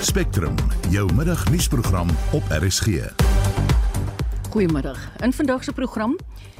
Spectrum, 0.00 0.54
jou 0.90 1.12
middagnuusprogram 1.12 2.08
op 2.32 2.42
RSG. 2.48 2.86
Goeiemiddag. 4.50 5.10
In 5.22 5.32
vandag 5.32 5.64
se 5.64 5.72
program, 5.72 6.16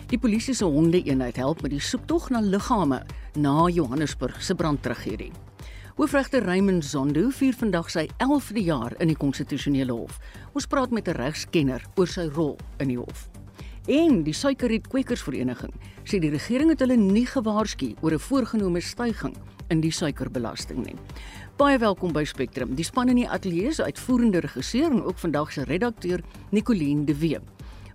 die 0.07 0.19
polisie 0.19 0.55
se 0.55 0.65
honde-eenheid 0.65 1.37
help 1.37 1.63
met 1.63 1.71
die 1.71 1.81
soektog 1.81 2.29
na 2.31 2.41
liggame 2.41 3.03
na 3.35 3.69
Johannesburg 3.69 4.43
se 4.43 4.55
brandtragedie. 4.55 5.33
Hoofregter 5.97 6.45
Raymond 6.45 6.85
Zondo 6.85 7.31
vier 7.31 7.57
vandag 7.57 7.89
sy 7.91 8.07
11de 8.19 8.65
jaar 8.65 8.95
in 8.99 9.09
die 9.09 9.17
konstitusionele 9.17 9.93
hof. 9.93 10.21
Ons 10.53 10.67
praat 10.67 10.91
met 10.91 11.09
'n 11.09 11.17
regskenner 11.17 11.85
oor 11.97 12.07
sy 12.07 12.29
rol 12.29 12.59
in 12.79 12.89
die 12.89 12.99
hof. 12.99 13.29
En 13.87 14.23
die 14.23 14.35
Suikerriet 14.35 14.89
Kwekersvereniging 14.89 15.73
sê 16.05 16.21
die 16.21 16.31
regering 16.31 16.69
het 16.69 16.81
hulle 16.81 16.97
nie 16.97 17.27
gewaarsku 17.27 17.95
oor 18.01 18.13
'n 18.13 18.19
voorgenome 18.19 18.81
stygings 18.81 19.39
in 19.71 19.81
die 19.85 19.93
suikerbelasting 19.95 20.83
nie. 20.85 20.97
Baie 21.61 21.79
welkom 21.79 22.13
by 22.17 22.25
Spectrum. 22.25 22.75
Die 22.75 22.87
span 22.87 23.11
in 23.13 23.21
die 23.21 23.29
ateljee 23.29 23.71
is 23.71 23.81
uitvoerende 23.81 24.43
regisseur 24.45 24.91
en 24.91 25.03
ook 25.05 25.19
vandag 25.23 25.53
se 25.53 25.65
redakteur 25.69 26.23
Nicoline 26.51 27.05
de 27.05 27.17
Wee. 27.21 27.41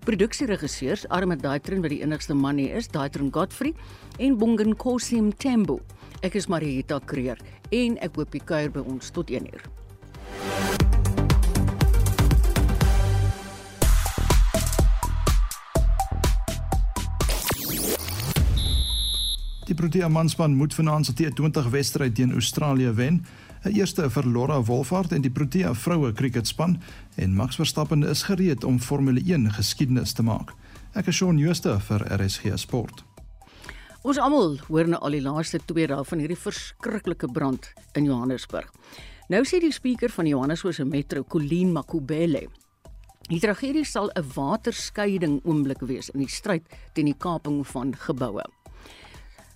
Produksieregisseurs 0.06 1.08
Armand 1.10 1.42
Daitrin 1.42 1.82
wat 1.82 1.90
die 1.90 2.04
enigste 2.06 2.38
man 2.38 2.62
hier 2.62 2.76
is, 2.78 2.88
Daitrin 2.94 3.32
Godfrey 3.34 3.74
en 4.22 4.38
Bongen 4.38 4.76
Kosim 4.78 5.32
Tembo. 5.34 5.80
Ek 6.22 6.38
is 6.38 6.48
Marieta 6.48 7.02
Kreer 7.06 7.42
en 7.74 7.98
ek 8.05 8.22
hoop 8.22 8.38
jy 8.38 8.44
kuier 8.46 8.72
by 8.72 8.86
ons 8.86 9.10
tot 9.10 9.34
1 9.34 9.50
uur. 9.50 9.66
Die 19.66 19.74
Protea 19.74 20.08
manspan 20.08 20.54
moet 20.55 20.74
vanaand 20.74 21.05
se 21.05 21.14
T20 21.18 21.70
wedstryd 21.70 22.16
teen 22.16 22.32
Australië 22.32 22.92
wen. 22.94 23.26
'n 23.64 23.74
Eerste 23.74 24.10
vir 24.10 24.28
Laura 24.28 24.64
Wolfhard 24.64 25.12
en 25.12 25.22
die 25.22 25.32
Protea 25.32 25.74
vroue 25.74 26.14
kriketspan 26.14 26.82
en 27.16 27.36
Max 27.36 27.55
Verstappen 27.55 28.04
is 28.04 28.24
gereed 28.24 28.64
om 28.64 28.80
Formule 28.80 29.21
1 29.26 29.52
geskiedenis 29.52 30.13
te 30.13 30.24
maak. 30.24 30.54
Ek 30.93 31.08
is 31.08 31.16
Shaun 31.16 31.40
Schuster 31.40 31.80
vir 31.80 32.05
RSG 32.21 32.52
Sport. 32.55 33.04
Ons 34.02 34.18
almal 34.18 34.60
hoor 34.68 34.88
nou 34.88 34.99
al 35.02 35.12
die 35.18 35.21
laaste 35.21 35.60
2 35.66 35.88
dae 35.88 36.04
van 36.04 36.20
hierdie 36.20 36.38
verskriklike 36.38 37.27
brand 37.27 37.74
in 37.93 38.05
Johannesburg. 38.05 38.70
Nou 39.30 39.41
sê 39.43 39.60
die 39.60 39.71
spreker 39.71 40.10
van 40.10 40.27
Johannesburg 40.27 40.76
se 40.76 40.86
metro, 40.86 41.24
Colleen 41.24 41.71
Makubele, 41.71 42.48
die 43.30 43.40
tragedie 43.40 43.86
sal 43.86 44.12
'n 44.13 44.30
waterskeiding 44.36 45.41
oomblik 45.43 45.82
wees 45.82 46.10
in 46.10 46.20
die 46.20 46.30
stryd 46.30 46.63
teen 46.93 47.05
die 47.05 47.18
kaping 47.18 47.68
van 47.68 47.96
geboue. 47.96 48.43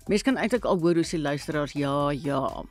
Mense 0.10 0.26
kan 0.26 0.40
eintlik 0.42 0.66
al 0.66 0.80
hoor 0.82 0.94
hoe 0.98 1.04
se 1.06 1.20
luisteraars 1.20 1.72
ja, 1.72 2.12
ja. 2.12 2.66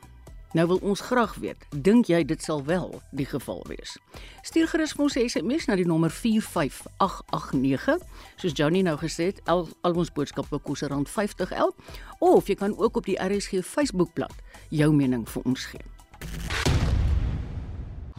Nou 0.51 0.67
wil 0.67 0.79
ons 0.83 0.99
graag 0.99 1.35
weet, 1.39 1.57
dink 1.71 2.09
jy 2.11 2.25
dit 2.27 2.43
sal 2.43 2.65
wel 2.67 3.01
die 3.15 3.25
geval 3.25 3.63
wees? 3.69 3.95
Stuur 4.43 4.67
gerus 4.67 4.91
vir 4.91 5.03
ons 5.05 5.15
'n 5.15 5.29
SMS 5.29 5.65
na 5.65 5.75
die 5.75 5.85
nommer 5.85 6.11
45889, 6.11 8.03
soos 8.35 8.51
Johnny 8.53 8.81
nou 8.81 8.97
gesê 8.97 9.23
het, 9.31 9.39
al, 9.47 9.69
al 9.81 9.93
ons 9.95 10.11
boodskappe 10.11 10.59
kos 10.59 10.83
R50 10.83 11.51
elk, 11.55 11.75
of 12.19 12.47
jy 12.47 12.55
kan 12.55 12.77
ook 12.77 12.97
op 12.97 13.05
die 13.05 13.15
RSG 13.15 13.63
Facebookblad 13.63 14.35
jou 14.69 14.93
mening 14.93 15.29
vir 15.29 15.43
ons 15.45 15.65
gee. 15.65 15.85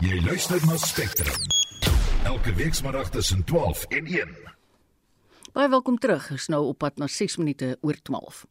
Jy 0.00 0.24
luister 0.24 0.66
na 0.66 0.76
Spectrum. 0.76 1.40
Elke 2.24 2.54
weekmiddag 2.54 3.10
tussen 3.10 3.44
12 3.44 3.84
en 3.84 4.06
1. 4.06 4.36
Baie 5.52 5.68
welkom 5.68 5.98
terug. 5.98 6.30
Is 6.30 6.46
nou 6.46 6.64
op 6.66 6.78
pad 6.78 6.96
na 6.96 7.06
6 7.06 7.36
minute 7.36 7.78
oor 7.80 7.96
12. 8.02 8.46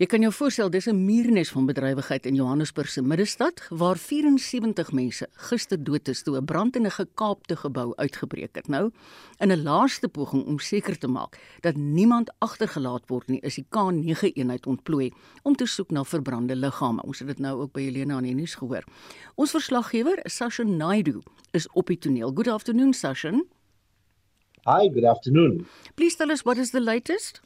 Jy 0.00 0.06
kan 0.08 0.22
jou 0.24 0.30
voorstel 0.32 0.70
dis 0.72 0.86
'n 0.88 1.04
muurnes 1.04 1.50
van 1.52 1.66
bedrywigheid 1.66 2.26
in 2.26 2.34
Johannesburg 2.34 2.88
se 2.88 3.02
middestad 3.02 3.60
waar 3.68 3.96
74 3.96 4.92
mense 4.92 5.28
gister 5.30 5.84
dood 5.84 6.08
is 6.08 6.22
toe 6.22 6.36
'n 6.36 6.44
brand 6.44 6.76
in 6.76 6.86
'n 6.86 6.90
gekaapte 6.90 7.56
gebou 7.56 7.92
uitgebreek 7.96 8.54
het. 8.54 8.68
Nou, 8.68 8.90
in 9.38 9.52
'n 9.52 9.62
laaste 9.62 10.08
poging 10.08 10.46
om 10.46 10.58
seker 10.58 10.98
te 10.98 11.06
maak 11.06 11.38
dat 11.60 11.76
niemand 11.76 12.32
agtergelaat 12.38 13.02
word 13.06 13.28
nie, 13.28 13.40
is 13.40 13.54
die 13.54 13.66
K9 13.68 14.32
eenheid 14.32 14.66
ontplooi 14.66 15.12
om 15.42 15.54
te 15.54 15.66
soek 15.66 15.90
na 15.90 16.04
verbrande 16.04 16.56
liggame. 16.56 17.02
Ons 17.02 17.18
het 17.18 17.28
dit 17.28 17.38
nou 17.38 17.60
ook 17.60 17.72
by 17.72 17.80
Helena 17.82 18.14
aan 18.14 18.22
die 18.22 18.34
nuus 18.34 18.54
gehoor. 18.54 18.84
Ons 19.34 19.50
verslaggewer, 19.50 20.18
Sashin 20.22 20.76
Naidu, 20.76 21.20
is 21.50 21.68
op 21.72 21.86
die 21.86 21.98
toneel. 21.98 22.32
Good 22.34 22.48
afternoon, 22.48 22.94
Sashin. 22.94 23.46
Hi, 24.64 24.88
good 24.88 25.04
afternoon. 25.04 25.66
Please 25.94 26.16
tell 26.16 26.30
us 26.30 26.42
what 26.42 26.56
is 26.56 26.70
the 26.70 26.80
latest? 26.80 27.40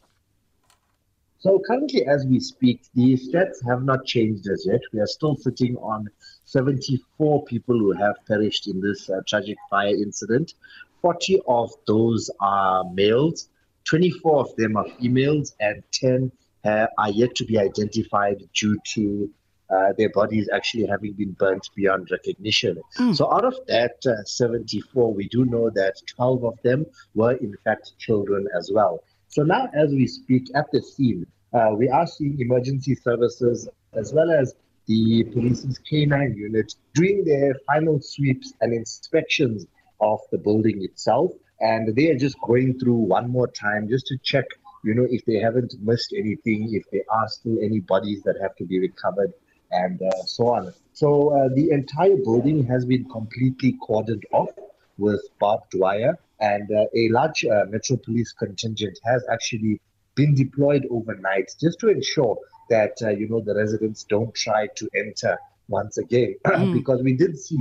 So 1.45 1.61
currently, 1.67 2.07
as 2.07 2.25
we 2.25 2.41
speak, 2.41 2.81
the 2.95 3.19
stats 3.19 3.63
have 3.69 3.83
not 3.83 4.07
changed 4.07 4.49
as 4.49 4.65
yet. 4.67 4.81
We 4.95 5.01
are 5.01 5.07
still 5.07 5.37
sitting 5.37 5.77
on 5.77 6.09
74 6.47 7.45
people 7.45 7.79
who 7.79 7.93
have 7.93 8.17
perished 8.27 8.67
in 8.67 8.81
this 8.81 9.11
uh, 9.11 9.21
tragic 9.29 9.59
fire 9.69 9.95
incident. 9.95 10.55
40 11.03 11.43
of 11.47 11.71
those 11.87 12.31
are 12.41 12.85
males, 12.95 13.51
24 13.85 14.41
of 14.41 14.57
them 14.57 14.79
are 14.79 14.87
females, 14.99 15.55
and 15.61 15.83
10 15.93 16.33
uh, 16.65 16.87
are 16.97 17.11
yet 17.11 17.35
to 17.35 17.45
be 17.45 17.59
identified 17.59 18.43
due 18.55 18.79
to 18.95 19.31
uh, 19.69 19.93
their 19.99 20.09
bodies 20.15 20.49
actually 20.51 20.87
having 20.87 21.13
been 21.13 21.33
burnt 21.33 21.69
beyond 21.77 22.09
recognition. 22.11 22.81
Mm. 22.99 23.15
So, 23.15 23.31
out 23.31 23.45
of 23.45 23.55
that 23.69 23.97
uh, 24.07 24.25
74, 24.25 25.13
we 25.13 25.29
do 25.29 25.45
know 25.45 25.69
that 25.75 25.97
12 26.07 26.43
of 26.43 26.63
them 26.63 26.87
were, 27.15 27.33
in 27.33 27.55
fact, 27.65 27.93
children 27.99 28.49
as 28.57 28.71
well. 28.73 29.05
So 29.35 29.43
now, 29.43 29.69
as 29.75 29.91
we 29.91 30.07
speak 30.07 30.49
at 30.55 30.71
the 30.71 30.81
scene, 30.81 31.27
uh, 31.53 31.71
we 31.77 31.89
are 31.89 32.07
seeing 32.07 32.39
emergency 32.39 32.95
services 32.95 33.69
as 33.93 34.13
well 34.13 34.31
as 34.31 34.55
the 34.87 35.25
police's 35.25 35.81
K9 35.91 36.37
unit 36.37 36.73
doing 36.95 37.25
their 37.25 37.57
final 37.67 38.01
sweeps 38.01 38.53
and 38.61 38.73
inspections 38.73 39.67
of 40.01 40.21
the 40.31 40.39
building 40.39 40.85
itself. 40.85 41.33
And 41.59 41.97
they 41.97 42.11
are 42.11 42.17
just 42.17 42.41
going 42.43 42.79
through 42.79 42.95
one 42.95 43.29
more 43.29 43.49
time 43.49 43.89
just 43.89 44.07
to 44.07 44.19
check, 44.23 44.45
you 44.85 44.95
know, 44.95 45.09
if 45.11 45.25
they 45.25 45.41
haven't 45.41 45.75
missed 45.83 46.15
anything, 46.17 46.73
if 46.73 46.85
there 46.93 47.03
are 47.11 47.29
still 47.29 47.59
any 47.61 47.81
bodies 47.81 48.23
that 48.23 48.37
have 48.41 48.55
to 48.59 48.65
be 48.65 48.79
recovered, 48.79 49.33
and 49.73 50.01
uh, 50.01 50.11
so 50.27 50.47
on. 50.55 50.73
So 50.93 51.31
uh, 51.31 51.49
the 51.53 51.71
entire 51.71 52.19
building 52.19 52.65
has 52.67 52.85
been 52.85 53.05
completely 53.11 53.77
cordoned 53.83 54.23
off 54.31 54.51
with 54.97 55.23
barbed 55.41 55.75
wire 55.75 56.21
and 56.41 56.71
uh, 56.71 56.85
a 56.97 57.09
large 57.11 57.45
uh, 57.45 57.65
Metro 57.69 57.97
Police 57.97 58.33
contingent 58.33 58.99
has 59.05 59.25
actually 59.31 59.81
been 60.15 60.35
deployed 60.35 60.87
overnight 60.91 61.55
just 61.61 61.81
to 61.81 61.89
ensure 61.89 62.37
that 62.71 62.97
uh, 63.03 63.11
you 63.11 63.29
know 63.29 63.41
the 63.41 63.55
residents 63.55 64.05
don't 64.05 64.35
try 64.35 64.69
to 64.77 64.89
enter 64.97 65.39
once 65.69 65.99
again 65.99 66.35
mm. 66.47 66.73
because 66.75 67.03
we 67.03 67.15
did 67.15 67.39
see 67.39 67.59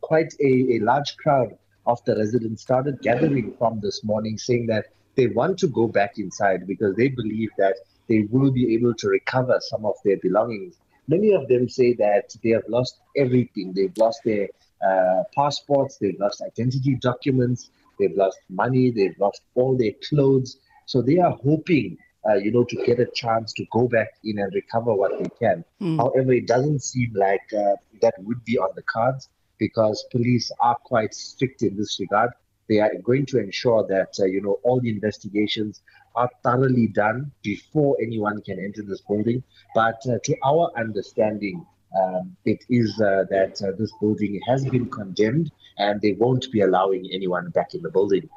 quite 0.00 0.32
a, 0.40 0.76
a 0.76 0.78
large 0.80 1.16
crowd 1.16 1.56
of 1.86 2.02
the 2.04 2.16
residents 2.16 2.62
started 2.62 3.00
gathering 3.02 3.54
from 3.58 3.80
this 3.80 4.02
morning 4.04 4.36
saying 4.38 4.66
that 4.66 4.86
they 5.16 5.28
want 5.28 5.58
to 5.58 5.66
go 5.68 5.86
back 5.88 6.18
inside 6.18 6.66
because 6.66 6.94
they 6.96 7.08
believe 7.08 7.50
that 7.58 7.76
they 8.08 8.26
will 8.30 8.50
be 8.50 8.74
able 8.74 8.94
to 8.94 9.08
recover 9.08 9.58
some 9.60 9.84
of 9.84 9.94
their 10.04 10.16
belongings. 10.18 10.76
Many 11.08 11.32
of 11.32 11.48
them 11.48 11.68
say 11.68 11.94
that 11.94 12.34
they 12.42 12.50
have 12.50 12.64
lost 12.68 12.98
everything. 13.16 13.72
They've 13.72 13.96
lost 13.96 14.20
their 14.24 14.48
uh, 14.86 15.22
passports, 15.34 15.98
they've 15.98 16.18
lost 16.18 16.42
identity 16.42 16.96
documents, 16.96 17.70
they've 17.98 18.16
lost 18.16 18.38
money, 18.48 18.90
they've 18.90 19.18
lost 19.18 19.42
all 19.54 19.76
their 19.76 19.92
clothes. 20.08 20.58
So 20.86 21.02
they 21.02 21.18
are 21.18 21.32
hoping, 21.42 21.98
uh, 22.28 22.34
you 22.34 22.52
know, 22.52 22.64
to 22.64 22.76
get 22.84 23.00
a 23.00 23.06
chance 23.14 23.52
to 23.54 23.64
go 23.72 23.88
back 23.88 24.08
in 24.24 24.38
and 24.38 24.52
recover 24.54 24.94
what 24.94 25.12
they 25.18 25.28
can. 25.38 25.64
Mm. 25.80 25.96
However, 25.98 26.32
it 26.32 26.46
doesn't 26.46 26.82
seem 26.82 27.12
like 27.14 27.42
uh, 27.52 27.76
that 28.02 28.14
would 28.18 28.44
be 28.44 28.58
on 28.58 28.70
the 28.76 28.82
cards 28.82 29.28
because 29.58 30.04
police 30.10 30.50
are 30.60 30.76
quite 30.84 31.14
strict 31.14 31.62
in 31.62 31.76
this 31.76 31.98
regard. 32.00 32.30
They 32.68 32.80
are 32.80 32.90
going 33.02 33.26
to 33.26 33.38
ensure 33.38 33.86
that, 33.88 34.14
uh, 34.18 34.24
you 34.24 34.40
know, 34.40 34.58
all 34.64 34.80
the 34.80 34.90
investigations 34.90 35.82
are 36.16 36.30
thoroughly 36.42 36.88
done 36.88 37.30
before 37.42 37.96
anyone 38.02 38.42
can 38.42 38.58
enter 38.58 38.82
this 38.82 39.02
building. 39.02 39.42
But 39.74 40.00
uh, 40.08 40.18
to 40.24 40.36
our 40.44 40.72
understanding, 40.76 41.64
um, 42.00 42.36
it 42.44 42.64
is 42.68 43.00
uh, 43.00 43.24
that 43.30 43.62
uh, 43.62 43.72
this 43.78 43.92
building 44.00 44.40
has 44.46 44.64
been 44.66 44.90
condemned 44.90 45.52
and 45.78 46.00
they 46.00 46.12
won't 46.12 46.50
be 46.52 46.60
allowing 46.60 47.08
anyone 47.12 47.50
back 47.50 47.74
in 47.74 47.82
the 47.82 47.90
building. 47.90 48.28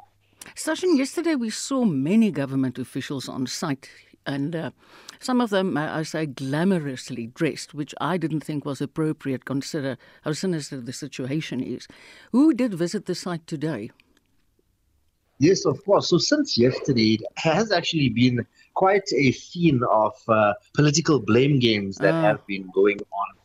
Sashin, 0.55 0.97
yesterday 0.97 1.35
we 1.35 1.49
saw 1.49 1.85
many 1.85 2.31
government 2.31 2.77
officials 2.79 3.29
on 3.29 3.47
site 3.47 3.89
and 4.25 4.55
uh, 4.55 4.71
some 5.19 5.41
of 5.41 5.49
them, 5.49 5.75
I 5.75 6.03
say, 6.03 6.27
glamorously 6.27 7.33
dressed, 7.33 7.73
which 7.73 7.93
I 7.99 8.17
didn't 8.17 8.41
think 8.41 8.63
was 8.63 8.79
appropriate 8.79 9.43
consider 9.43 9.97
how 10.23 10.31
sinister 10.31 10.79
the 10.79 10.93
situation 10.93 11.61
is. 11.61 11.87
Who 12.31 12.53
did 12.53 12.73
visit 12.73 13.05
the 13.05 13.15
site 13.15 13.45
today? 13.45 13.91
Yes, 15.39 15.65
of 15.65 15.83
course. 15.83 16.09
So 16.09 16.17
since 16.17 16.57
yesterday, 16.57 17.15
it 17.15 17.21
has 17.35 17.71
actually 17.71 18.09
been 18.09 18.45
quite 18.75 19.09
a 19.13 19.31
scene 19.31 19.81
of 19.89 20.13
uh, 20.27 20.53
political 20.73 21.19
blame 21.19 21.59
games 21.59 21.97
that 21.97 22.13
uh. 22.13 22.21
have 22.21 22.45
been 22.47 22.69
going 22.73 22.99
on 22.99 23.39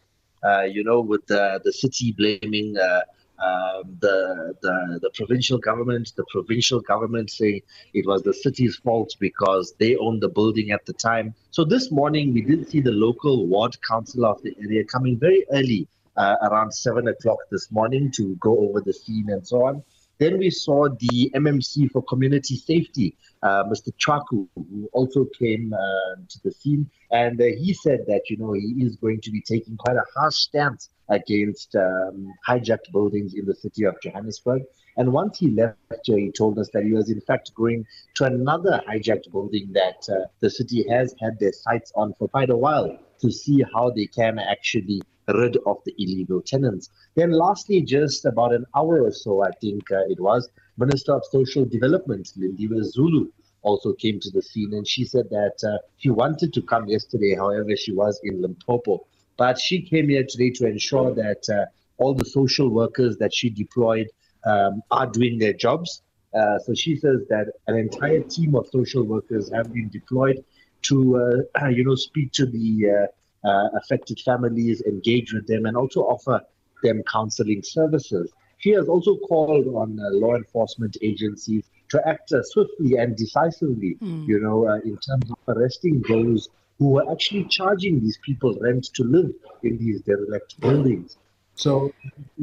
uh, 0.45 0.63
you 0.63 0.85
know, 0.85 1.01
with 1.01 1.27
the, 1.27 1.61
the 1.65 1.73
city 1.73 2.13
blaming 2.13 2.77
uh, 2.77 3.01
um, 3.39 3.97
the, 4.01 4.55
the 4.63 4.99
the 5.03 5.11
provincial 5.11 5.59
government, 5.59 6.13
the 6.17 6.25
provincial 6.31 6.81
government 6.81 7.31
saying 7.31 7.63
it 7.93 8.07
was 8.07 8.23
the 8.23 8.33
city's 8.33 8.77
fault 8.77 9.15
because 9.19 9.75
they 9.81 9.97
owned 9.97 10.23
the 10.23 10.29
building 10.29 10.71
at 10.71 10.87
the 10.87 10.93
time. 10.93 11.35
So 11.51 11.65
this 11.65 11.91
morning 11.91 12.33
we 12.33 12.43
did 12.43 12.69
see 12.71 12.81
the 12.81 12.93
local 12.93 13.47
ward 13.47 13.77
council 13.89 14.25
of 14.25 14.41
the 14.43 14.55
area 14.61 14.85
coming 14.85 15.19
very 15.19 15.45
early 15.53 15.89
uh, 16.17 16.37
around 16.43 16.73
seven 16.73 17.09
o'clock 17.09 17.39
this 17.51 17.73
morning 17.73 18.11
to 18.13 18.37
go 18.37 18.57
over 18.59 18.81
the 18.81 18.93
scene 18.93 19.27
and 19.31 19.47
so 19.47 19.67
on. 19.67 19.83
Then 20.19 20.39
we 20.39 20.51
saw 20.51 20.89
the 20.89 21.33
MMC 21.35 21.91
for 21.91 22.01
Community 22.03 22.57
Safety, 22.57 23.17
uh, 23.43 23.65
Mr. 23.65 23.91
Chaku, 23.99 24.47
who 24.55 24.89
also 24.93 25.27
came 25.37 25.73
uh, 25.73 26.15
to 26.29 26.43
the 26.45 26.53
scene. 26.53 26.89
And 27.11 27.41
uh, 27.41 27.47
he 27.47 27.75
said 27.75 28.05
that, 28.07 28.31
you 28.31 28.37
know, 28.37 28.53
he 28.53 28.77
is 28.79 28.95
going 28.95 29.21
to 29.23 29.33
be 29.33 29.41
taking 29.41 29.77
quite 29.77 29.97
a 29.97 30.05
harsh 30.17 30.37
stance 30.37 30.91
against 31.09 31.75
um, 31.77 32.33
hijacked 32.49 32.93
buildings 32.93 33.35
in 33.35 33.45
the 33.45 33.55
city 33.55 33.85
of 33.85 33.95
Johannesburg. 34.03 34.63
And 34.97 35.13
once 35.13 35.39
he 35.39 35.51
left, 35.51 35.77
he 36.05 36.31
told 36.31 36.59
us 36.59 36.71
that 36.73 36.85
he 36.85 36.93
was, 36.93 37.11
in 37.11 37.21
fact, 37.21 37.53
going 37.55 37.85
to 38.15 38.25
another 38.25 38.81
hijacked 38.89 39.31
building 39.33 39.73
that 39.73 40.07
uh, 40.09 40.27
the 40.41 40.51
city 40.51 40.89
has 40.89 41.15
had 41.21 41.39
their 41.41 41.53
sights 41.53 41.93
on 41.97 42.15
for 42.15 42.29
quite 42.29 42.51
a 42.51 42.57
while 42.57 42.99
to 43.21 43.31
see 43.31 43.65
how 43.75 43.91
they 43.91 44.07
can 44.07 44.39
actually 44.39 45.03
rid 45.29 45.57
of 45.67 45.79
the 45.85 45.95
illegal 45.99 46.41
tenants. 46.43 46.91
Then, 47.15 47.33
lastly, 47.33 47.81
just 47.83 48.25
about 48.25 48.53
an 48.53 48.67
hour 48.77 49.03
or 49.03 49.13
so, 49.13 49.43
I 49.43 49.51
think 49.61 49.91
uh, 49.91 50.05
it 50.09 50.21
was, 50.21 50.49
Minister 50.77 51.15
of 51.15 51.23
Social 51.31 51.65
Development, 51.65 52.31
Lindiwe 52.37 52.83
Zulu, 52.85 53.31
also 53.63 53.95
came 53.95 54.21
to 54.21 54.31
the 54.31 54.43
scene 54.43 54.75
and 54.75 54.87
she 54.87 55.05
said 55.05 55.25
that 55.31 55.57
uh, 55.67 55.79
she 55.97 56.11
wanted 56.11 56.53
to 56.53 56.63
come 56.63 56.87
yesterday, 56.87 57.35
however, 57.35 57.75
she 57.77 57.93
was 57.93 58.21
in 58.23 58.43
Limpopo. 58.43 59.07
But 59.37 59.59
she 59.59 59.83
came 59.83 60.09
here 60.09 60.25
today 60.29 60.51
to 60.51 60.67
ensure 60.67 61.15
that 61.15 61.49
uh, 61.49 61.67
all 61.99 62.15
the 62.15 62.25
social 62.25 62.69
workers 62.69 63.17
that 63.19 63.35
she 63.35 63.51
deployed 63.51 64.09
um, 64.45 64.83
are 64.91 65.07
doing 65.07 65.39
their 65.39 65.53
jobs. 65.53 66.03
Uh, 66.35 66.59
so 66.59 66.75
she 66.75 66.97
says 66.97 67.21
that 67.29 67.47
an 67.67 67.77
entire 67.77 68.21
team 68.21 68.55
of 68.55 68.67
social 68.69 69.05
workers 69.05 69.51
have 69.53 69.73
been 69.73 69.89
deployed 69.89 70.45
to, 70.83 71.45
uh, 71.57 71.67
you 71.69 71.85
know, 71.85 71.95
speak 71.95 72.33
to 72.33 72.47
the 72.47 73.09
uh, 73.45 73.49
uh, 73.49 73.69
affected 73.77 74.21
families, 74.21 74.83
engage 74.83 75.33
with 75.33 75.47
them, 75.47 75.67
and 75.67 75.77
also 75.77 76.01
offer 76.01 76.41
them 76.83 77.03
counseling 77.11 77.63
services. 77.63 78.33
She 78.59 78.71
has 78.71 78.89
also 78.89 79.17
called 79.17 79.67
on 79.69 79.99
uh, 80.01 80.11
law 80.13 80.37
enforcement 80.37 80.97
agencies 81.03 81.65
to 81.91 82.09
act 82.09 82.33
uh, 82.33 82.43
swiftly 82.43 82.97
and 82.97 83.17
decisively, 83.17 83.97
mm. 84.01 84.27
you 84.27 84.41
know, 84.41 84.67
uh, 84.67 84.77
in 84.77 84.97
terms 84.99 85.31
of 85.31 85.57
arresting 85.57 86.03
those 86.09 86.49
who 86.79 86.91
were 86.91 87.11
actually 87.11 87.45
charging 87.45 88.01
these 88.01 88.19
people 88.19 88.57
rent 88.61 88.85
to 88.95 89.05
live 89.05 89.31
in 89.63 89.79
these 89.79 90.01
derelict 90.03 90.61
buildings. 90.61 91.17
So 91.55 91.93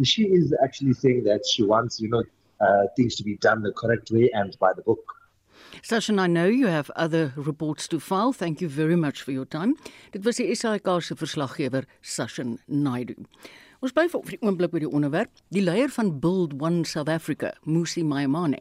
she 0.03 0.23
is 0.23 0.53
actually 0.63 0.93
saying 0.93 1.23
that 1.25 1.45
she 1.45 1.63
wants, 1.63 1.99
you 1.99 2.09
know, 2.09 2.23
uh, 2.61 2.87
things 2.95 3.15
to 3.15 3.23
be 3.23 3.35
done 3.37 3.61
the 3.61 3.73
correct 3.73 4.11
way 4.11 4.29
and 4.33 4.57
by 4.59 4.71
the 4.73 4.81
book. 4.81 5.03
Sasha, 5.83 6.13
I 6.13 6.27
know 6.27 6.45
you 6.45 6.67
have 6.67 6.91
other 6.95 7.33
reports 7.35 7.87
to 7.89 7.99
file. 7.99 8.33
Thank 8.33 8.61
you 8.61 8.69
very 8.69 8.95
much 8.95 9.21
for 9.21 9.31
your 9.31 9.45
time. 9.45 9.75
Dit 10.11 10.25
was 10.25 10.37
die 10.37 10.53
SAK 10.53 11.01
se 11.01 11.15
verslaggewer 11.15 11.85
Sashin 12.01 12.59
Naidu. 12.67 13.15
Ons 13.81 13.93
bly 13.93 14.07
vir 14.11 14.21
die 14.29 14.41
oomblik 14.45 14.71
by 14.71 14.81
die 14.83 14.89
onderwerp. 14.89 15.31
Die 15.49 15.63
leier 15.63 15.89
van 15.89 16.19
Build 16.21 16.53
One 16.61 16.83
South 16.85 17.09
Africa, 17.09 17.53
Musi 17.65 18.03
Maimane, 18.03 18.59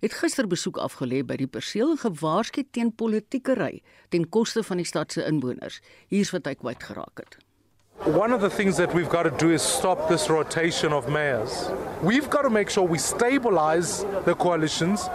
het 0.00 0.14
gister 0.14 0.46
besoek 0.46 0.78
afgelê 0.78 1.24
by 1.26 1.36
die 1.40 1.50
perseel 1.50 1.94
en 1.94 2.00
gewaarsku 2.02 2.64
teen 2.70 2.92
politiekery 2.94 3.82
ten 4.14 4.28
koste 4.28 4.62
van 4.62 4.82
die 4.82 4.86
stad 4.86 5.12
se 5.12 5.24
inwoners. 5.26 5.80
Hier's 6.08 6.32
wat 6.34 6.46
hy 6.46 6.54
kwyt 6.58 6.82
geraak 6.82 7.22
het. 7.22 7.38
One 8.06 8.32
of 8.32 8.40
the 8.40 8.50
things 8.50 8.76
that 8.76 8.94
we've 8.94 9.10
got 9.10 9.24
to 9.24 9.30
do 9.30 9.50
is 9.50 9.62
stop 9.62 10.08
this 10.08 10.28
rotation 10.30 10.92
of 10.92 11.08
mayors. 11.08 11.68
We've 12.00 12.30
got 12.30 12.42
to 12.42 12.50
make 12.50 12.70
sure 12.70 12.86
we 12.86 12.98
stabilize 12.98 14.04
the 14.24 14.34
coalitions, 14.34 15.08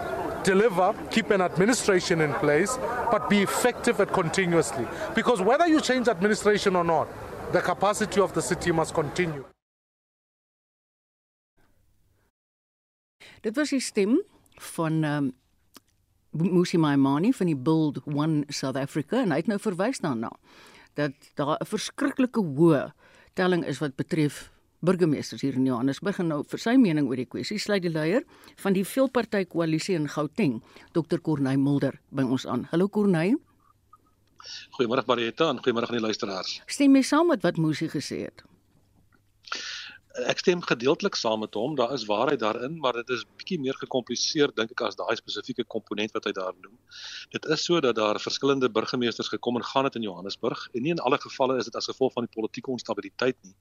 deliver, 0.44 0.94
keep 1.10 1.32
an 1.32 1.42
administration 1.42 2.20
in 2.20 2.34
place, 2.34 2.78
but 3.10 3.30
be 3.30 3.42
effective 3.42 4.02
at 4.02 4.12
continuously. 4.12 4.86
Because 5.16 5.42
whether 5.42 5.66
you 5.66 5.80
change 5.80 6.10
administration 6.10 6.76
or 6.76 6.84
not, 6.84 7.08
the 7.54 7.62
capacity 7.62 8.20
of 8.20 8.34
the 8.34 8.42
city 8.42 8.72
must 8.72 8.94
continue. 8.94 9.46
Dit 13.44 13.56
was 13.56 13.70
die 13.70 13.80
stem 13.80 14.22
van 14.58 15.04
um 15.04 15.34
Musi 16.34 16.78
Maimani 16.78 17.34
van 17.34 17.48
die 17.48 17.56
Build 17.56 18.02
One 18.10 18.44
South 18.50 18.76
Africa 18.76 19.22
en 19.22 19.32
hy 19.32 19.38
het 19.44 19.48
nou 19.52 19.60
verwys 19.62 20.02
daarna 20.02 20.32
dat 20.98 21.14
daar 21.38 21.58
'n 21.62 21.66
verskriklike 21.66 22.42
hoë 22.42 22.94
telling 23.34 23.66
is 23.66 23.80
wat 23.80 23.96
betref 23.96 24.52
burgemeesters 24.84 25.42
hier 25.42 25.54
in 25.54 25.66
Johannesburg 25.66 26.20
en 26.20 26.28
nou 26.28 26.44
vir 26.44 26.60
sy 26.60 26.76
mening 26.76 27.08
oor 27.08 27.16
die 27.16 27.30
kwessie 27.30 27.60
sluit 27.60 27.82
die 27.82 27.92
leier 27.92 28.24
van 28.56 28.74
die 28.74 28.84
veelpartytjie 28.84 29.48
koalisie 29.48 29.96
in 29.96 30.10
Gauteng, 30.12 30.62
Dr 30.92 31.22
Corneil 31.24 31.60
Mulder 31.60 32.00
by 32.12 32.24
ons 32.24 32.46
aan. 32.46 32.68
Hallo 32.72 32.90
Corneil. 32.90 33.40
Goeiemôre 34.78 35.06
Marieta 35.08 35.50
en 35.50 35.62
goeiemôre 35.64 35.88
aan 35.88 36.00
die 36.00 36.04
luisteraars. 36.04 36.62
Stem 36.68 36.96
jy 36.96 37.04
saam 37.08 37.28
met 37.32 37.44
wat 37.44 37.58
Musi 37.58 37.88
gesê 37.88 38.26
het? 38.28 38.44
Ek 40.14 40.44
stem 40.44 40.62
gedeeltelik 40.62 41.16
saam 41.18 41.40
met 41.42 41.56
hom. 41.58 41.74
Daar 41.76 41.94
is 41.94 42.06
waarheid 42.06 42.40
daarin, 42.40 42.78
maar 42.80 42.94
dit 42.94 43.10
is 43.10 43.24
bietjie 43.40 43.58
meer 43.60 43.78
gekompliseer 43.82 44.52
dink 44.54 44.72
ek 44.76 44.84
as 44.86 44.98
daai 45.00 45.16
spesifieke 45.18 45.66
komponent 45.66 46.14
wat 46.14 46.28
hy 46.30 46.34
daar 46.38 46.54
noem. 46.62 46.76
Dit 47.34 47.48
is 47.56 47.64
so 47.66 47.82
dat 47.82 47.98
daar 47.98 48.20
verskillende 48.22 48.70
burgemeesters 48.70 49.32
gekom 49.34 49.58
en 49.58 49.66
gaan 49.66 49.90
het 49.90 49.98
in 49.98 50.06
Johannesburg 50.06 50.68
en 50.74 50.86
nie 50.86 50.94
in 50.94 51.02
alle 51.02 51.18
gevalle 51.18 51.58
is 51.58 51.66
dit 51.66 51.80
as 51.80 51.90
gevolg 51.90 52.14
van 52.14 52.28
die 52.28 52.34
politieke 52.36 52.72
onstabiliteit 52.72 53.40
nie. 53.42 53.56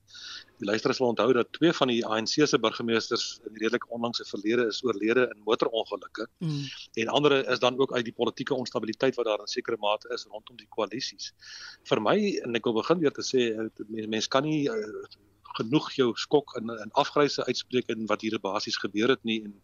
Die 0.61 0.69
luisteraars 0.69 1.01
sal 1.01 1.15
onthou 1.15 1.31
dat 1.33 1.53
twee 1.57 1.73
van 1.73 1.89
die 1.89 2.05
ANC 2.05 2.37
se 2.45 2.61
burgemeesters 2.61 3.41
in 3.49 3.57
redelik 3.57 3.89
onlangse 3.89 4.29
verlede 4.29 4.69
is 4.69 4.85
oorlede 4.85 5.31
in 5.33 5.43
motorongelukke. 5.49 6.29
Mm. 6.45 6.63
En 7.01 7.17
ander 7.17 7.39
is 7.49 7.65
dan 7.65 7.81
ook 7.81 7.97
uit 7.97 8.05
die 8.05 8.17
politieke 8.17 8.55
onstabiliteit 8.55 9.17
wat 9.17 9.27
daar 9.27 9.41
in 9.41 9.49
sekere 9.49 9.81
mate 9.81 10.13
is 10.13 10.29
rondom 10.29 10.57
die 10.61 10.69
koalisies. 10.69 11.33
Vir 11.89 12.01
my 12.05 12.19
en 12.45 12.61
ek 12.61 12.69
wil 12.69 12.77
begin 12.83 13.01
weer 13.01 13.17
te 13.17 13.25
sê 13.25 13.49
mense 13.89 14.29
kan 14.29 14.45
nie 14.45 14.67
uh, 14.69 15.07
genoeg 15.57 15.93
jou 15.93 16.13
skok 16.17 16.57
in 16.61 16.71
in 16.71 16.91
afgryse 16.93 17.45
uitspreek 17.45 17.89
en 17.89 18.07
wat 18.07 18.21
hier 18.21 18.39
basies 18.41 18.77
gebeur 18.77 19.09
het 19.09 19.25
nie. 19.25 19.43
En 19.45 19.55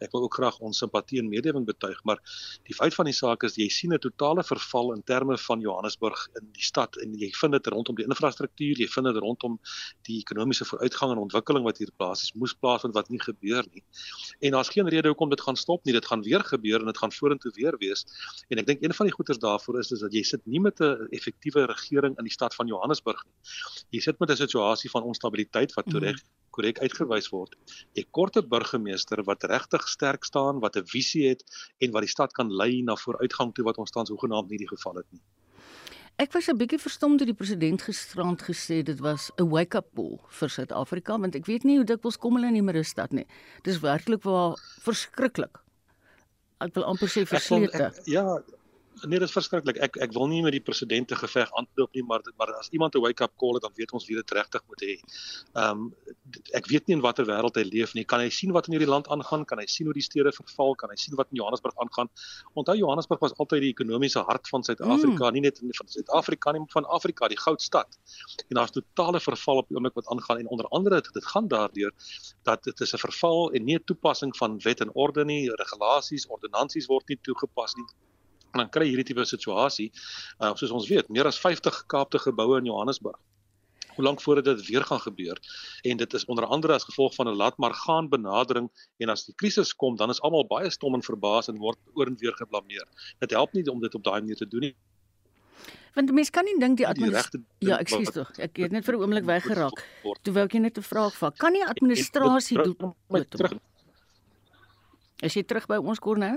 ek 0.00 0.12
wil 0.12 0.22
ook 0.22 0.34
graag 0.34 0.58
ons 0.58 0.78
simpatie 0.78 1.18
en 1.18 1.28
medewing 1.28 1.66
betuig 1.66 2.04
maar 2.04 2.20
die 2.64 2.74
feit 2.74 2.94
van 2.94 3.04
die 3.04 3.14
saak 3.14 3.42
is 3.42 3.56
jy 3.56 3.68
sien 3.68 3.92
'n 3.92 3.98
totale 3.98 4.44
verval 4.44 4.92
in 4.92 5.02
terme 5.02 5.38
van 5.38 5.60
Johannesburg 5.60 6.28
in 6.40 6.48
die 6.52 6.62
stad 6.62 6.96
en 6.96 7.14
jy 7.14 7.30
vind 7.40 7.52
dit 7.52 7.66
rondom 7.66 7.94
die 7.96 8.04
infrastruktuur 8.04 8.76
jy 8.78 8.88
vind 8.88 9.06
dit 9.06 9.16
rondom 9.16 9.58
die 10.02 10.18
ekonomiese 10.18 10.64
vooruitgang 10.64 11.12
en 11.12 11.18
ontwikkeling 11.18 11.64
wat 11.64 11.78
hier 11.78 11.90
basies 11.96 12.32
moes 12.34 12.54
plaasvind 12.54 12.94
wat 12.94 13.08
nie 13.08 13.20
gebeur 13.20 13.64
nie. 13.72 13.82
En 14.40 14.56
daar's 14.56 14.68
geen 14.68 14.88
rede 14.88 15.08
hoekom 15.08 15.30
dit 15.30 15.40
gaan 15.40 15.56
stop 15.56 15.84
nie. 15.84 15.94
Dit 15.96 16.06
gaan 16.06 16.22
weer 16.22 16.44
gebeur 16.44 16.80
en 16.80 16.86
dit 16.86 16.98
gaan 16.98 17.12
vorentoe 17.12 17.52
weer 17.54 17.76
wees. 17.78 18.04
En 18.48 18.58
ek 18.58 18.66
dink 18.66 18.82
een 18.82 18.94
van 18.94 19.06
die 19.06 19.14
goeters 19.14 19.38
daarvoor 19.38 19.78
is 19.80 19.90
is 19.90 20.04
dat 20.04 20.12
jy 20.12 20.22
sit 20.22 20.46
nie 20.46 20.60
met 20.60 20.80
'n 20.80 21.08
effektiewe 21.10 21.66
regering 21.66 22.18
in 22.18 22.24
die 22.24 22.32
stad 22.32 22.54
van 22.54 22.66
Johannesburg 22.66 23.24
nie. 23.24 23.34
Jy 23.98 24.00
sit 24.00 24.18
met 24.18 24.30
'n 24.30 24.36
situasie 24.36 24.90
van 24.90 25.02
onstabiliteit 25.02 25.35
stabiliteit 25.36 25.74
wat 25.74 25.92
korrek 25.92 26.16
mhm. 26.16 26.34
korrek 26.50 26.78
uitgewys 26.80 27.28
word. 27.28 27.56
'n 27.94 28.04
Korte 28.10 28.42
burgemeester 28.42 29.22
wat 29.24 29.44
regtig 29.44 29.88
sterk 29.88 30.24
staan, 30.24 30.60
wat 30.60 30.76
'n 30.76 30.86
visie 30.86 31.28
het 31.28 31.44
en 31.80 31.90
wat 31.92 32.02
die 32.02 32.10
stad 32.10 32.32
kan 32.32 32.50
lei 32.50 32.82
na 32.82 32.96
vooruitgang 32.96 33.52
toe 33.52 33.64
wat 33.64 33.78
ons 33.78 33.90
tans 33.90 34.08
hoegenaamd 34.08 34.48
nie 34.48 34.58
die 34.58 34.68
geval 34.68 34.94
het 34.96 35.06
nie. 35.10 35.20
Ek 36.18 36.32
was 36.32 36.48
'n 36.48 36.56
bietjie 36.56 36.78
verstom 36.78 37.18
toe 37.18 37.26
die 37.26 37.34
president 37.34 37.82
gisterand 37.82 38.40
gesê 38.42 38.82
dit 38.82 39.00
was 39.00 39.30
'n 39.36 39.50
wake-up 39.50 39.88
call 39.94 40.18
vir 40.28 40.48
Suid-Afrika 40.48 41.18
want 41.18 41.34
ek 41.34 41.46
weet 41.46 41.64
nie 41.64 41.76
hoe 41.76 41.84
dikwels 41.84 42.16
kom 42.16 42.34
hulle 42.34 42.48
in 42.48 42.54
die 42.54 42.62
middestad 42.62 43.12
nie. 43.12 43.26
Dis 43.62 43.80
werklik 43.80 44.22
waar 44.22 44.56
verskriklik. 44.80 45.60
Ek 46.60 46.74
wil 46.74 46.84
amper 46.84 47.08
sê 47.08 47.26
verslete. 47.26 47.92
Ja, 48.06 48.40
nee, 49.04 49.18
dit 49.18 49.28
is 49.28 49.34
verskriklik. 49.34 49.78
Ek 49.82 49.96
ek 50.00 50.12
wil 50.16 50.28
nie 50.30 50.40
met 50.44 50.54
die 50.54 50.62
presidente 50.64 51.16
geveg 51.18 51.50
aanloop 51.58 51.92
nie, 51.96 52.02
maar 52.06 52.22
maar 52.38 52.54
as 52.56 52.68
iemand 52.72 52.94
'n 52.94 53.02
wake 53.04 53.24
up 53.24 53.32
call 53.36 53.54
het, 53.54 53.62
dan 53.62 53.72
weet 53.74 53.92
ons 53.92 54.06
wie 54.06 54.16
dit 54.16 54.30
regtig 54.30 54.62
moet 54.68 54.82
hê. 54.82 54.94
Ehm 55.54 55.70
um, 55.70 55.94
ek 56.52 56.66
weet 56.66 56.86
nie 56.86 56.96
in 56.96 57.02
watter 57.02 57.26
wêreld 57.26 57.56
hy 57.56 57.64
leef 57.64 57.94
nie. 57.94 58.04
Kan 58.04 58.20
hy 58.20 58.28
sien 58.30 58.52
wat 58.52 58.68
in 58.68 58.72
hierdie 58.74 58.88
land 58.88 59.08
aangaan? 59.08 59.44
Kan 59.44 59.58
hy 59.58 59.66
sien 59.66 59.86
hoe 59.86 59.94
die 59.94 60.02
stede 60.02 60.32
verval? 60.32 60.74
Kan 60.74 60.90
hy 60.90 60.96
sien 60.96 61.16
wat 61.16 61.28
in 61.30 61.36
Johannesburg 61.36 61.76
aangaan? 61.76 62.08
Onthou 62.54 62.76
Johannesburg 62.76 63.20
was 63.20 63.34
altyd 63.36 63.60
die 63.60 63.72
ekonomiese 63.74 64.24
hart 64.24 64.48
van 64.48 64.64
Suid-Afrika, 64.64 65.26
mm. 65.26 65.32
nie 65.32 65.40
net 65.40 65.58
van 65.58 65.88
Suid-Afrika 65.88 66.52
nie, 66.52 66.60
maar 66.60 66.72
van 66.72 66.84
Afrika, 66.84 67.28
die 67.28 67.38
goudstad. 67.38 67.98
En 68.48 68.56
daar's 68.56 68.70
totale 68.70 69.20
verval 69.20 69.56
op 69.56 69.68
die 69.68 69.76
oomblik 69.76 69.94
wat 69.94 70.08
aangaan 70.08 70.38
en 70.38 70.48
onder 70.48 70.68
andere 70.68 71.00
dit 71.12 71.24
gaan 71.24 71.48
daardeur 71.48 71.92
dat 72.42 72.64
dit 72.64 72.80
is 72.80 72.94
'n 72.94 72.98
verval 72.98 73.52
en 73.52 73.64
nie 73.64 73.78
toepassing 73.84 74.36
van 74.36 74.58
wet 74.58 74.80
en 74.80 74.90
orde 74.94 75.24
nie, 75.24 75.50
regulasies, 75.50 76.26
ordonnansies 76.26 76.86
word 76.86 77.08
nie 77.08 77.18
toegepas 77.22 77.74
nie 77.74 77.86
en 78.52 78.62
dan 78.62 78.70
kry 78.70 78.86
hierdie 78.88 79.04
tipe 79.04 79.24
situasie 79.24 79.90
uh, 80.40 80.52
soos 80.54 80.74
ons 80.74 80.88
weet 80.88 81.08
meer 81.08 81.28
as 81.28 81.40
50 81.42 81.82
gekaapte 81.82 82.18
geboue 82.18 82.60
in 82.60 82.70
Johannesburg. 82.70 83.18
Hoe 83.96 84.04
lank 84.04 84.20
voordat 84.20 84.44
dit 84.44 84.66
weer 84.68 84.84
gaan 84.84 85.00
gebeur 85.00 85.38
en 85.82 85.96
dit 85.96 86.14
is 86.14 86.24
onder 86.24 86.46
andere 86.46 86.76
as 86.76 86.84
gevolg 86.84 87.14
van 87.14 87.28
'n 87.28 87.36
laat 87.36 87.56
maar 87.58 87.74
gaan 87.74 88.08
benadering 88.08 88.68
en 88.98 89.08
as 89.08 89.24
die 89.24 89.34
krisis 89.34 89.72
kom 89.74 89.96
dan 89.96 90.10
is 90.10 90.20
almal 90.20 90.46
baie 90.46 90.70
stom 90.70 90.94
en 90.94 91.02
verbaas 91.02 91.48
en 91.48 91.56
word 91.58 91.78
oor 91.94 92.06
en 92.06 92.16
weer 92.18 92.36
geblameer. 92.36 92.86
Dit 93.18 93.30
help 93.30 93.52
nie 93.52 93.64
om 93.70 93.80
dit 93.80 93.94
op 93.94 94.04
daai 94.04 94.20
manier 94.20 94.36
te 94.36 94.48
doen 94.48 94.60
nie. 94.60 94.76
Want 95.94 96.12
mense 96.12 96.30
kan 96.30 96.44
nie 96.44 96.58
dink 96.60 96.76
die 96.76 96.86
administrasie 96.86 97.44
ja 97.64 97.78
ek 97.80 97.88
sê 97.88 98.02
tog 98.12 98.28
ek 98.38 98.56
het 98.56 98.72
net 98.72 98.84
vir 98.84 98.96
'n 98.96 99.00
oomblik 99.00 99.24
weggeraak. 99.24 99.84
toe 100.22 100.32
wou 100.32 100.44
ek 100.44 100.52
net 100.52 100.78
'n 100.78 100.82
vraag 100.82 101.14
vra. 101.16 101.30
Kan 101.30 101.52
nie 101.52 101.64
administrasie 101.64 102.58
doen 102.62 102.94
is 105.22 105.36
jy 105.36 105.42
terug 105.42 105.66
by 105.66 105.78
ons 105.80 105.98
kor 105.98 106.18
nou 106.18 106.36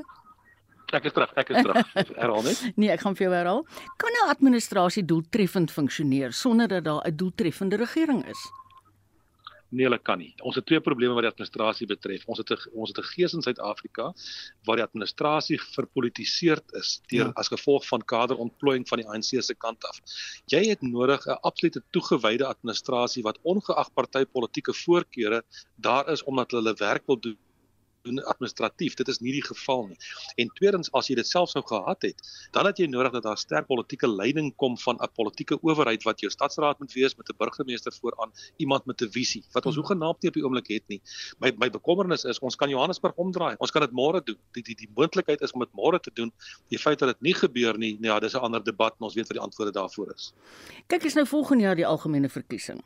Ek 0.92 1.06
is 1.06 1.14
terug, 1.14 1.34
ek 1.38 1.50
is 1.50 1.62
terug. 1.62 1.92
Herhaal 2.22 2.44
net. 2.44 2.62
nee, 2.76 2.90
ek 2.90 3.04
gaan 3.06 3.16
vir 3.18 3.28
jou 3.28 3.34
herhaal. 3.36 3.66
Kan 4.02 4.16
'n 4.16 4.30
administrasie 4.30 5.06
doeltreffend 5.06 5.72
funksioneer 5.72 6.34
sonder 6.34 6.68
dat 6.68 6.84
daar 6.84 7.06
'n 7.06 7.16
doeltreffende 7.16 7.78
regering 7.78 8.26
is? 8.26 8.42
Nee, 9.70 9.86
hulle 9.86 10.00
kan 10.02 10.18
nie. 10.18 10.32
Ons 10.42 10.58
het 10.58 10.66
twee 10.66 10.82
probleme 10.82 11.14
wat 11.14 11.28
die 11.28 11.30
administrasie 11.30 11.86
betref. 11.90 12.24
Ons 12.26 12.40
het 12.42 12.52
'n 12.52 12.72
ons 12.74 12.90
het 12.90 12.98
'n 12.98 13.10
gees 13.14 13.34
in 13.34 13.42
Suid-Afrika 13.42 14.14
waar 14.66 14.78
die 14.78 14.86
administrasie 14.86 15.60
verpolitiseerd 15.62 16.74
is 16.74 17.02
deur 17.08 17.28
ja. 17.28 17.32
as 17.36 17.52
gevolg 17.54 17.86
van 17.88 18.02
kaderontplooiing 18.02 18.88
van 18.88 18.98
die 18.98 19.08
ANC 19.08 19.44
se 19.44 19.54
kant 19.54 19.84
af. 19.86 20.02
Jy 20.46 20.70
het 20.70 20.82
nodig 20.82 21.28
'n 21.28 21.38
absolute 21.42 21.84
toegewyde 21.92 22.46
administrasie 22.46 23.24
wat 23.24 23.38
ongeag 23.44 23.94
partytetiese 23.94 24.74
voorkeure 24.74 25.44
daar 25.76 26.10
is 26.10 26.24
omdat 26.24 26.52
hulle 26.52 26.74
werk 26.74 27.06
wil 27.06 27.20
doen 27.20 27.38
doen 28.10 28.24
administratief. 28.34 28.96
Dit 29.00 29.08
is 29.08 29.20
nie 29.24 29.34
die 29.36 29.44
geval 29.46 29.88
nie. 29.88 29.98
En 30.42 30.52
tweedens 30.60 30.92
as 30.98 31.10
jy 31.10 31.16
dit 31.20 31.28
self 31.28 31.54
sou 31.54 31.64
gehad 31.66 32.02
het, 32.08 32.22
dan 32.56 32.66
het 32.70 32.80
jy 32.82 32.88
nodig 32.92 33.14
dat 33.18 33.24
daar 33.28 33.38
sterk 33.38 33.68
politieke 33.70 34.08
leiding 34.08 34.52
kom 34.56 34.78
van 34.78 34.98
'n 35.02 35.12
politieke 35.16 35.60
owerheid 35.62 36.04
wat 36.04 36.20
jou 36.20 36.32
stadsraad 36.32 36.80
moet 36.80 36.94
wees 36.94 37.16
met 37.16 37.30
'n 37.30 37.38
burgemeester 37.38 37.94
vooraan, 38.02 38.32
iemand 38.58 38.86
met 38.86 39.02
'n 39.02 39.10
visie 39.10 39.44
wat 39.54 39.66
ons 39.66 39.76
hmm. 39.76 39.84
hoegenaamd 39.84 40.22
nie 40.22 40.30
op 40.30 40.34
die 40.34 40.44
oomblik 40.44 40.68
het 40.68 40.88
nie. 40.88 41.02
My 41.40 41.52
my 41.58 41.70
bekommernis 41.70 42.24
is 42.26 42.40
ons 42.40 42.56
kan 42.56 42.70
Johannesburg 42.70 43.16
omdraai. 43.16 43.56
Ons 43.60 43.72
kan 43.72 43.82
dit 43.82 43.92
môre 43.92 44.24
doen. 44.24 44.38
Die 44.52 44.64
die 44.64 44.76
die 44.76 44.90
moontlikheid 44.96 45.42
is 45.42 45.52
om 45.52 45.60
dit 45.60 45.74
môre 45.74 46.00
te 46.00 46.12
doen. 46.14 46.32
Die 46.70 46.80
feit 46.80 47.00
dat 47.00 47.10
dit 47.10 47.22
nie 47.22 47.34
gebeur 47.34 47.78
nie, 47.78 47.98
nou 48.00 48.14
ja, 48.14 48.20
dis 48.20 48.34
'n 48.34 48.46
ander 48.46 48.64
debat 48.64 48.94
en 49.00 49.06
ons 49.06 49.16
weet 49.16 49.28
wat 49.28 49.38
die 49.38 49.46
antwoorde 49.46 49.72
daarvoor 49.72 50.14
is. 50.16 50.34
Kyk, 50.88 51.04
is 51.04 51.14
nou 51.14 51.26
volgende 51.26 51.64
jaar 51.64 51.76
die 51.76 51.88
algemene 51.88 52.30
verkiesing. 52.30 52.84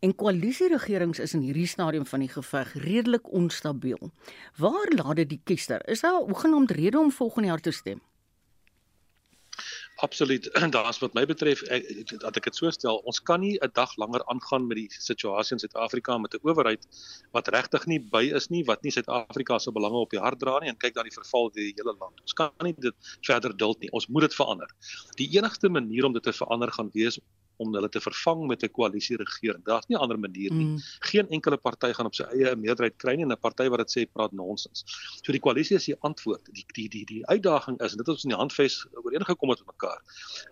En 0.00 0.14
koalisieregerings 0.14 1.18
is 1.18 1.34
in 1.34 1.40
hierdie 1.40 1.66
stadium 1.66 2.06
van 2.06 2.20
die 2.20 2.28
geveg 2.28 2.72
redelik 2.72 3.32
onstabiel. 3.32 4.10
Waar 4.56 4.92
laat 4.96 5.16
dit 5.16 5.28
die 5.28 5.40
kiester? 5.44 5.88
Is 5.88 6.00
daar 6.00 6.22
'n 6.22 6.36
genoemde 6.36 6.74
rede 6.74 6.98
om 6.98 7.12
volgende 7.12 7.48
jaar 7.48 7.60
te 7.60 7.70
stem? 7.70 8.00
Absoluut. 10.00 10.48
Daar's 10.76 10.98
wat 10.98 11.12
my 11.12 11.26
betref 11.28 11.60
dat 12.22 12.36
ek 12.36 12.46
dit 12.48 12.56
so 12.56 12.70
stel, 12.72 13.00
ons 13.10 13.20
kan 13.20 13.40
nie 13.40 13.58
'n 13.60 13.70
dag 13.76 13.92
langer 14.00 14.24
aangaan 14.32 14.66
met 14.66 14.76
die 14.76 14.88
situasie 14.96 15.56
in 15.56 15.60
Suid-Afrika 15.60 16.18
met 16.18 16.34
'n 16.34 16.40
owerheid 16.48 16.86
wat 17.36 17.48
regtig 17.48 17.86
nie 17.86 18.00
by 18.00 18.22
is 18.40 18.48
nie, 18.48 18.64
wat 18.64 18.82
nie 18.82 18.92
Suid-Afrika 18.92 19.58
se 19.58 19.72
belange 19.72 20.00
op 20.00 20.10
die 20.10 20.20
hart 20.20 20.40
dra 20.40 20.58
nie 20.58 20.68
en 20.68 20.76
kyk 20.76 20.94
dan 20.94 21.04
die 21.04 21.18
verval 21.18 21.50
deur 21.50 21.64
die 21.64 21.76
hele 21.76 21.96
land. 21.98 22.20
Ons 22.20 22.32
kan 22.32 22.50
nie 22.62 22.74
dit 22.78 22.96
verder 23.20 23.56
duld 23.56 23.80
nie. 23.80 23.90
Ons 23.92 24.08
moet 24.08 24.22
dit 24.22 24.34
verander. 24.34 24.70
Die 25.16 25.28
enigste 25.36 25.68
manier 25.68 26.04
om 26.04 26.12
dit 26.12 26.22
te 26.22 26.32
verander 26.32 26.72
gaan 26.72 26.90
wees 26.92 27.20
om 27.60 27.74
hulle 27.76 27.90
te 27.92 28.00
vervang 28.00 28.46
met 28.48 28.64
'n 28.64 28.72
koalisie 28.72 29.16
regering. 29.16 29.64
Daar's 29.64 29.86
nie 29.88 29.96
'n 29.96 30.02
ander 30.02 30.18
manier 30.18 30.52
nie. 30.52 30.66
Mm. 30.66 30.78
Geen 31.10 31.28
enkele 31.28 31.56
party 31.56 31.92
gaan 31.92 32.06
op 32.06 32.14
sy 32.14 32.24
eie 32.24 32.50
'n 32.50 32.60
meerderheid 32.60 32.96
kry 32.96 33.14
nie 33.16 33.24
en 33.24 33.32
'n 33.32 33.40
party 33.40 33.68
wat 33.68 33.78
dit 33.78 33.90
sê 33.96 34.06
praat 34.12 34.32
nonsens. 34.32 34.84
So 35.22 35.32
die 35.32 35.40
koalisie 35.40 35.76
is 35.76 35.84
die 35.84 35.96
antwoord. 36.00 36.44
Die 36.52 36.64
die 36.74 36.88
die 36.88 37.04
die 37.04 37.26
uitdaging 37.26 37.80
is 37.80 37.92
en 37.92 37.98
dit 37.98 38.06
het 38.06 38.14
ons 38.14 38.24
in 38.24 38.30
die 38.30 38.38
handves 38.38 38.86
ooreengekom 39.04 39.50
het 39.50 39.58
met 39.58 39.74
mekaar 39.74 40.00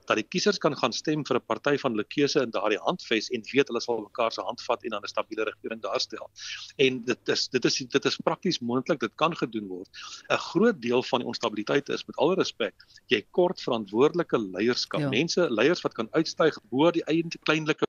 dat 0.06 0.16
die 0.16 0.26
kiesers 0.28 0.58
kan 0.58 0.76
gaan 0.76 0.92
stem 0.92 1.24
vir 1.24 1.36
'n 1.36 1.46
party 1.46 1.76
van 1.78 1.92
hulle 1.92 2.04
keuse 2.04 2.42
in 2.42 2.50
daardie 2.50 2.78
handves 2.78 3.30
en 3.30 3.42
weet 3.52 3.68
hulle 3.68 3.80
sal 3.80 4.00
mekaar 4.00 4.32
se 4.32 4.42
hand 4.42 4.60
vat 4.62 4.84
en 4.84 4.90
dan 4.90 5.02
'n 5.02 5.08
stabiele 5.08 5.44
regering 5.44 5.80
daarstel. 5.82 6.30
En 6.76 7.04
dit 7.04 7.28
is 7.28 7.48
dit 7.48 7.64
is 7.64 7.76
dit 7.78 8.04
is 8.04 8.16
prakties 8.16 8.60
moontlik 8.60 9.00
dit 9.00 9.14
kan 9.16 9.36
gedoen 9.36 9.66
word. 9.68 9.88
'n 10.30 10.36
Groot 10.48 10.82
deel 10.82 11.02
van 11.02 11.20
die 11.20 11.28
onstabiliteit 11.28 11.88
is 11.88 12.06
met 12.06 12.16
alle 12.16 12.34
respek, 12.34 12.74
jy 13.06 13.22
kort 13.30 13.60
verantwoordelike 13.60 14.38
leierskap. 14.38 15.00
Ja. 15.00 15.08
Mense 15.08 15.50
leiers 15.50 15.82
wat 15.82 15.94
kan 15.94 16.08
uitstyg 16.12 16.58
bo 16.70 16.90
die 16.98 17.06
eie 17.06 17.38
kleinlike 17.46 17.88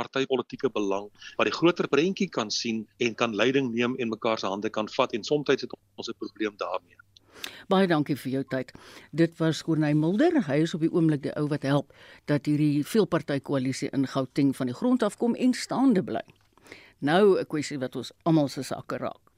partytetiese 0.00 0.70
belang 0.72 1.10
wat 1.36 1.48
die 1.48 1.54
groter 1.54 1.88
prentjie 1.88 2.28
kan 2.28 2.50
sien 2.50 2.86
en 2.98 3.14
kan 3.14 3.36
leiding 3.36 3.70
neem 3.74 3.96
en 3.98 4.12
mekaar 4.14 4.38
se 4.40 4.48
hande 4.48 4.70
kan 4.70 4.88
vat 4.96 5.14
en 5.16 5.24
soms 5.24 5.48
het 5.48 5.64
ons 5.96 6.08
'n 6.08 6.18
probleem 6.18 6.56
daarmee. 6.56 6.96
Baie 7.68 7.86
dankie 7.86 8.16
vir 8.16 8.32
jou 8.32 8.44
tyd. 8.44 8.72
Dit 9.12 9.38
was 9.38 9.62
Corneil 9.62 9.96
Mulder. 9.96 10.46
Hy 10.46 10.60
is 10.62 10.74
op 10.74 10.80
die 10.80 10.92
oomblik 10.92 11.22
die 11.22 11.32
ou 11.38 11.46
wat 11.48 11.62
help 11.62 11.94
dat 12.24 12.46
hierdie 12.46 12.84
veelpartytjie 12.84 13.90
in 13.92 14.06
Gauteng 14.06 14.56
van 14.56 14.66
die 14.66 14.74
grond 14.74 15.02
af 15.02 15.16
kom 15.16 15.34
en 15.34 15.54
staande 15.54 16.02
bly. 16.02 16.24
Nou 16.98 17.38
'n 17.38 17.46
kwessie 17.46 17.78
wat 17.78 17.96
ons 17.96 18.12
almal 18.22 18.48
se 18.48 18.62
sakke 18.62 18.96
raak. 18.96 19.29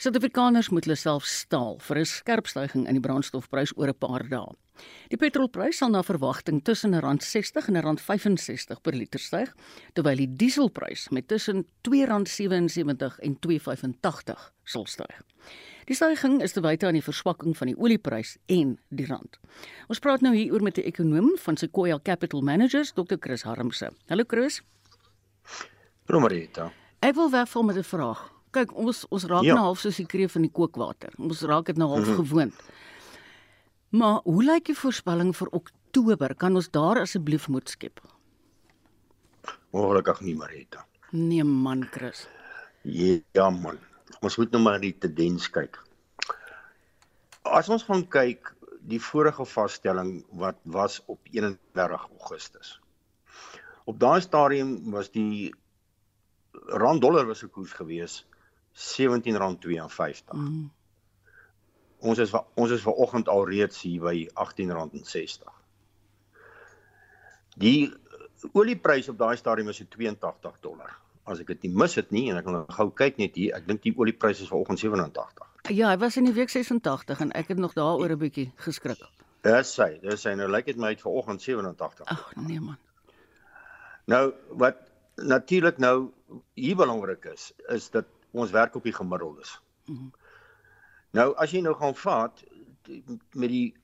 Suid-Afrikaners 0.00 0.70
moet 0.72 0.84
hulle 0.84 0.96
self 0.96 1.24
staal 1.24 1.78
vir 1.78 1.98
'n 1.98 2.04
skerp 2.04 2.46
stygings 2.46 2.88
in 2.88 2.94
die 2.94 3.06
brandstofprys 3.06 3.76
oor 3.76 3.88
'n 3.88 3.98
paar 3.98 4.28
dae. 4.28 4.56
Die 5.12 5.18
petrolprys 5.20 5.76
sal 5.76 5.90
na 5.90 6.02
verwagting 6.02 6.62
tussen 6.64 6.94
R60 6.94 7.68
en 7.68 7.76
R65 7.76 8.80
per 8.82 8.96
liter 8.96 9.20
styg, 9.20 9.52
terwyl 9.92 10.16
die 10.16 10.36
dieselprys 10.36 11.08
met 11.10 11.28
tussen 11.28 11.66
R2.77 11.82 13.18
en 13.20 13.36
R2.85 13.36 14.52
sal 14.64 14.86
styg. 14.86 15.22
Die 15.86 15.94
stygings 15.94 16.42
is 16.42 16.52
te 16.52 16.62
wyte 16.62 16.86
aan 16.86 16.94
die 16.94 17.04
verswakking 17.04 17.56
van 17.56 17.66
die 17.66 17.76
olieprys 17.76 18.36
en 18.46 18.78
die 18.88 19.06
rand. 19.06 19.38
Ons 19.88 19.98
praat 19.98 20.20
nou 20.20 20.34
hieroor 20.34 20.62
met 20.62 20.78
'n 20.78 20.86
ekonom 20.86 21.36
van 21.36 21.56
Sequoia 21.56 21.98
Capital 22.02 22.40
Managers, 22.40 22.92
Dr. 22.92 23.16
Chris 23.18 23.42
Harmse. 23.42 23.90
Hallo 24.08 24.24
Chris. 24.26 24.62
Hallo 26.06 26.20
Marita. 26.20 26.72
Ek 27.00 27.14
wil 27.14 27.30
wegval 27.30 27.62
met 27.62 27.76
'n 27.76 27.82
vraag 27.82 28.39
kyk 28.54 28.74
ons 28.74 29.04
ons 29.10 29.24
raak 29.30 29.46
ja. 29.46 29.54
nou 29.54 29.64
half 29.70 29.80
soos 29.82 29.96
die 30.00 30.06
kreef 30.06 30.36
in 30.38 30.46
die 30.48 30.52
kookwater. 30.52 31.14
Ons 31.18 31.42
raak 31.48 31.66
dit 31.70 31.76
nou 31.76 31.88
half 31.88 32.06
mm 32.06 32.14
-hmm. 32.14 32.26
gewoond. 32.26 32.54
Maar 33.90 34.20
hoe 34.24 34.42
lyk 34.44 34.64
die 34.64 34.78
voorspelling 34.78 35.36
vir 35.36 35.48
Oktober? 35.50 36.34
Kan 36.34 36.54
ons 36.54 36.70
daar 36.70 37.00
asseblief 37.00 37.48
moed 37.48 37.68
skep? 37.68 38.00
Ongelukkig 39.70 40.20
nie, 40.20 40.36
Marita. 40.36 40.86
Nee 41.10 41.44
man, 41.44 41.84
Chris. 41.90 42.28
Ja 42.82 43.50
man. 43.50 43.78
Ons 44.20 44.36
moet 44.36 44.50
nou 44.50 44.62
maar 44.62 44.80
die 44.80 44.98
tendens 44.98 45.50
kyk. 45.50 45.78
As 47.42 47.68
ons 47.68 47.82
gaan 47.82 48.08
kyk 48.08 48.54
die 48.80 49.00
vorige 49.00 49.44
vaststelling 49.44 50.24
wat 50.30 50.56
was 50.62 51.02
op 51.06 51.18
31 51.32 52.06
Augustus. 52.18 52.80
Op 53.84 53.98
daai 53.98 54.20
stadium 54.20 54.90
was 54.90 55.10
die 55.10 55.54
rand 56.52 57.00
dollar 57.00 57.26
was 57.26 57.42
'n 57.42 57.50
koers 57.50 57.72
geweest 57.72 58.29
R17.52. 58.74 60.34
Mm. 60.34 60.70
Ons 62.00 62.18
is 62.18 62.32
ons 62.32 62.70
is 62.70 62.82
vanoggend 62.82 63.28
al 63.28 63.44
reeds 63.48 63.82
hier 63.84 64.00
by 64.00 64.28
R18.60. 64.32 65.50
Die 67.60 67.92
oliepryse 68.56 69.12
op 69.12 69.18
daai 69.20 69.36
stadium 69.36 69.68
was 69.68 69.82
82 69.82 70.60
dollar. 70.64 70.96
As 71.28 71.42
ek 71.42 71.52
dit 71.52 71.68
nie 71.68 71.74
mis 71.82 71.94
het 72.00 72.10
nie 72.14 72.30
en 72.32 72.40
ek 72.40 72.48
gaan 72.48 72.64
gou 72.78 72.88
kyk 72.96 73.20
net 73.20 73.36
hier, 73.36 73.52
ek 73.58 73.66
dink 73.68 73.82
die 73.84 73.92
oliepryse 73.96 74.46
is 74.46 74.52
vanoggend 74.52 74.80
87. 74.80 75.48
Ja, 75.68 75.90
hy 75.90 75.98
was 76.00 76.16
in 76.16 76.24
die 76.24 76.34
week 76.34 76.50
86 76.50 77.20
en 77.20 77.34
ek 77.36 77.52
het 77.52 77.60
nog 77.60 77.76
daaroor 77.76 78.16
'n 78.16 78.18
bietjie 78.18 78.52
geskrik. 78.64 79.02
Dis 79.44 79.76
hy, 79.76 79.98
dis 80.00 80.24
hy. 80.24 80.34
Nou 80.36 80.48
lyk 80.48 80.66
dit 80.66 80.76
my 80.76 80.92
uit 80.94 81.00
vanoggend 81.00 81.42
87. 81.42 82.06
Ag 82.06 82.32
nee 82.36 82.60
man. 82.60 82.78
Nou 84.06 84.32
wat 84.48 84.76
natuurlik 85.16 85.78
nou 85.78 86.10
hier 86.54 86.76
belangrik 86.76 87.24
is, 87.24 87.52
is 87.68 87.90
dat 87.90 88.06
ons 88.30 88.50
werk 88.50 88.74
op 88.74 88.84
die 88.86 88.94
gemiddeldes. 88.94 89.60
Mm 89.84 89.96
-hmm. 89.96 90.12
Nou 91.10 91.34
as 91.36 91.50
jy 91.50 91.60
nou 91.60 91.74
gaan 91.74 91.94
vat 91.94 92.44
met 93.34 93.48
die 93.48 93.74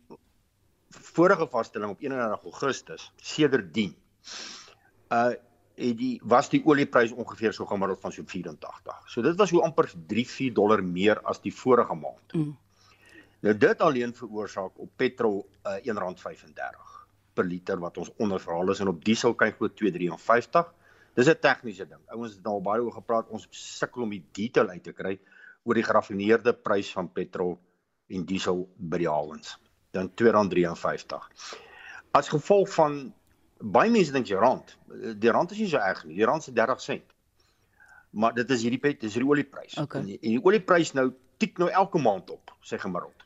vorige 0.88 1.47
vaststelling 1.50 1.91
op 1.91 2.00
31 2.00 2.45
Augustus 2.45 3.12
sedertdien 3.17 3.97
uh 5.12 5.35
het 5.76 5.99
die 5.99 6.21
was 6.25 6.49
die 6.49 6.62
olieprys 6.65 7.12
ongeveer 7.12 7.53
so 7.53 7.67
gemiddeld 7.69 8.00
van 8.00 8.12
so 8.12 8.23
84. 8.25 9.03
So 9.12 9.23
dit 9.23 9.37
was 9.37 9.50
so 9.53 9.61
amper 9.61 9.91
3-4 10.12 10.55
dollar 10.57 10.83
meer 10.85 11.21
as 11.21 11.41
die 11.45 11.53
vorige 11.53 11.95
maand. 11.95 12.33
Mm. 12.33 12.57
Nou 13.45 13.55
dit 13.59 13.81
alleen 13.85 14.15
veroorsaak 14.15 14.79
op 14.81 14.91
petrol 14.97 15.43
uh, 15.67 15.76
R1.35 15.76 16.95
per 17.35 17.45
liter 17.45 17.79
wat 17.79 17.99
ons 17.99 18.12
onderverhaal 18.17 18.73
is 18.73 18.81
en 18.81 18.88
op 18.88 19.05
diesel 19.05 19.35
kyk 19.35 19.59
glo 19.59 19.69
2.53 19.69 20.73
Dis 21.17 21.29
'n 21.33 21.39
tegniese 21.41 21.87
ding. 21.89 22.03
Ouens 22.13 22.35
het 22.35 22.45
nou 22.45 22.61
baie 22.61 22.83
oor 22.83 22.93
gepraat. 22.93 23.29
Ons 23.33 23.47
sukkel 23.51 24.03
om 24.03 24.11
die 24.13 24.25
detail 24.33 24.69
uit 24.69 24.83
te 24.85 24.93
kry 24.93 25.19
oor 25.65 25.75
die 25.75 25.87
geraffineerde 25.87 26.53
prys 26.53 26.93
van 26.93 27.09
petrol 27.13 27.57
en 28.13 28.25
diesel 28.25 28.67
by 28.77 29.01
die 29.01 29.09
hawens. 29.09 29.57
Dan 29.97 30.11
R2.53. 30.11 31.25
As 32.13 32.29
gevolg 32.29 32.69
van 32.75 33.15
baie 33.61 33.91
mense 33.91 34.13
dink 34.13 34.29
jy 34.29 34.37
rand. 34.37 34.77
Die 35.17 35.33
rand 35.33 35.57
is 35.57 35.59
nie 35.59 35.71
so 35.73 35.81
erg 35.81 36.05
nie. 36.05 36.19
Die 36.21 36.29
rand 36.29 36.45
se 36.45 36.53
30 36.53 36.81
sent. 36.81 37.17
Maar 38.11 38.35
dit 38.37 38.51
is 38.51 38.63
hierdie 38.63 38.81
pet, 38.81 39.01
dis 39.01 39.17
hierdie 39.17 39.31
olieprys. 39.31 39.79
Okay. 39.81 40.01
En 40.01 40.07
die, 40.07 40.19
die 40.21 40.45
olieprys 40.45 40.93
nou 40.93 41.11
tik 41.41 41.59
nou 41.59 41.71
elke 41.71 41.99
maand 42.01 42.31
op, 42.31 42.53
sê 42.65 42.79
gemiddeld. 42.81 43.25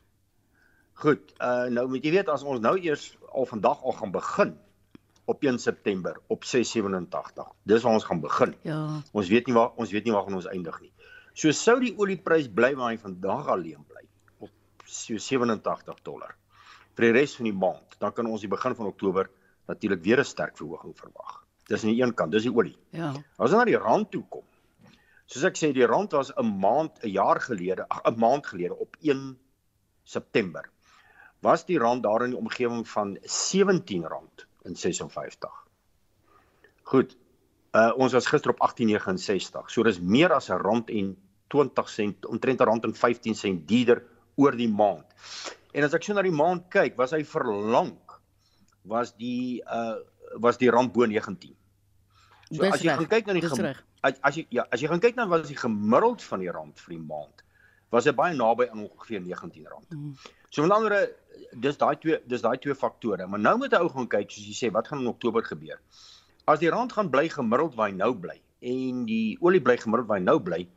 Goed, 1.03 1.31
uh 1.43 1.67
nou 1.71 1.87
moet 1.91 2.03
jy 2.05 2.11
weet 2.11 2.29
as 2.29 2.43
ons 2.43 2.59
nou 2.63 2.77
eers 2.79 3.17
al 3.31 3.47
vandag 3.49 3.83
al 3.83 3.95
gaan 3.99 4.11
begin 4.11 4.55
op 5.25 5.43
1 5.43 5.59
September 5.59 6.19
op 6.27 6.43
687. 6.43 7.47
Dis 7.63 7.83
waar 7.83 7.93
ons 7.93 8.03
gaan 8.03 8.21
begin. 8.21 8.55
Ja. 8.61 9.01
Ons 9.11 9.29
weet 9.29 9.47
nie 9.47 9.55
waar 9.55 9.71
ons 9.75 9.91
weet 9.91 10.03
nie 10.03 10.13
waar 10.13 10.23
gaan 10.23 10.39
ons 10.39 10.49
eindig 10.49 10.81
nie. 10.81 10.91
So 11.33 11.51
sou 11.55 11.79
die 11.79 11.93
olieprys 11.97 12.49
bly 12.51 12.73
waar 12.75 12.91
hy 12.91 12.97
vandag 12.99 13.47
alleen 13.47 13.83
bly 13.87 14.03
op 14.39 14.85
so 14.85 15.17
87 15.17 16.01
dollar 16.03 16.35
vir 16.97 17.07
die 17.07 17.13
res 17.15 17.35
van 17.37 17.47
die 17.47 17.55
maand, 17.55 17.95
dan 18.03 18.11
kan 18.15 18.27
ons 18.27 18.43
die 18.43 18.51
begin 18.51 18.75
van 18.75 18.89
Oktober 18.89 19.29
natuurlik 19.71 20.03
weer 20.03 20.19
'n 20.19 20.27
sterk 20.27 20.57
verhoging 20.57 20.93
verwag. 20.97 21.45
Dis 21.67 21.83
aan 21.83 21.93
die 21.93 22.01
een 22.03 22.13
kant, 22.13 22.31
dis 22.31 22.43
die 22.43 22.53
olie. 22.53 22.77
Ja. 22.91 23.13
As 23.37 23.51
ons 23.51 23.59
na 23.59 23.65
die 23.65 23.77
rand 23.77 24.11
toe 24.11 24.23
kom. 24.29 24.43
Soos 25.25 25.43
ek 25.43 25.55
sê, 25.55 25.71
die 25.71 25.87
rand 25.87 26.11
was 26.11 26.31
'n 26.35 26.59
maand, 26.59 26.99
'n 27.03 27.09
jaar 27.09 27.39
gelede, 27.39 27.85
'n 27.87 28.19
maand 28.19 28.45
gelede 28.45 28.75
op 28.75 28.97
1 29.01 29.37
September 30.03 30.69
was 31.41 31.65
die 31.65 31.79
rand 31.79 32.03
daar 32.03 32.23
in 32.23 32.35
die 32.35 32.39
omgewing 32.39 32.87
van 32.87 33.17
R17 33.17 34.05
in 34.65 34.75
56. 34.75 35.49
Goed. 36.83 37.17
Uh 37.71 37.91
ons 37.95 38.13
was 38.13 38.27
gister 38.27 38.51
op 38.51 38.59
1869. 38.59 39.69
So 39.71 39.83
dis 39.83 39.99
meer 39.99 40.33
as 40.33 40.49
'n 40.49 40.59
rand 40.59 40.89
en 40.89 41.15
20 41.47 41.89
sent, 41.89 42.25
omtrent 42.25 42.61
'n 42.61 42.65
rand 42.65 42.83
en 42.83 42.93
15 42.93 43.35
sent 43.35 43.67
duurder 43.67 44.03
oor 44.35 44.55
die 44.55 44.69
maand. 44.69 45.05
En 45.71 45.83
as 45.83 45.93
ek 45.93 46.03
so 46.03 46.13
na 46.13 46.21
die 46.21 46.35
maand 46.35 46.67
kyk, 46.69 46.97
was 46.97 47.11
hy 47.11 47.23
verlang 47.23 47.97
was 48.83 49.13
die 49.15 49.61
uh 49.65 49.95
was 50.39 50.57
die 50.57 50.69
rand 50.69 50.93
bo 50.93 51.05
19. 51.05 51.55
So 52.51 52.63
Dis 52.63 52.73
as 52.73 52.81
jy 52.81 52.89
reg, 52.89 52.97
gaan 52.97 53.07
kyk 53.07 53.25
na 53.27 53.33
die 53.33 53.41
gem- 53.41 53.75
as, 54.01 54.19
as 54.21 54.35
jy 54.35 54.45
ja, 54.49 54.65
as 54.71 54.81
jy 54.81 54.87
gaan 54.91 54.99
kyk 55.03 55.15
na 55.15 55.27
wat 55.27 55.45
is 55.45 55.53
die 55.53 55.59
gemiddeld 55.59 56.23
van 56.23 56.39
die 56.39 56.51
rand 56.51 56.79
vir 56.79 56.95
die 56.95 57.03
maand, 57.03 57.43
was 57.91 58.07
dit 58.07 58.15
baie 58.15 58.35
naby 58.35 58.67
aan 58.71 58.85
ongeveer 58.87 59.21
R19. 59.21 59.67
Mm. 59.89 60.15
So 60.51 60.61
met 60.65 60.71
ander 60.75 60.95
dis 61.63 61.77
daai 61.79 61.95
twee 61.99 62.19
dis 62.27 62.43
daai 62.43 62.57
twee 62.59 62.75
faktore. 62.75 63.27
Maar 63.27 63.39
nou 63.39 63.57
moet 63.57 63.71
'n 63.71 63.83
ou 63.83 63.89
gaan 63.89 64.07
kyk 64.07 64.31
soos 64.31 64.47
jy 64.47 64.55
sê, 64.59 64.71
wat 64.71 64.87
gaan 64.87 64.99
in 64.99 65.07
Oktober 65.07 65.43
gebeur? 65.43 65.79
As 66.45 66.59
die 66.59 66.69
rand 66.69 66.91
gaan 66.91 67.09
bly 67.09 67.29
gemiddeld 67.29 67.75
waar 67.75 67.89
hy 67.89 67.95
nou 67.95 68.13
bly 68.13 68.41
en 68.61 69.05
die 69.05 69.37
olie 69.41 69.61
bly 69.61 69.77
gemiddeld 69.77 70.07
waar 70.07 70.19
hy 70.19 70.23
nou 70.23 70.39
bly, 70.39 70.67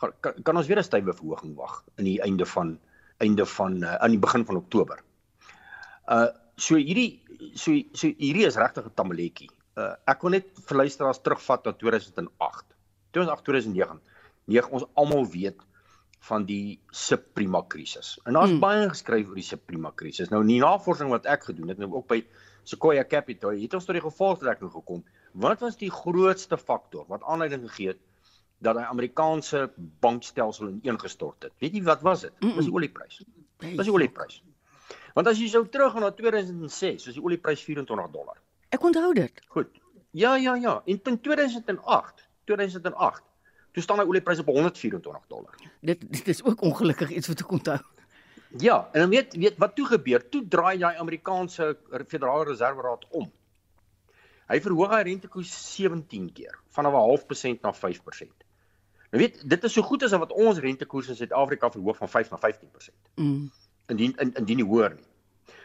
kan, 0.00 0.12
kan 0.42 0.56
ons 0.56 0.66
weer 0.66 0.78
'n 0.78 0.82
stywe 0.82 1.14
verhoging 1.14 1.54
wag 1.54 1.84
in 1.98 2.04
die 2.04 2.20
einde 2.22 2.46
van 2.46 2.78
einde 3.18 3.46
van 3.46 3.82
uh, 3.82 3.94
aan 3.94 4.10
die 4.10 4.18
begin 4.18 4.44
van 4.44 4.56
Oktober. 4.56 5.02
Uh 6.08 6.28
so 6.56 6.76
hierdie 6.76 7.22
so 7.54 7.72
so 7.92 8.06
hierdie 8.18 8.46
is 8.46 8.56
regtig 8.56 8.84
'n 8.84 8.94
tamaletjie. 8.94 9.50
Uh 9.76 9.94
ek 10.06 10.22
wil 10.22 10.30
net 10.30 10.46
vir 10.66 10.76
luisteraars 10.76 11.22
terugvat 11.22 11.64
na 11.64 11.72
2008. 11.72 12.66
2008 13.12 13.44
2009. 13.44 14.00
9 14.46 14.70
ons 14.70 14.84
almal 14.94 15.26
weet 15.26 15.60
van 16.28 16.44
die 16.44 16.78
subprima 16.92 17.62
krisis. 17.68 18.18
En 18.24 18.36
daar's 18.36 18.50
Mm. 18.50 18.54
mm. 18.54 18.60
baie 18.60 18.88
geskryf 18.88 19.28
oor 19.28 19.34
die 19.40 19.46
subprima 19.46 19.92
krisis. 19.94 20.28
Nou 20.28 20.42
in 20.42 20.52
die 20.52 20.60
navorsing 20.60 21.10
wat 21.10 21.26
ek 21.26 21.44
gedoen 21.48 21.68
het, 21.72 21.78
nou 21.78 21.92
ook 21.94 22.06
by 22.08 22.24
Sequoia 22.64 23.04
Capital, 23.04 23.56
het 23.56 23.74
ons 23.74 23.84
tot 23.84 23.96
die 23.96 24.04
gevolgtrekking 24.04 24.70
gekom. 24.72 25.04
Wat 25.32 25.60
was 25.60 25.76
die 25.80 25.90
grootste 25.90 26.58
faktor 26.58 27.06
wat 27.08 27.22
aanleiding 27.24 27.64
gegee 27.68 27.94
het 27.94 27.98
dat 28.60 28.76
die 28.76 28.84
Amerikaanse 28.84 29.70
bankstelsel 30.00 30.68
ineengestort 30.68 31.42
het? 31.42 31.52
Weet 31.58 31.74
jy 31.74 31.82
wat 31.82 32.02
was 32.02 32.20
dit? 32.20 32.32
Dis 32.40 32.68
die 32.68 32.74
olieprys. 32.74 33.22
Dis 33.58 33.86
die 33.86 33.92
olieprys. 33.92 34.42
Want 35.14 35.26
as 35.26 35.40
jy 35.40 35.48
sou 35.48 35.64
teruggaan 35.68 36.04
na 36.04 36.10
2006, 36.14 37.06
was 37.06 37.14
die 37.16 37.24
olieprys 37.24 37.62
24 37.64 38.12
dollar. 38.12 38.36
Ek 38.70 38.84
onthou 38.84 39.14
dit. 39.14 39.40
Goed. 39.48 39.80
Ja, 40.10 40.36
ja, 40.36 40.54
ja. 40.54 40.82
En 40.86 41.00
in 41.02 41.20
2008, 41.20 42.28
2008, 42.44 43.22
toe 43.72 43.82
staan 43.82 44.02
die 44.02 44.06
olieprys 44.06 44.38
op 44.42 44.46
124 44.46 45.26
dollar. 45.28 45.54
Dit 45.80 46.04
dit 46.12 46.28
is 46.28 46.44
ook 46.44 46.60
ongelukkig 46.60 47.10
iets 47.10 47.28
wat 47.28 47.40
ek 47.40 47.50
onthou. 47.50 47.78
Ja, 48.58 48.88
en 48.92 49.00
dan 49.00 49.10
weet 49.10 49.36
weet 49.36 49.58
wat 49.58 49.76
toe 49.76 49.86
gebeur? 49.86 50.28
Toe 50.28 50.48
draai 50.48 50.78
jy 50.78 50.94
Amerikaanse 50.98 51.76
Federale 52.06 52.44
Reserveraad 52.44 53.06
om. 53.10 53.30
Hy 54.50 54.58
verhoog 54.60 54.90
hy 54.90 55.02
rentekoers 55.06 55.50
17 55.76 56.32
keer, 56.34 56.56
van 56.74 56.86
'n 56.86 56.94
half 56.94 57.26
persent 57.26 57.62
na 57.62 57.72
5%. 57.72 58.46
Nou 59.10 59.22
weet, 59.22 59.42
dit 59.50 59.64
is 59.64 59.72
so 59.72 59.82
goed 59.82 60.02
as 60.02 60.10
wat 60.10 60.32
ons 60.32 60.58
rentekoers 60.58 61.08
in 61.08 61.16
Suid-Afrika 61.16 61.70
verhoog 61.70 61.96
van 61.96 62.08
5 62.08 62.30
na 62.30 62.38
15%. 62.38 62.94
Mm. 63.14 63.50
Indien 63.86 64.14
in, 64.16 64.34
indien 64.34 64.56
nie 64.56 64.66
hoër 64.66 64.94
nie. 64.94 65.06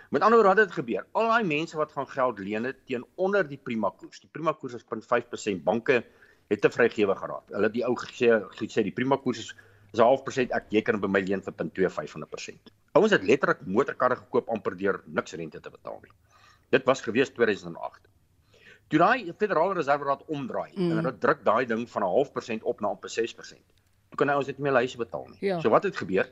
Met 0.09 0.21
ander 0.21 0.39
woorde, 0.39 0.55
wat 0.55 0.69
het 0.69 0.77
gebeur? 0.77 1.05
Al 1.11 1.27
daai 1.27 1.43
mense 1.43 1.77
wat 1.77 1.91
gaan 1.91 2.07
geld 2.07 2.39
leen 2.39 2.63
het 2.63 2.85
teen 2.85 3.05
onder 3.15 3.47
die 3.47 3.57
prima 3.57 3.89
koers. 3.89 4.19
Die 4.19 4.29
prima 4.31 4.53
koers 4.53 4.73
is 4.73 4.85
0.5%. 4.85 5.63
Banke 5.63 6.03
het 6.49 6.61
te 6.61 6.69
vrygewe 6.69 7.15
geraak. 7.15 7.47
Hulle 7.49 7.69
het 7.69 7.73
die 7.73 7.85
ou 7.87 7.95
gesê 7.99 8.31
gesê 8.59 8.83
die 8.85 8.93
prima 8.95 9.17
koers 9.17 9.39
is 9.39 9.53
is 9.95 9.99
'n 9.99 10.03
half 10.03 10.23
persent. 10.23 10.51
Ek 10.51 10.65
jy 10.69 10.81
kan 10.81 10.99
by 10.99 11.07
my 11.07 11.21
leen 11.21 11.41
vir 11.41 11.53
0.25 11.53 12.11
van 12.11 12.21
'n 12.21 12.29
persent. 12.29 12.71
Ouens 12.93 13.11
het 13.11 13.23
letterlik 13.23 13.65
motorkarre 13.65 14.15
gekoop 14.15 14.49
amper 14.49 14.77
deur 14.77 15.01
niks 15.05 15.33
rente 15.33 15.59
te 15.59 15.69
betaal 15.69 15.99
nie. 16.03 16.11
Dit 16.71 16.85
was 16.85 17.01
gewees 17.01 17.29
2008. 17.29 18.01
Toe 18.87 18.99
daai 18.99 19.33
Federale 19.37 19.73
Reserveraad 19.73 20.25
omdraai 20.27 20.71
mm. 20.75 20.91
en 20.91 20.97
hulle 20.97 21.17
druk 21.17 21.43
daai 21.43 21.65
ding 21.65 21.89
van 21.89 22.03
'n 22.03 22.13
half 22.15 22.31
persent 22.31 22.63
op 22.63 22.81
na 22.81 22.87
amper 22.87 23.09
6%. 23.09 23.57
Toe 24.09 24.17
kan 24.17 24.29
ouens 24.29 24.45
dit 24.45 24.57
nie 24.57 24.63
meer 24.63 24.73
huise 24.73 24.97
betaal 24.97 25.27
nie. 25.29 25.37
Ja. 25.39 25.59
So 25.59 25.69
wat 25.69 25.83
het 25.83 25.97
gebeur? 25.97 26.29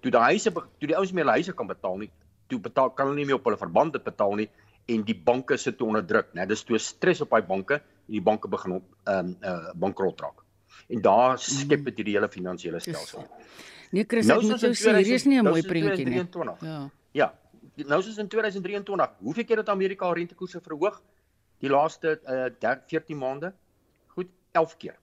Toe 0.00 0.10
die 0.10 0.20
huise 0.20 0.52
toe 0.52 0.88
die 0.88 0.96
ouens 0.96 1.12
nie 1.12 1.22
meer 1.22 1.32
huise 1.32 1.52
kan 1.52 1.66
betaal 1.66 1.96
nie, 1.96 2.10
toe 2.46 2.60
betaal 2.60 2.90
kan 2.90 3.06
hulle 3.06 3.16
nie 3.16 3.26
meer 3.26 3.40
op 3.40 3.44
hulle 3.44 3.56
verband 3.56 3.92
dit 3.92 4.04
betaal 4.04 4.34
nie 4.34 4.50
en 4.86 5.02
die 5.02 5.16
banke 5.24 5.56
sit 5.56 5.80
onder 5.82 6.06
druk, 6.06 6.34
né? 6.34 6.46
Dis 6.46 6.62
toe 6.62 6.78
stres 6.78 7.20
op 7.20 7.30
daai 7.30 7.42
banke 7.42 7.80
die 8.06 8.22
banke 8.22 8.48
begin 8.48 8.72
op 8.72 8.84
ehm 9.04 9.18
um, 9.26 9.36
uh, 9.42 9.72
bankrot 9.74 10.20
raak. 10.20 10.42
En 10.88 11.02
daar 11.02 11.38
skep 11.38 11.84
dit 11.84 11.96
hierdie 11.96 12.14
hele 12.14 12.28
finansiële 12.28 12.80
stelsel. 12.80 13.26
Nee, 13.90 14.04
Chris, 14.08 14.26
Nou 14.26 14.38
ek 14.40 14.48
moet 14.50 14.60
jou 14.60 14.72
sê, 14.74 14.94
hier 15.02 15.14
is 15.14 15.24
nie 15.24 15.38
'n 15.38 15.44
2000 15.44 15.50
mooi 15.50 15.62
nou 15.62 15.70
prentjie 15.72 16.04
nie. 16.04 16.24
2023. 16.24 16.60
Ja. 16.60 16.90
Ja. 17.12 17.38
Nou 17.86 18.02
soos 18.02 18.16
in 18.16 18.28
2023, 18.28 19.10
hoeveel 19.18 19.44
keer 19.44 19.56
het 19.56 19.68
Amerika 19.68 20.12
rentekoerse 20.12 20.60
verhoog? 20.60 21.02
Die 21.58 21.70
laaste 21.70 22.20
uh 22.24 22.48
13 22.60 22.82
14 22.86 23.18
maande? 23.18 23.54
Goed, 24.06 24.28
11 24.52 24.76
keer. 24.76 24.98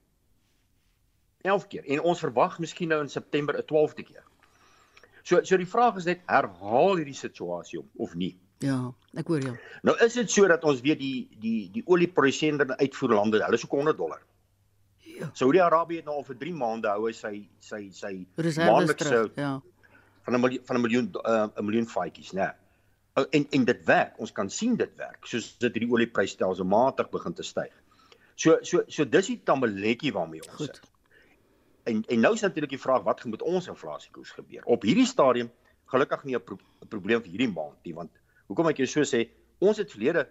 11 1.41 1.67
keer. 1.67 1.85
En 1.85 2.01
ons 2.01 2.19
verwag 2.19 2.59
miskien 2.59 2.87
nou 2.87 3.01
in 3.01 3.09
September 3.09 3.57
'n 3.57 3.65
12de 3.65 4.03
keer. 4.03 4.23
So 5.23 5.43
so 5.43 5.57
die 5.57 5.67
vraag 5.67 5.95
is 5.95 6.05
net 6.05 6.21
herhaal 6.25 6.95
hierdie 6.95 7.15
situasie 7.15 7.79
om 7.79 7.89
of 7.95 8.15
nie. 8.15 8.37
Ja, 8.63 8.77
ek 9.19 9.27
hoor 9.27 9.43
jou. 9.43 9.53
Nou 9.83 9.95
is 10.05 10.15
dit 10.15 10.31
so 10.31 10.47
dat 10.47 10.63
ons 10.63 10.81
weet 10.85 11.01
die 11.01 11.27
die 11.43 11.69
die 11.73 11.83
olieproduserende 11.91 12.77
uitvoerlande, 12.79 13.41
hulle 13.43 13.59
is 13.59 13.65
ook 13.65 13.75
100 13.75 13.97
dollar. 13.99 14.21
Ja. 15.13 15.29
Saudi-Arabië 15.37 16.01
het 16.01 16.07
nou 16.09 16.15
al 16.21 16.27
vir 16.27 16.37
3 16.41 16.53
maande 16.57 16.91
hou 16.93 17.05
hy 17.07 17.13
sy 17.17 17.33
sy 17.59 17.81
sy 17.91 18.13
maandelikse. 18.37 19.25
Ja. 19.35 19.59
van 20.23 20.35
'n 20.35 20.39
miljoen 20.39 20.65
van 20.65 20.77
'n 20.77 20.81
miljoen 20.81 21.09
uh, 21.25 21.47
'n 21.55 21.65
miljoen 21.65 21.87
faadjies, 21.87 22.31
né? 22.31 22.53
Nee. 23.15 23.25
En 23.29 23.47
en 23.49 23.65
dit 23.65 23.83
werk. 23.85 24.19
Ons 24.19 24.31
kan 24.31 24.49
sien 24.49 24.75
dit 24.75 24.95
werk. 24.95 25.25
Soos 25.25 25.57
dit 25.57 25.73
hierdie 25.73 25.91
olieprysstelsel 25.91 26.65
matig 26.65 27.09
begin 27.09 27.33
te 27.33 27.43
styg. 27.43 27.73
So 28.35 28.57
so 28.61 28.83
so 28.87 29.05
dis 29.05 29.27
die 29.27 29.41
tamaletjie 29.43 30.13
waarmee 30.13 30.41
ons 30.41 30.55
Goed. 30.55 30.65
sit. 30.65 30.91
En 31.83 32.03
en 32.07 32.19
nou 32.19 32.33
is 32.33 32.41
natuurlik 32.41 32.69
die 32.69 32.81
vraag 32.81 33.03
wat 33.03 33.21
gaan 33.21 33.31
met 33.31 33.41
ons 33.41 33.67
inflasiekoers 33.67 34.31
gebeur? 34.31 34.63
Op 34.65 34.81
hierdie 34.81 35.05
stadium 35.05 35.51
gelukkig 35.85 36.23
nie 36.23 36.35
'n 36.35 36.43
pro 36.43 36.57
probleem 36.89 37.21
vir 37.21 37.29
hierdie 37.29 37.53
maand 37.53 37.83
nie, 37.83 37.93
want 37.93 38.11
hoekom 38.53 38.69
ek 38.69 38.83
jou 38.83 38.89
so 38.89 39.07
sê, 39.07 39.25
ons 39.59 39.77
het 39.81 39.91
verlede 39.91 40.27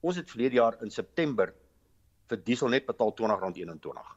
ons 0.00 0.16
het 0.16 0.30
verlede 0.32 0.56
jaar 0.56 0.78
in 0.84 0.90
September 0.90 1.52
vir 2.30 2.38
diesel 2.44 2.70
net 2.72 2.86
betaal 2.88 3.12
R20.21. 3.12 4.14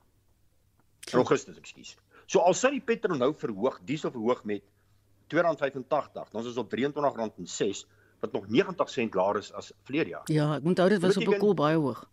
In 1.11 1.19
Augustus, 1.19 1.57
ekskuus. 1.59 1.97
So 2.25 2.39
al 2.39 2.55
sou 2.55 2.71
die 2.71 2.83
petrol 2.83 3.19
nou 3.19 3.33
verhoog, 3.35 3.81
diesel 3.83 4.13
verhoog 4.13 4.45
met 4.47 4.63
R2.85, 5.33 6.31
dan 6.31 6.39
is 6.39 6.51
ons 6.53 6.61
op 6.61 6.71
R23.06 6.71 7.83
wat 8.23 8.31
nog 8.31 8.47
90 8.47 8.89
sent 8.89 9.15
laer 9.19 9.41
is 9.41 9.51
as 9.59 9.73
verlede 9.83 10.15
jaar. 10.15 10.29
Ja, 10.31 10.53
ek 10.55 10.67
onthou 10.71 10.87
dit 10.89 11.01
was 11.03 11.17
op 11.19 11.27
'n 11.27 11.39
koel 11.39 11.57
baie 11.59 11.77
hoog. 11.77 12.05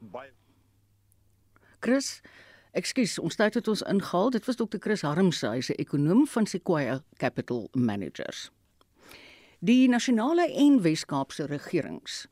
Baie 0.00 0.32
Chris, 1.82 2.20
ekskuus, 2.72 3.18
ons 3.18 3.36
tyd 3.36 3.54
het 3.54 3.68
ons 3.68 3.82
ingehaal. 3.82 4.30
Dit 4.30 4.44
was 4.46 4.56
Dr. 4.56 4.78
Chris 4.78 5.02
Harmse, 5.02 5.48
hy's 5.48 5.70
'n 5.70 5.78
ekonom 5.78 6.26
van 6.26 6.46
Sequoia 6.46 7.02
Capital 7.18 7.68
Managers. 7.72 8.50
Die 9.62 9.86
nasionale 9.86 10.48
en 10.58 10.80
Wes-Kaapse 10.82 11.44
regerings, 11.46 12.24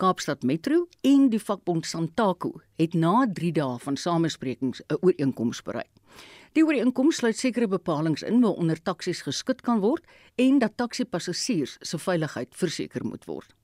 Kaapstad 0.00 0.42
Metro 0.48 0.86
en 1.04 1.26
die 1.28 1.40
vakbond 1.40 1.84
Santaku 1.84 2.54
het 2.80 2.94
na 2.96 3.26
3 3.28 3.50
dae 3.58 3.74
van 3.82 3.96
samesprekings 3.96 4.80
'n 4.80 4.96
ooreenkoms 5.00 5.60
bereik. 5.62 5.92
Die 6.52 6.64
ooreenkoms 6.64 7.16
sluit 7.16 7.36
sekere 7.36 7.68
bepalinge 7.68 8.26
in 8.26 8.40
waaronder 8.40 8.82
taksies 8.82 9.20
geskit 9.22 9.60
kan 9.60 9.80
word 9.80 10.04
en 10.36 10.58
dat 10.58 10.76
taksipassasiers 10.76 11.76
se 11.80 11.98
veiligheid 11.98 12.54
verseker 12.54 13.04
moet 13.04 13.24
word. 13.24 13.54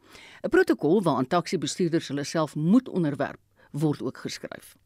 'n 0.42 0.48
Protokol 0.48 1.02
waaraan 1.02 1.26
taksibestuurders 1.26 2.08
hulle 2.08 2.24
self 2.24 2.54
moet 2.54 2.88
onderwerp 2.88 3.40
word 3.70 4.02
ook 4.02 4.18
geskryf. 4.18 4.76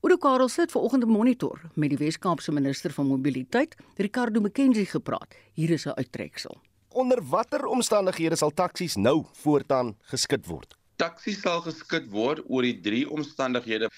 Oudo 0.00 0.16
Karel 0.16 0.48
sit 0.48 0.70
vanoggend 0.70 1.04
'n 1.04 1.08
monitor 1.08 1.60
met 1.74 1.88
die 1.88 1.98
Wes-Kaapse 1.98 2.52
minister 2.52 2.90
van 2.90 3.06
mobiliteit, 3.06 3.76
Ricardo 3.96 4.40
McKenzie 4.40 4.86
gepraat. 4.86 5.34
Hier 5.52 5.70
is 5.70 5.86
'n 5.86 5.94
uittreksel. 5.94 6.71
Onder 6.92 7.22
watter 7.24 7.64
omstandighede 7.72 8.36
sal 8.36 8.50
taksies 8.52 8.98
nou 9.00 9.22
voortaan 9.40 9.94
geskit 10.10 10.44
word? 10.44 10.74
Taksies 11.00 11.38
sal 11.40 11.62
geskit 11.64 12.10
word 12.12 12.42
oor 12.52 12.66
die 12.66 12.74
drie 12.84 13.06
omstandighede 13.08 13.88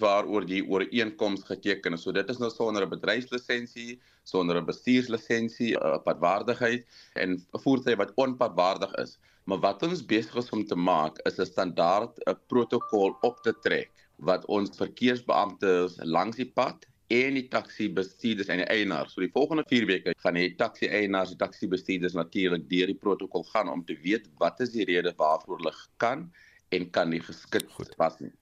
waaroor 0.00 0.46
die 0.46 0.60
ooreenkoms 0.62 1.42
geteken 1.48 1.98
is. 1.98 2.04
So 2.06 2.14
dit 2.14 2.30
is 2.30 2.38
nou 2.38 2.50
sonder 2.54 2.86
'n 2.86 2.92
bedryfslisensie, 2.94 3.98
sonder 4.22 4.60
'n 4.60 4.66
bestuurslisensie, 4.70 5.74
'n 5.74 6.02
padwaardigheid 6.06 6.86
en 7.14 7.34
'n 7.34 7.62
voertuig 7.64 7.98
wat 7.98 8.14
onpadwaardig 8.14 8.94
is. 9.02 9.18
Maar 9.44 9.58
wat 9.58 9.82
ons 9.82 10.06
besig 10.06 10.36
is 10.36 10.50
om 10.50 10.64
te 10.66 10.76
maak 10.76 11.18
is 11.26 11.38
'n 11.38 11.46
standaard 11.46 12.18
'n 12.26 12.38
protokol 12.46 13.16
op 13.22 13.42
te 13.42 13.52
trek 13.62 13.90
wat 14.16 14.46
ons 14.46 14.70
verkeersbeamptes 14.76 15.98
langs 16.02 16.36
die 16.36 16.52
pad 16.54 16.86
en 17.12 17.36
die 17.36 17.48
taxi-bestuurders 17.52 18.48
en 18.48 18.62
die 18.62 18.68
eienaars. 18.72 19.12
So 19.12 19.20
die 19.20 19.32
volgende 19.32 19.64
4 19.68 19.86
weke 19.86 20.14
gaan 20.22 20.38
die 20.38 20.54
taxi-eienaars 20.56 21.34
en 21.34 21.40
taxi-bestuurders 21.42 22.16
natuurlik 22.16 22.68
deur 22.70 22.92
die 22.92 22.98
protokol 23.00 23.44
gaan 23.52 23.68
om 23.68 23.84
te 23.84 23.96
weet 24.02 24.30
wat 24.40 24.60
is 24.64 24.72
die 24.72 24.86
rede 24.88 25.12
waarvoor 25.16 25.60
hulle 25.60 25.74
kan 25.96 26.30
en 26.72 26.90
kan 26.90 27.10
nie 27.10 27.20
geskit 27.20 27.68
pas 27.96 28.18
nie. 28.20 28.32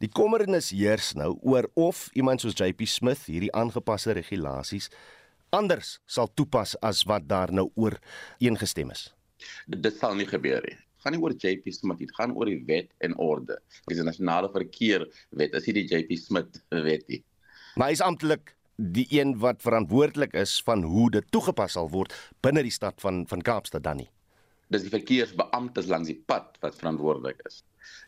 Die 0.00 0.08
kommernis 0.08 0.70
heers 0.72 1.12
nou 1.14 1.34
oor 1.42 1.68
of 1.74 2.08
iemand 2.16 2.40
soos 2.40 2.56
JP 2.56 2.86
Smith 2.88 3.26
hierdie 3.28 3.52
aangepaste 3.52 4.16
regulasies 4.16 4.88
anders 5.50 5.98
sal 6.06 6.30
toepas 6.34 6.76
as 6.80 7.02
wat 7.04 7.26
daar 7.28 7.52
nou 7.52 7.68
oor 7.74 7.98
ingestem 8.38 8.94
is. 8.94 9.10
Dit 9.66 9.96
sal 9.98 10.16
nie 10.16 10.28
gebeur 10.28 10.64
nie. 10.66 10.78
gaan 11.00 11.14
nie 11.16 11.22
oor 11.22 11.32
JP 11.32 11.72
Smith, 11.72 12.00
dit 12.02 12.10
gaan 12.12 12.34
oor 12.36 12.48
die 12.50 12.60
wet 12.68 12.90
en 13.00 13.14
orde. 13.16 13.56
Dis 13.88 13.98
'n 13.98 14.04
nasionale 14.04 14.50
verkeer 14.52 15.06
wet, 15.30 15.54
is 15.54 15.66
nie 15.66 15.72
die 15.72 15.88
JP 15.88 16.16
Smith 16.16 16.60
wet 16.68 17.08
nie. 17.08 17.22
Maar 17.74 17.90
hy 17.90 17.96
is 17.98 18.04
amptelik 18.04 18.54
die 18.80 19.06
een 19.12 19.36
wat 19.38 19.62
verantwoordelik 19.62 20.32
is 20.32 20.60
van 20.64 20.82
hoe 20.82 21.10
dit 21.10 21.26
toegepas 21.30 21.76
sal 21.76 21.90
word 21.92 22.14
binne 22.42 22.62
die 22.64 22.74
stad 22.74 23.00
van 23.04 23.26
van 23.28 23.42
Kaapstad 23.44 23.84
dan 23.84 24.00
nie. 24.02 24.08
Dis 24.70 24.86
die 24.86 24.92
verkeersbeamptes 24.92 25.90
langs 25.90 26.08
die 26.08 26.20
pad 26.26 26.56
wat 26.62 26.78
verantwoordelik 26.78 27.42
is. 27.46 27.62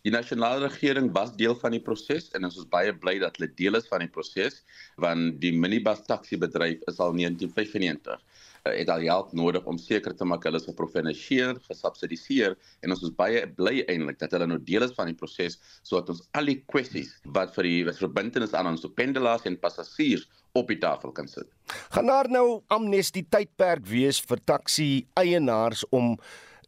Die 0.06 0.12
nasionale 0.14 0.66
regering 0.66 1.10
was 1.14 1.34
deel 1.36 1.54
van 1.58 1.74
die 1.74 1.82
proses 1.82 2.30
en 2.36 2.46
ons 2.48 2.58
is 2.60 2.68
baie 2.70 2.92
bly 3.04 3.16
dat 3.22 3.36
hulle 3.38 3.50
deel 3.58 3.78
is 3.78 3.88
van 3.90 4.04
die 4.04 4.10
proses 4.12 4.62
want 5.04 5.40
die 5.42 5.52
minibus 5.52 6.04
taxi 6.08 6.38
bedryf 6.38 6.82
is 6.90 7.00
al 7.00 7.14
1995 7.18 8.14
uh, 8.14 8.31
het 8.70 8.90
al 8.92 9.02
help 9.06 9.32
nodig 9.34 9.64
om 9.66 9.78
seker 9.78 10.14
te 10.14 10.26
maak 10.28 10.44
hulle 10.46 10.60
is 10.60 10.68
geprofinansieer, 10.68 11.58
gesubsidieer 11.66 12.54
en 12.82 12.94
ons 12.94 13.02
is 13.02 13.14
baie 13.16 13.42
bly 13.56 13.82
eintlik 13.90 14.20
dat 14.20 14.36
hulle 14.36 14.46
nou 14.52 14.60
deel 14.62 14.86
is 14.86 14.94
van 14.94 15.10
die 15.10 15.18
proses 15.18 15.58
sodat 15.82 16.12
ons 16.14 16.22
al 16.38 16.46
die 16.46 16.60
kwessies 16.70 17.16
wat 17.34 17.54
vir 17.56 17.68
die 17.68 17.96
verbintenis 17.98 18.54
aan 18.54 18.70
ons 18.70 18.86
pendelaars 18.94 19.48
en 19.50 19.58
passasiers 19.58 20.28
op 20.54 20.68
die 20.68 20.78
tafel 20.78 21.12
kan 21.16 21.28
sit. 21.28 21.48
Gaan 21.90 22.06
daar 22.06 22.28
nou 22.30 22.62
amnestie 22.68 23.24
tydperk 23.24 23.86
wees 23.88 24.20
vir 24.20 24.42
taxi 24.44 25.06
eienaars 25.18 25.86
om 25.90 26.14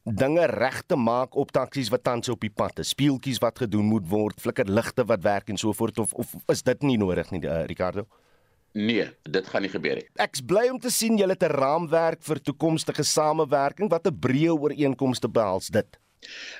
dinge 0.04 0.44
reg 0.50 0.83
te 0.87 0.96
maak 1.00 1.37
op 1.37 1.52
taksies 1.52 1.88
wat 1.92 2.04
tans 2.04 2.28
op 2.28 2.42
die 2.44 2.52
pad 2.52 2.83
is, 2.83 2.90
speeltjies 2.92 3.40
wat 3.40 3.62
gedoen 3.64 3.87
moet 3.88 4.09
word, 4.09 4.40
flikkerligte 4.40 5.07
wat 5.09 5.22
werk 5.24 5.48
en 5.48 5.61
so 5.61 5.72
voort 5.72 5.98
of 5.98 6.12
of 6.12 6.35
is 6.52 6.62
dit 6.62 6.83
nie 6.83 6.98
nodig 7.00 7.30
nie, 7.33 7.40
uh, 7.46 7.64
Ricardo? 7.70 8.04
Nee, 8.74 9.06
dit 9.22 9.46
gaan 9.46 9.62
nie 9.62 9.70
gebeur 9.70 10.00
nie. 10.00 10.06
Ek's 10.18 10.42
bly 10.42 10.64
om 10.72 10.80
te 10.82 10.90
sien 10.90 11.14
julle 11.18 11.37
het 11.37 11.44
'n 11.46 11.54
raamwerk 11.54 12.22
vir 12.26 12.40
toekomstige 12.42 13.04
samewerking 13.04 13.90
wat 13.90 14.06
'n 14.06 14.18
breë 14.18 14.50
ooreenkomste 14.50 15.28
behels 15.28 15.68
dit. 15.68 15.87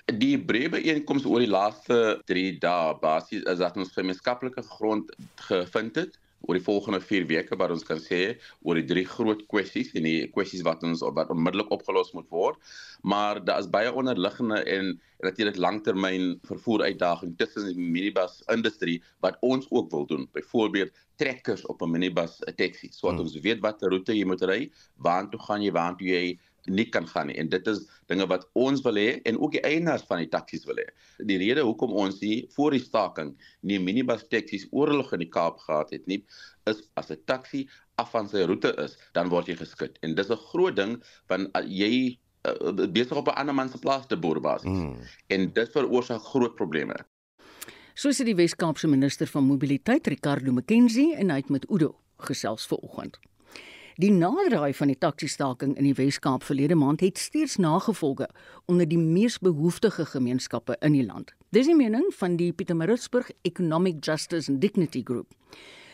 Die 0.07 0.39
breë 0.39 0.71
ooreenkomste 0.71 1.29
oor 1.29 1.41
die 1.41 1.51
laaste 1.51 2.23
3 2.27 2.59
dae 2.61 2.95
basies 3.01 3.43
is 3.43 3.59
dat 3.59 3.77
ons 3.77 3.93
gemeenskaplike 3.93 4.63
grond 4.63 5.11
gevind 5.35 5.97
het 5.97 6.19
oor 6.45 6.59
die 6.59 6.65
volgende 6.65 7.01
4 7.01 7.27
weke 7.31 7.57
wat 7.61 7.73
ons 7.75 7.87
kan 7.89 8.01
sê 8.03 8.37
oor 8.63 8.79
die 8.81 8.87
drie 8.89 9.05
groot 9.09 9.43
kwessies 9.51 9.93
en 9.99 10.07
die 10.09 10.29
kwessies 10.35 10.65
wat 10.67 10.85
ons 10.87 11.03
wat 11.17 11.33
onmiddellik 11.33 11.73
opgelos 11.75 12.13
moet 12.17 12.29
word. 12.31 12.61
Maar 13.03 13.41
daar 13.45 13.63
is 13.65 13.71
baie 13.71 13.93
onderliggende 13.93 14.63
en 14.77 14.95
natuurlik 15.25 15.57
langtermyn 15.57 16.39
vervoer 16.49 16.87
uitdagings 16.91 17.37
tussen 17.41 17.71
die 17.73 17.89
minibus 17.97 18.43
industrie 18.53 19.01
wat 19.25 19.39
ons 19.41 19.69
ook 19.71 19.91
wil 19.93 20.07
doen. 20.07 20.29
Byvoorbeeld 20.37 20.93
trekkers 21.17 21.65
op 21.67 21.83
'n 21.83 21.91
minibus 21.91 22.39
taxi. 22.57 22.89
So 22.91 23.09
dat 23.09 23.17
hmm. 23.17 23.25
ons 23.25 23.41
weet 23.41 23.61
watter 23.61 23.91
roete 23.91 24.13
jy 24.13 24.25
moet 24.25 24.43
ry, 24.43 24.71
waartoe 24.97 25.41
gaan 25.41 25.63
jy, 25.63 25.73
waartoe 25.73 26.09
jy 26.09 26.39
nie 26.67 26.87
kan 26.91 27.07
gaan 27.07 27.29
nie 27.29 27.37
en 27.41 27.49
dit 27.53 27.67
is 27.71 27.85
dinge 28.09 28.27
wat 28.31 28.47
ons 28.59 28.83
wil 28.85 28.99
hê 29.01 29.21
en 29.29 29.39
ook 29.39 29.57
die 29.57 29.63
eienaars 29.67 30.07
van 30.09 30.23
die 30.23 30.31
taksies 30.33 30.65
wil 30.69 30.79
hê. 30.81 30.87
Die 31.29 31.39
rede 31.41 31.65
hoekom 31.67 31.93
ons 31.93 32.21
nie 32.23 32.47
voor 32.57 32.77
die 32.77 32.83
staking 32.83 33.35
nie 33.63 33.79
minibus 33.79 34.25
taksies 34.33 34.67
oorlog 34.73 35.13
in 35.13 35.25
die 35.25 35.31
Kaap 35.31 35.59
gehad 35.67 35.93
het 35.95 36.07
nie 36.11 36.23
is 36.71 36.83
as 36.97 37.11
'n 37.11 37.21
taksi 37.27 37.67
af 37.97 38.11
van 38.11 38.29
sy 38.29 38.45
roete 38.49 38.75
is, 38.83 38.97
dan 39.13 39.29
word 39.29 39.49
jy 39.49 39.57
geskit 39.57 39.99
en 40.03 40.15
dis 40.15 40.31
'n 40.31 40.37
groot 40.51 40.77
ding 40.77 41.03
want 41.29 41.49
uh, 41.57 41.63
jy 41.63 42.19
uh, 42.49 42.87
besig 42.93 43.17
op 43.17 43.29
'n 43.29 43.39
ander 43.41 43.55
man 43.55 43.69
se 43.69 43.79
plaas 43.79 44.07
te 44.07 44.17
boer 44.17 44.41
basis. 44.41 44.71
Mm. 44.71 44.97
En 45.29 45.53
dit 45.53 45.71
veroorsaak 45.71 46.23
groot 46.23 46.55
probleme. 46.55 46.95
Soos 47.95 48.17
die 48.17 48.35
Wes-Kaapse 48.35 48.89
minister 48.89 49.27
van 49.27 49.45
mobiliteit 49.45 50.07
Ricardo 50.07 50.53
McKenzie 50.53 51.15
en 51.15 51.31
hy 51.31 51.37
het 51.37 51.49
met 51.49 51.71
Udo 51.71 52.01
gesels 52.17 52.67
vanoggend. 52.67 53.19
Die 54.03 54.11
naderdraai 54.11 54.73
van 54.75 54.91
die 54.91 54.97
taksiestaking 54.99 55.77
in 55.79 55.87
die 55.87 55.95
Wes-Kaap 55.95 56.43
verlede 56.43 56.75
maand 56.75 57.05
het 57.05 57.19
steeds 57.23 57.61
nagevolge 57.63 58.27
onder 58.67 58.89
die 58.91 58.99
mees 58.99 59.37
behoeftige 59.39 60.03
gemeenskappe 60.11 60.75
in 60.81 60.97
die 60.97 61.05
land. 61.07 61.31
Dis 61.55 61.69
die 61.71 61.77
mening 61.79 62.09
van 62.19 62.35
die 62.35 62.51
Pietermaritzburg 62.53 63.31
Economic 63.47 64.03
Justice 64.03 64.51
and 64.51 64.59
Dignity 64.61 65.05
Group. 65.07 65.31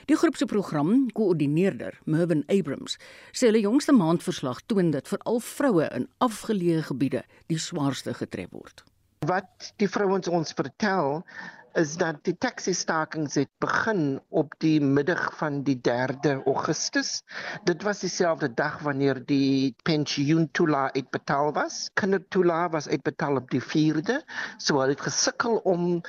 Die 0.08 0.16
groep 0.16 0.38
se 0.40 0.48
programkoördineerder, 0.48 1.98
Mervin 2.08 2.46
Abrams, 2.48 2.96
sê 3.36 3.50
hulle 3.50 3.60
jongste 3.66 3.92
maandverslag 3.92 4.64
toon 4.64 4.94
dat 4.96 5.12
veral 5.12 5.42
vroue 5.44 5.90
in 5.92 6.08
afgeleë 6.24 6.86
gebiede 6.88 7.26
die 7.52 7.60
swaarste 7.60 8.16
getref 8.16 8.48
word. 8.56 8.80
Wat 9.28 9.74
die 9.76 9.90
vrouens 9.92 10.32
ons 10.32 10.56
vertel 10.56 11.20
is 11.78 11.96
dat 11.96 12.18
die 12.26 12.35
taxi-stakings 12.38 13.35
het 13.38 13.50
begin 13.62 14.20
op 14.28 14.54
die 14.59 14.80
middag 14.80 15.30
van 15.38 15.62
die 15.62 15.76
3de 15.88 16.40
Augustus. 16.44 17.22
Dit 17.64 17.83
was 17.83 18.02
dieselfde 18.02 18.54
dag 18.54 18.78
wanneer 18.87 19.22
die 19.26 19.74
pensioentoela 19.83 20.92
uitbetaal 20.92 21.52
was. 21.52 21.90
Kindertoela 21.94 22.68
was 22.70 22.88
uitbetaal 22.88 23.37
op 23.37 23.50
die 23.50 23.62
4de. 23.62 24.20
So 24.56 24.80
hulle 24.80 24.96
het 24.96 25.06
gesukkel 25.06 25.56
om 25.56 26.00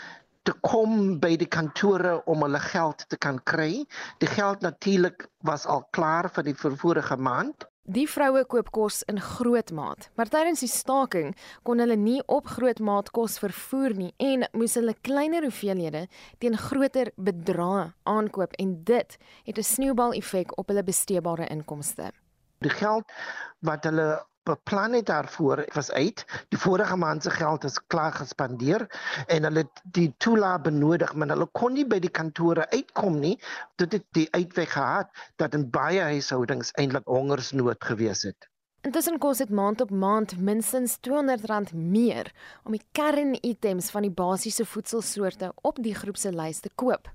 te 0.43 0.53
kom 0.65 1.19
by 1.21 1.35
die 1.37 1.49
kantore 1.49 2.15
om 2.25 2.41
hulle 2.41 2.59
geld 2.59 3.05
te 3.09 3.17
kan 3.17 3.37
kry. 3.45 3.85
Die 4.23 4.29
geld 4.29 4.61
natuurlik 4.65 5.27
was 5.45 5.67
al 5.69 5.85
klaar 5.93 6.31
vir 6.33 6.49
die 6.49 6.57
vorige 6.57 7.17
maand. 7.17 7.67
Die 7.89 8.05
vroue 8.05 8.43
koop 8.45 8.67
kos 8.69 8.99
in 9.09 9.17
groot 9.17 9.71
maat, 9.73 10.11
maar 10.13 10.29
tydens 10.29 10.61
die 10.61 10.69
staking 10.69 11.31
kon 11.65 11.81
hulle 11.81 11.95
nie 11.97 12.19
op 12.29 12.45
groot 12.53 12.77
maat 12.77 13.09
kos 13.09 13.39
vervoer 13.41 13.95
nie 13.97 14.11
en 14.21 14.45
moes 14.53 14.75
hulle 14.77 14.93
kleiner 15.01 15.41
hoeveelhede 15.47 16.03
teen 16.37 16.57
groter 16.61 17.09
bedrae 17.17 17.87
aankoop 18.05 18.53
en 18.61 18.83
dit 18.85 19.17
het 19.49 19.57
'n 19.57 19.63
sneeubal-effek 19.63 20.53
op 20.59 20.67
hulle 20.67 20.83
besteedbare 20.83 21.47
inkomste. 21.49 22.11
Die 22.61 22.69
geld 22.69 23.09
wat 23.59 23.83
hulle 23.83 24.25
beplan 24.43 24.93
het 24.93 25.05
daarvoor 25.05 25.65
was 25.73 25.91
uit. 25.91 26.25
Die 26.49 26.59
vorige 26.59 26.95
maand 26.95 27.23
se 27.23 27.29
geld 27.29 27.63
is 27.63 27.79
klaar 27.87 28.13
gespandeer 28.13 28.87
en 29.27 29.43
hulle 29.43 29.65
die 29.83 30.13
toela 30.17 30.59
benodig, 30.59 31.13
maar 31.13 31.27
hulle 31.27 31.47
kon 31.51 31.73
nie 31.73 31.85
by 31.85 31.99
die 31.99 32.13
kantore 32.13 32.69
uitkom 32.69 33.19
nie. 33.19 33.37
Dit 33.75 33.93
het 33.97 34.05
die 34.17 34.27
uitweg 34.31 34.73
gehad 34.73 35.11
dat 35.35 35.53
in 35.53 35.69
baie 35.69 36.01
huishoudings 36.01 36.71
eintlik 36.71 37.05
hongersnood 37.05 37.83
gewees 37.83 38.25
het. 38.29 38.49
Intussen 38.81 39.19
kos 39.21 39.37
dit 39.37 39.49
maand 39.49 39.81
op 39.81 39.89
maand 39.93 40.37
minstens 40.41 40.97
R200 40.97 41.75
meer 41.77 42.31
om 42.63 42.73
die 42.73 42.85
kernitems 42.91 43.91
van 43.93 44.07
die 44.07 44.15
basiese 44.23 44.65
voedselsoorte 44.65 45.53
op 45.61 45.83
die 45.83 45.95
groep 45.95 46.17
se 46.17 46.33
lys 46.33 46.59
te 46.65 46.69
koop 46.75 47.11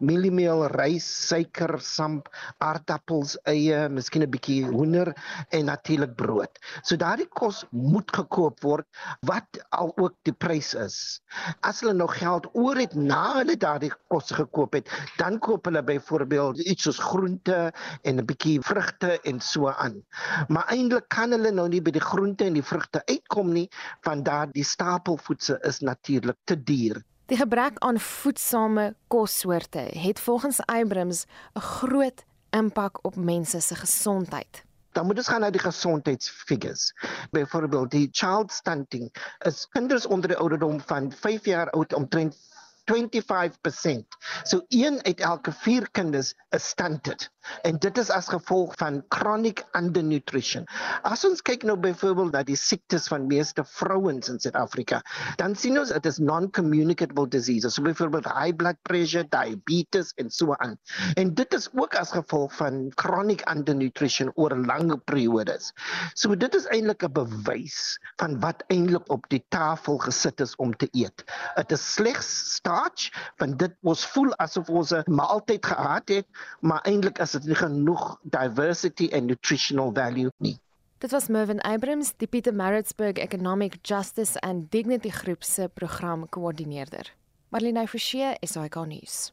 mieliemeel, 0.00 0.66
rys, 0.72 1.06
suiker, 1.28 1.76
samp, 1.80 2.28
aardappels, 2.58 3.36
eie, 3.50 3.88
miskien 3.88 4.22
'n 4.22 4.30
bietjie 4.30 4.64
hoender 4.66 5.12
en 5.50 5.64
natuurlik 5.66 6.14
brood. 6.16 6.58
So 6.82 6.96
daardie 6.96 7.28
kos 7.28 7.64
moet 7.70 8.10
gekoop 8.10 8.62
word 8.62 8.86
wat 9.26 9.60
al 9.70 9.92
ook 9.96 10.14
die 10.22 10.32
prys 10.32 10.74
is. 10.74 11.20
As 11.60 11.80
hulle 11.80 11.94
nog 11.94 12.18
geld 12.18 12.48
oor 12.54 12.76
het 12.76 12.94
na 12.94 13.38
hulle 13.38 13.56
daardie 13.56 13.92
kos 14.08 14.30
gekoop 14.30 14.72
het, 14.72 14.88
dan 15.18 15.38
koop 15.38 15.64
hulle 15.64 15.82
byvoorbeeld 15.82 16.58
iets 16.58 16.82
soos 16.82 16.98
groente 16.98 17.72
en 18.02 18.18
'n 18.18 18.26
bietjie 18.26 18.60
vrugte 18.60 19.20
en 19.22 19.40
so 19.40 19.68
aan. 19.68 20.02
Maar 20.48 20.66
eintlik 20.68 21.08
kan 21.08 21.30
hulle 21.30 21.50
nou 21.50 21.68
nie 21.68 21.82
by 21.82 21.90
die 21.90 22.00
groente 22.00 22.44
en 22.44 22.54
die 22.54 22.62
vrugte 22.62 23.02
uitkom 23.06 23.52
nie 23.52 23.68
want 24.02 24.24
daardie 24.24 24.64
stapelvoedsel 24.64 25.56
is 25.68 25.80
natuurlik 25.80 26.38
te 26.44 26.56
duur. 26.62 27.02
Die 27.32 27.40
gebrek 27.40 27.78
aan 27.78 27.96
voedsame 28.00 28.94
kossoorte 29.08 29.78
het 29.78 30.20
volgens 30.20 30.58
Abrams 30.60 31.24
'n 31.54 31.60
groot 31.60 32.24
impak 32.50 32.98
op 33.02 33.16
mense 33.16 33.60
se 33.60 33.74
gesondheid. 33.74 34.64
Dan 34.92 35.06
moet 35.06 35.16
ons 35.16 35.28
gaan 35.28 35.40
na 35.40 35.50
die 35.50 35.60
gesondheidsfigures. 35.60 36.94
Byvoorbeeld 37.30 37.90
die 37.90 38.08
child 38.10 38.52
stunting 38.52 39.36
is 39.38 39.68
kinders 39.68 40.06
onder 40.06 40.28
die 40.28 40.36
ouderdom 40.36 40.80
van 40.80 41.12
5 41.12 41.44
jaar 41.44 41.70
oud 41.70 41.92
omtrent 41.92 42.36
25%. 42.84 44.18
So 44.42 44.64
een 44.68 45.02
uit 45.04 45.20
elke 45.20 45.52
4 45.52 45.90
kinders 45.90 46.34
is 46.50 46.68
stunted. 46.68 47.30
En 47.62 47.78
dit 47.78 47.98
is 47.98 48.10
as 48.10 48.28
gevolg 48.30 48.74
van 48.78 49.02
chronic 49.08 49.64
undernutrition. 49.74 50.66
As 51.02 51.24
ons 51.26 51.42
kyk 51.42 51.64
nou 51.66 51.76
byvoorbeeld 51.80 52.36
na 52.36 52.42
die 52.46 52.58
siektes 52.58 53.08
van 53.10 53.26
meeste 53.26 53.64
vrouens 53.66 54.30
in 54.30 54.38
Suid-Afrika, 54.42 55.00
dan 55.40 55.56
sien 55.58 55.78
ons 55.80 55.90
dit 55.94 56.06
is 56.06 56.20
non-communicable 56.22 57.26
diseases, 57.28 57.74
so 57.74 57.82
byvoorbeeld 57.82 58.28
high 58.30 58.54
blood 58.56 58.78
pressure, 58.86 59.26
diabetes 59.32 60.12
en 60.22 60.30
so 60.30 60.54
aan. 60.62 60.76
En 61.18 61.34
dit 61.34 61.54
is 61.54 61.68
ook 61.74 61.96
as 61.98 62.14
gevolg 62.14 62.54
van 62.60 62.84
chronic 62.94 63.42
undernutrition 63.50 64.30
oor 64.34 64.54
lange 64.56 64.98
periodes. 64.98 65.72
So 66.14 66.36
dit 66.38 66.54
is 66.54 66.68
eintlik 66.70 67.02
'n 67.02 67.12
bewys 67.12 67.98
van 68.22 68.38
wat 68.40 68.62
eintlik 68.68 69.10
op 69.10 69.26
die 69.28 69.42
tafel 69.48 69.98
gesit 69.98 70.40
is 70.40 70.54
om 70.56 70.76
te 70.76 70.88
eet. 70.92 71.24
Dit 71.56 71.72
is 71.72 71.92
slegs 71.94 72.54
starch, 72.72 73.10
want 73.36 73.58
dit 73.58 73.72
ons 73.82 74.04
voel 74.14 74.32
asof 74.40 74.68
ons 74.68 74.92
'n 74.92 75.04
maaltyd 75.06 75.66
gehad 75.66 76.08
het, 76.08 76.26
maar 76.60 76.80
eintlik 76.82 77.18
is 77.18 77.32
dit 77.32 77.44
nie 77.44 77.54
genoeg 77.54 78.18
diversity 78.22 79.10
and 79.12 79.26
nutritional 79.26 79.92
value 79.92 80.30
nie. 80.38 80.58
Dit 80.98 81.10
was 81.10 81.28
Mervin 81.28 81.60
Abrams, 81.60 82.12
die 82.16 82.26
Peter 82.26 82.54
Maritzburg 82.54 83.18
Economic 83.18 83.78
Justice 83.82 84.40
and 84.40 84.70
Dignity 84.70 85.10
Groep 85.10 85.42
se 85.42 85.68
programkoördineerder. 85.74 87.12
Marlene 87.50 87.88
Forsie, 87.88 88.36
SAK 88.40 88.86
nuus. 88.86 89.32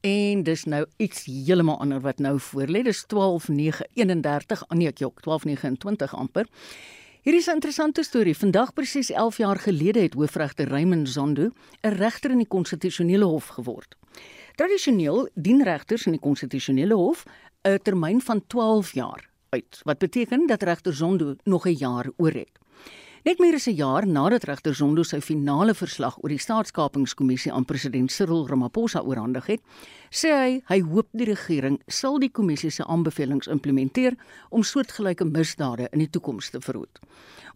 En 0.00 0.42
dis 0.42 0.64
nou 0.64 0.86
iets 0.96 1.24
heeltemal 1.24 1.78
ander 1.78 2.00
wat 2.00 2.18
nou 2.18 2.38
voor 2.40 2.66
lê. 2.66 2.82
Dis 2.82 3.04
12:31, 3.04 4.62
nee 4.68 4.86
ek 4.86 4.98
jok, 4.98 5.20
12:29 5.20 6.14
amper. 6.14 6.46
Hierdie 7.20 7.42
is 7.42 7.48
'n 7.48 7.58
interessante 7.60 8.02
storie. 8.02 8.36
Vandag 8.36 8.72
presies 8.72 9.10
11 9.10 9.36
jaar 9.36 9.58
gelede 9.58 10.00
het 10.00 10.14
hoofregter 10.14 10.68
Raymond 10.68 11.08
Zondo 11.08 11.50
'n 11.82 11.88
regter 11.88 12.30
in 12.30 12.38
die 12.38 12.48
konstitusionele 12.48 13.24
hof 13.24 13.46
geword. 13.46 13.96
Tradisioneel 14.54 15.28
dien 15.34 15.62
regters 15.62 16.06
in 16.06 16.12
die 16.12 16.20
konstitusionele 16.20 16.94
hof 16.94 17.24
'n 17.62 17.78
termyn 17.82 18.20
van 18.20 18.46
12 18.46 18.92
jaar 18.92 19.28
uit, 19.48 19.80
wat 19.84 19.98
beteken 19.98 20.46
dat 20.46 20.62
regter 20.62 20.94
Zondo 20.94 21.34
nog 21.44 21.66
'n 21.66 21.76
jaar 21.76 22.06
oor 22.16 22.32
het. 22.32 22.59
Net 23.20 23.36
meer 23.36 23.52
as 23.54 23.66
'n 23.68 23.76
jaar 23.76 24.06
nadat 24.06 24.44
regter 24.44 24.74
Zondo 24.74 25.02
sy 25.02 25.20
finale 25.20 25.74
verslag 25.74 26.16
oor 26.22 26.30
die 26.30 26.38
staatskapingskommissie 26.38 27.52
aan 27.52 27.66
president 27.66 28.10
Cyril 28.10 28.46
Ramaphosa 28.48 29.02
oorhandig 29.02 29.46
het, 29.46 29.60
sê 30.10 30.30
hy 30.32 30.62
hy 30.68 30.80
hoop 30.80 31.08
die 31.12 31.26
regering 31.26 31.78
sal 31.86 32.18
die 32.18 32.30
kommissie 32.30 32.70
se 32.70 32.82
aanbevelings 32.84 33.46
implementeer 33.46 34.16
om 34.48 34.62
soortgelyke 34.62 35.24
misdade 35.24 35.88
in 35.92 35.98
die 35.98 36.08
toekoms 36.08 36.50
te 36.50 36.60
verhoed. 36.60 36.98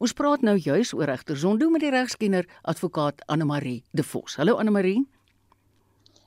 Ons 0.00 0.12
praat 0.12 0.42
nou 0.42 0.59
juis 0.59 0.92
oor 0.92 1.07
regter 1.07 1.37
Zondo 1.37 1.70
met 1.70 1.81
die 1.81 1.90
regskenner 1.90 2.44
advokaat 2.62 3.22
Anne 3.27 3.44
Marie 3.44 3.83
De 3.92 4.03
Vos. 4.03 4.37
Hallo 4.37 4.57
Anne 4.57 4.70
Marie. 4.70 5.07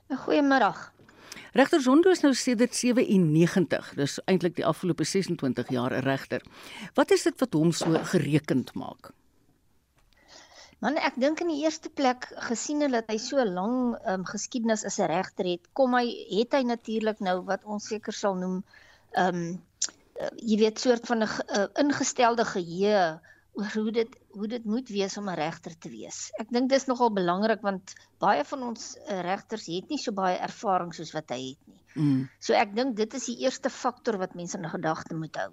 Goeiemôre. 0.10 0.74
Regter 1.54 1.82
Zondo 1.82 2.10
is 2.10 2.22
nou 2.22 2.34
sedert 2.34 2.74
97, 2.74 3.94
dis 3.96 4.20
eintlik 4.26 4.56
die 4.56 4.66
afgelope 4.66 5.04
26 5.04 5.70
jaar 5.70 5.94
'n 5.94 6.02
regter. 6.02 6.42
Wat 6.96 7.12
is 7.12 7.24
dit 7.24 7.40
wat 7.40 7.54
hom 7.54 7.72
so 7.72 8.00
gerekend 8.04 8.74
maak? 8.74 9.14
Man 10.86 10.98
ek 11.02 11.16
dink 11.18 11.40
in 11.42 11.50
die 11.50 11.64
eerste 11.66 11.90
plek 11.90 12.28
gesien 12.50 12.84
hulle 12.86 13.02
dat 13.02 13.10
hy 13.10 13.18
so 13.22 13.42
lank 13.42 13.98
um, 14.12 14.26
geskiedenis 14.30 14.86
as 14.86 15.00
'n 15.00 15.10
regter 15.10 15.50
het, 15.50 15.64
kom 15.74 15.96
hy 15.98 16.06
het 16.34 16.54
hy 16.54 16.64
natuurlik 16.70 17.20
nou 17.20 17.40
wat 17.48 17.66
ons 17.66 17.88
seker 17.94 18.14
sal 18.14 18.38
noem 18.38 18.60
ehm 19.18 19.40
um, 19.40 19.48
uh, 20.22 20.30
jy 20.38 20.60
weet 20.62 20.84
soort 20.84 21.10
van 21.10 21.24
'n 21.26 21.30
uh, 21.30 21.66
ingestelde 21.82 22.46
geheue 22.46 23.02
oor 23.58 23.74
hoe 23.74 23.92
dit 23.92 24.18
hoe 24.38 24.48
dit 24.48 24.66
moet 24.66 24.90
wees 24.94 25.18
om 25.18 25.30
'n 25.30 25.40
regter 25.40 25.74
te 25.78 25.90
wees. 25.90 26.30
Ek 26.38 26.54
dink 26.54 26.70
dis 26.70 26.86
nogal 26.86 27.10
belangrik 27.14 27.62
want 27.66 27.94
baie 28.22 28.44
van 28.46 28.64
ons 28.70 28.98
uh, 28.98 29.22
regters 29.22 29.66
het 29.66 29.90
nie 29.90 29.98
so 29.98 30.12
baie 30.12 30.38
ervaring 30.38 30.94
soos 30.94 31.14
wat 31.18 31.34
hy 31.34 31.42
het 31.50 31.62
nie. 31.68 31.82
Mm. 31.96 32.30
So 32.40 32.54
ek 32.54 32.76
dink 32.76 32.96
dit 32.96 33.14
is 33.14 33.26
die 33.26 33.40
eerste 33.46 33.70
faktor 33.74 34.18
wat 34.22 34.36
mense 34.36 34.58
in 34.58 34.70
gedagte 34.70 35.18
moet 35.18 35.36
hou. 35.42 35.52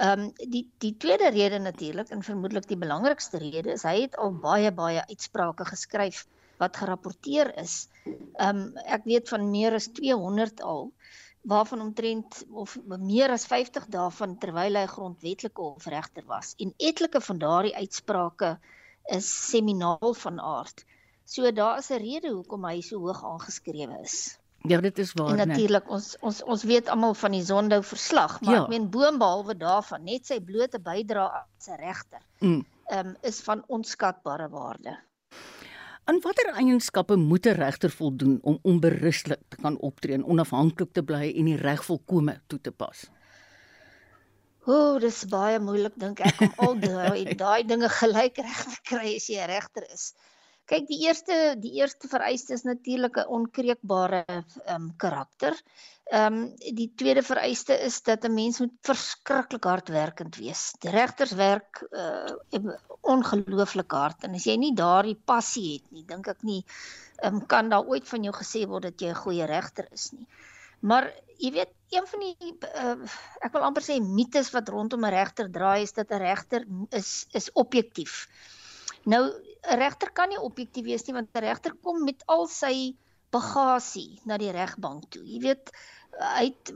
Ehm 0.00 0.20
um, 0.20 0.50
die 0.52 0.64
die 0.80 0.96
tweede 0.96 1.28
rede 1.30 1.58
natuurlik 1.58 2.08
en 2.08 2.22
vermoedelik 2.22 2.68
die 2.68 2.80
belangrikste 2.80 3.38
rede 3.38 3.74
is 3.76 3.84
hy 3.84 4.00
het 4.02 4.16
al 4.16 4.32
baie 4.32 4.70
baie 4.72 5.02
uitsprake 5.08 5.66
geskryf 5.68 6.24
wat 6.62 6.76
gerapporteer 6.80 7.52
is. 7.60 7.88
Ehm 8.06 8.48
um, 8.48 8.62
ek 8.96 9.04
weet 9.04 9.28
van 9.28 9.50
meer 9.50 9.76
as 9.76 9.90
200 9.98 10.62
al 10.62 10.92
waarvan 11.52 11.80
omtrent 11.80 12.44
of 12.64 12.78
meer 12.86 13.30
as 13.34 13.46
50 13.50 13.86
daarvan 13.90 14.38
terwyl 14.38 14.78
hy 14.78 14.86
grondwetlike 14.86 15.62
hofregter 15.62 16.24
was 16.26 16.54
en 16.58 16.74
etlike 16.78 17.20
van 17.20 17.38
daardie 17.38 17.76
uitsprake 17.76 18.56
is 19.18 19.28
seminaal 19.50 20.14
van 20.14 20.40
aard. 20.40 20.84
So 21.24 21.50
daar 21.52 21.78
is 21.78 21.90
'n 21.90 21.98
rede 21.98 22.30
hoekom 22.30 22.64
hy 22.64 22.80
so 22.80 22.98
hoog 22.98 23.24
aangeskrewe 23.24 24.00
is. 24.02 24.38
Ja, 24.68 24.80
dit 24.80 24.98
is 24.98 25.12
waar. 25.12 25.38
En 25.38 25.48
natuurlik 25.48 25.90
ons 25.90 26.16
ons 26.20 26.42
ons 26.42 26.62
weet 26.62 26.88
almal 26.88 27.14
van 27.14 27.34
die 27.34 27.42
Zondo 27.42 27.80
verslag, 27.80 28.40
maar 28.40 28.54
ja. 28.54 28.62
ek 28.62 28.68
meen 28.68 28.90
boonbehalwe 28.90 29.56
daarvan, 29.56 30.04
net 30.04 30.26
sy 30.26 30.38
blote 30.40 30.78
bydrae 30.80 31.42
as 31.42 31.68
'n 31.68 31.80
regter. 31.80 32.22
Mm. 32.38 32.60
Ehm 32.86 33.06
um, 33.06 33.16
is 33.22 33.40
van 33.40 33.64
onskatbare 33.66 34.48
waarde. 34.48 34.98
En 36.04 36.20
watter 36.20 36.48
eienskappe 36.54 37.16
moet 37.16 37.46
'n 37.46 37.58
regter 37.58 37.90
voldoen 37.90 38.38
om 38.42 38.58
onberuslik 38.62 39.40
te 39.48 39.56
kan 39.56 39.78
optree 39.78 40.14
en 40.14 40.24
onafhanklik 40.24 40.92
te 40.92 41.02
bly 41.02 41.32
en 41.36 41.44
die 41.44 41.56
reg 41.56 41.84
volkome 41.84 42.40
toe 42.46 42.60
te 42.60 42.72
pas? 42.72 43.10
O, 44.64 44.98
dis 44.98 45.24
baie 45.26 45.58
moeilik 45.58 45.94
dink 45.98 46.20
ek 46.20 46.40
om 46.40 46.52
al 46.56 46.76
daai 46.86 47.34
daai 47.34 47.62
dinge 47.66 47.88
gelyk 47.88 48.36
reg 48.36 48.60
te 48.74 48.80
kry 48.90 49.16
as 49.16 49.26
jy 49.26 49.38
'n 49.42 49.50
regter 49.50 49.86
is. 49.94 50.14
Kyk, 50.70 50.84
die 50.86 51.00
eerste 51.06 51.36
die 51.58 51.72
eerste 51.80 52.08
vereiste 52.08 52.54
is 52.54 52.62
natuurlik 52.62 53.16
'n 53.18 53.30
onkreukbare 53.38 54.24
ehm 54.28 54.74
um, 54.74 54.92
karakter. 54.96 55.56
Ehm 56.04 56.34
um, 56.34 56.74
die 56.78 56.92
tweede 56.96 57.22
vereiste 57.22 57.74
is 57.88 58.02
dat 58.02 58.24
'n 58.24 58.34
mens 58.34 58.60
moet 58.60 58.74
verskriklik 58.82 59.64
hardwerkend 59.64 60.36
wees. 60.36 60.72
Die 60.78 60.90
regters 60.90 61.32
werk 61.32 61.82
uh 61.90 62.30
ongelooflik 63.00 63.90
hard 63.90 64.24
en 64.24 64.34
as 64.34 64.46
jy 64.46 64.56
nie 64.56 64.74
daardie 64.74 65.18
passie 65.24 65.72
het 65.72 65.90
nie, 65.90 66.04
dink 66.06 66.28
ek 66.28 66.42
nie 66.42 66.64
ehm 67.22 67.34
um, 67.34 67.46
kan 67.46 67.68
daar 67.68 67.86
ooit 67.86 68.08
van 68.08 68.22
jou 68.22 68.34
gesê 68.34 68.66
word 68.66 68.82
dat 68.82 69.00
jy 69.00 69.08
'n 69.10 69.22
goeie 69.24 69.46
regter 69.46 69.88
is 69.90 70.12
nie. 70.12 70.26
Maar 70.80 71.12
jy 71.38 71.50
weet, 71.52 71.70
een 71.90 72.06
van 72.06 72.20
die 72.20 72.54
uh, 72.74 72.96
ek 73.46 73.52
wil 73.52 73.62
amper 73.66 73.82
sê 73.82 73.98
mites 74.02 74.50
wat 74.54 74.68
rondom 74.68 75.04
'n 75.06 75.14
regter 75.14 75.50
draai 75.50 75.82
is 75.82 75.92
dat 75.92 76.10
'n 76.10 76.22
regter 76.22 76.66
is 76.90 77.26
is 77.32 77.50
objektief. 77.52 78.28
Nou 79.04 79.22
regter 79.62 80.10
kan 80.12 80.28
nie 80.28 80.40
objektief 80.40 80.84
wees 80.84 81.06
nie 81.06 81.14
want 81.14 81.30
'n 81.34 81.44
regter 81.44 81.74
kom 81.82 82.04
met 82.04 82.22
al 82.26 82.46
sy 82.46 82.94
bagasie 83.32 84.20
na 84.28 84.36
die 84.38 84.52
regbank 84.52 85.10
toe. 85.10 85.22
Jy 85.24 85.40
weet, 85.40 85.70
hy 86.20 86.44
het 86.50 86.72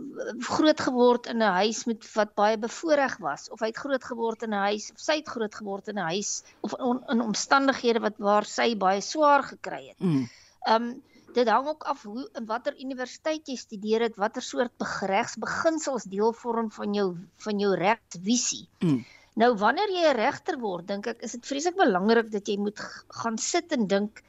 groot 0.49 0.81
geword 0.81 1.27
in 1.27 1.43
'n 1.43 1.53
huis 1.61 1.85
met 1.85 2.07
wat 2.15 2.35
baie 2.35 2.57
bevoordeel 2.57 3.19
was 3.21 3.51
of 3.51 3.61
hy 3.61 3.67
het 3.67 3.83
groot 3.85 4.05
geword 4.05 4.43
in 4.43 4.55
'n 4.55 4.65
huis 4.71 4.91
of 4.93 5.01
sy 5.01 5.17
het 5.21 5.29
groot 5.29 5.55
geword 5.55 5.89
in 5.89 5.99
'n 5.99 6.09
huis 6.13 6.43
of 6.61 6.73
on, 6.73 7.05
in 7.09 7.21
omstandighede 7.21 8.01
wat 8.01 8.17
waar 8.19 8.45
sy 8.45 8.77
baie 8.77 9.01
swaar 9.01 9.43
gekry 9.43 9.89
het. 9.89 10.01
Mm. 10.01 10.29
Um 10.69 11.03
dit 11.35 11.49
hang 11.49 11.67
ook 11.69 11.83
af 11.83 12.03
hoe 12.03 12.31
in 12.33 12.47
watter 12.47 12.75
universiteit 12.81 13.49
jy 13.49 13.57
studeer 13.57 14.01
het, 14.01 14.17
watter 14.17 14.43
soort 14.43 14.73
beregsbeginsels 14.81 16.05
deel 16.05 16.33
vorm 16.33 16.71
van 16.73 16.95
jou 16.95 17.17
van 17.37 17.59
jou 17.59 17.75
regsvisie. 17.75 18.69
Mm. 18.81 19.05
Nou 19.41 19.51
wanneer 19.61 19.91
jy 19.93 20.05
'n 20.11 20.17
regter 20.17 20.57
word, 20.61 20.87
dink 20.89 21.07
ek 21.13 21.23
is 21.27 21.35
dit 21.37 21.49
vreeslik 21.51 21.77
belangrik 21.77 22.31
dat 22.33 22.49
jy 22.49 22.57
moet 22.57 22.81
gaan 23.23 23.37
sit 23.39 23.73
en 23.77 23.87
dink 23.87 24.23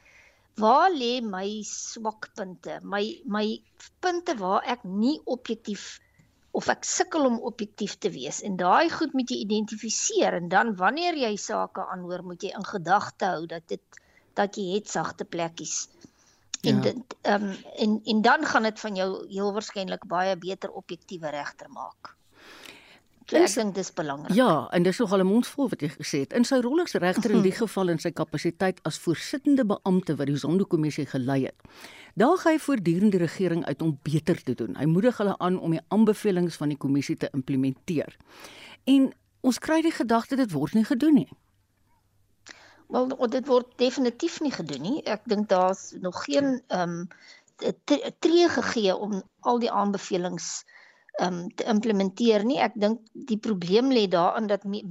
waar 0.60 0.90
lê 0.92 1.22
my 1.22 1.62
swakpunte? 1.64 2.80
My 2.84 3.04
my 3.26 3.46
punte 4.04 4.36
waar 4.42 4.68
ek 4.68 4.84
nie 4.84 5.16
objektief 5.26 6.00
of 6.52 6.68
ek 6.74 6.84
sukkel 6.84 7.28
om 7.30 7.40
objektief 7.52 7.96
te 8.04 8.10
wees. 8.10 8.42
En 8.42 8.58
daai 8.58 8.90
goed 8.90 9.14
moet 9.14 9.32
jy 9.32 9.38
identifiseer 9.46 10.40
en 10.42 10.50
dan 10.50 10.76
wanneer 10.76 11.16
jy 11.16 11.36
sake 11.38 11.86
aanhoor, 11.94 12.26
moet 12.26 12.44
jy 12.44 12.52
in 12.58 12.66
gedagte 12.66 13.32
hou 13.36 13.46
dat 13.46 13.68
dit 13.68 14.02
dat 14.38 14.58
jy 14.58 14.76
het 14.76 14.90
sagte 14.90 15.26
plekkies. 15.26 15.88
En 16.68 16.82
ja. 16.82 16.90
dit 16.90 17.18
ehm 17.22 17.48
um, 17.48 17.56
en 17.86 18.02
en 18.04 18.22
dan 18.22 18.46
gaan 18.46 18.64
dit 18.64 18.80
van 18.80 18.96
jou 18.96 19.10
heel 19.32 19.54
waarskynlik 19.54 20.06
baie 20.06 20.36
beter 20.36 20.72
objektiewe 20.84 21.30
regter 21.30 21.70
maak. 21.70 22.17
So 23.28 23.36
ek 23.36 23.52
dink 23.52 23.74
dis 23.76 23.90
belangrik. 23.92 24.32
Ja, 24.38 24.70
en 24.72 24.84
dis 24.84 25.00
nogal 25.04 25.20
'n 25.20 25.28
mondvol 25.28 25.68
wat 25.70 25.82
jy 25.82 25.90
gesê 25.90 26.20
het. 26.24 26.34
In 26.34 26.46
sy 26.46 26.62
rol 26.64 26.80
as 26.82 26.94
regter 26.94 27.32
in 27.32 27.42
die 27.42 27.52
geval 27.52 27.90
in 27.90 28.00
sy 28.00 28.12
kapasiteit 28.12 28.80
as 28.84 28.98
voorsittende 28.98 29.66
beampte 29.66 30.16
wat 30.16 30.28
die 30.28 30.38
Zondo-kommissie 30.38 31.06
gelei 31.06 31.44
het. 31.44 31.56
Daar 32.16 32.38
gaan 32.38 32.54
hy 32.54 32.60
voortdurend 32.60 33.12
die 33.12 33.20
regering 33.20 33.66
uit 33.66 33.82
om 33.82 34.00
beter 34.04 34.44
te 34.44 34.54
doen. 34.54 34.76
Hy 34.76 34.86
moedig 34.86 35.18
hulle 35.18 35.38
aan 35.38 35.60
om 35.60 35.72
die 35.72 35.82
aanbevelings 35.88 36.56
van 36.56 36.70
die 36.70 36.78
kommissie 36.78 37.18
te 37.18 37.30
implementeer. 37.34 38.16
En 38.86 39.12
ons 39.42 39.60
kry 39.60 39.82
die 39.82 39.92
gedagte 39.92 40.36
dit 40.36 40.52
word 40.52 40.74
nie 40.74 40.86
gedoen 40.86 41.14
nie. 41.14 41.30
Wel, 42.88 43.12
dit 43.28 43.48
word 43.48 43.68
definitief 43.76 44.40
nie 44.40 44.52
gedoen 44.52 44.82
nie. 44.82 45.04
Ek 45.04 45.22
dink 45.26 45.50
daar's 45.50 45.94
nog 46.00 46.24
geen 46.24 46.62
ehm 46.68 46.90
um, 46.90 47.08
tree 48.20 48.50
gegee 48.50 48.96
om 48.96 49.24
al 49.40 49.60
die 49.60 49.72
aanbevelings 49.72 50.64
um, 51.24 51.48
te 51.56 51.66
implementeer 51.70 52.46
nie. 52.48 52.60
Ek 52.64 52.78
dink 52.80 53.02
die 53.30 53.40
probleem 53.42 53.92
lê 53.94 54.08
daarin 54.12 54.50
dat 54.52 54.64
me, 54.64 54.84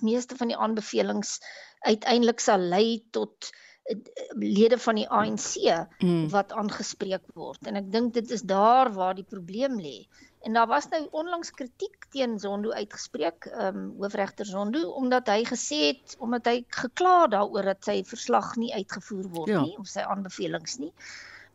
meeste 0.00 0.38
van 0.38 0.52
die 0.52 0.58
aanbevelings 0.58 1.38
uiteindelik 1.86 2.42
sal 2.42 2.62
lei 2.72 3.02
tot 3.14 3.50
uh, 3.90 3.96
lede 4.38 4.78
van 4.78 5.00
die 5.00 5.08
ANC 5.08 5.56
mm. 6.02 6.28
wat 6.34 6.52
aangespreek 6.52 7.24
word. 7.38 7.62
En 7.66 7.80
ek 7.80 7.90
dink 7.94 8.14
dit 8.18 8.30
is 8.30 8.44
daar 8.46 8.92
waar 8.94 9.18
die 9.18 9.26
probleem 9.28 9.80
lê. 9.80 10.02
En 10.42 10.56
daar 10.58 10.66
was 10.66 10.88
nou 10.90 11.04
onlangs 11.10 11.52
kritiek 11.54 12.08
teen 12.10 12.38
Zondo 12.42 12.72
uitgespreek, 12.74 13.46
ehm 13.52 13.76
um, 13.76 13.90
hoofregter 14.02 14.46
Zondo, 14.46 14.88
omdat 14.98 15.28
hy 15.30 15.44
gesê 15.46 15.78
het 15.92 16.16
omdat 16.18 16.48
hy 16.50 16.56
gekla 16.68 17.28
daaroor 17.30 17.70
dat 17.74 17.84
sy 17.86 18.00
verslag 18.06 18.56
nie 18.58 18.72
uitgevoer 18.74 19.28
word 19.36 19.52
ja. 19.54 19.62
nie 19.62 19.76
of 19.78 19.86
sy 19.86 20.02
aanbevelings 20.02 20.80
nie. 20.82 20.90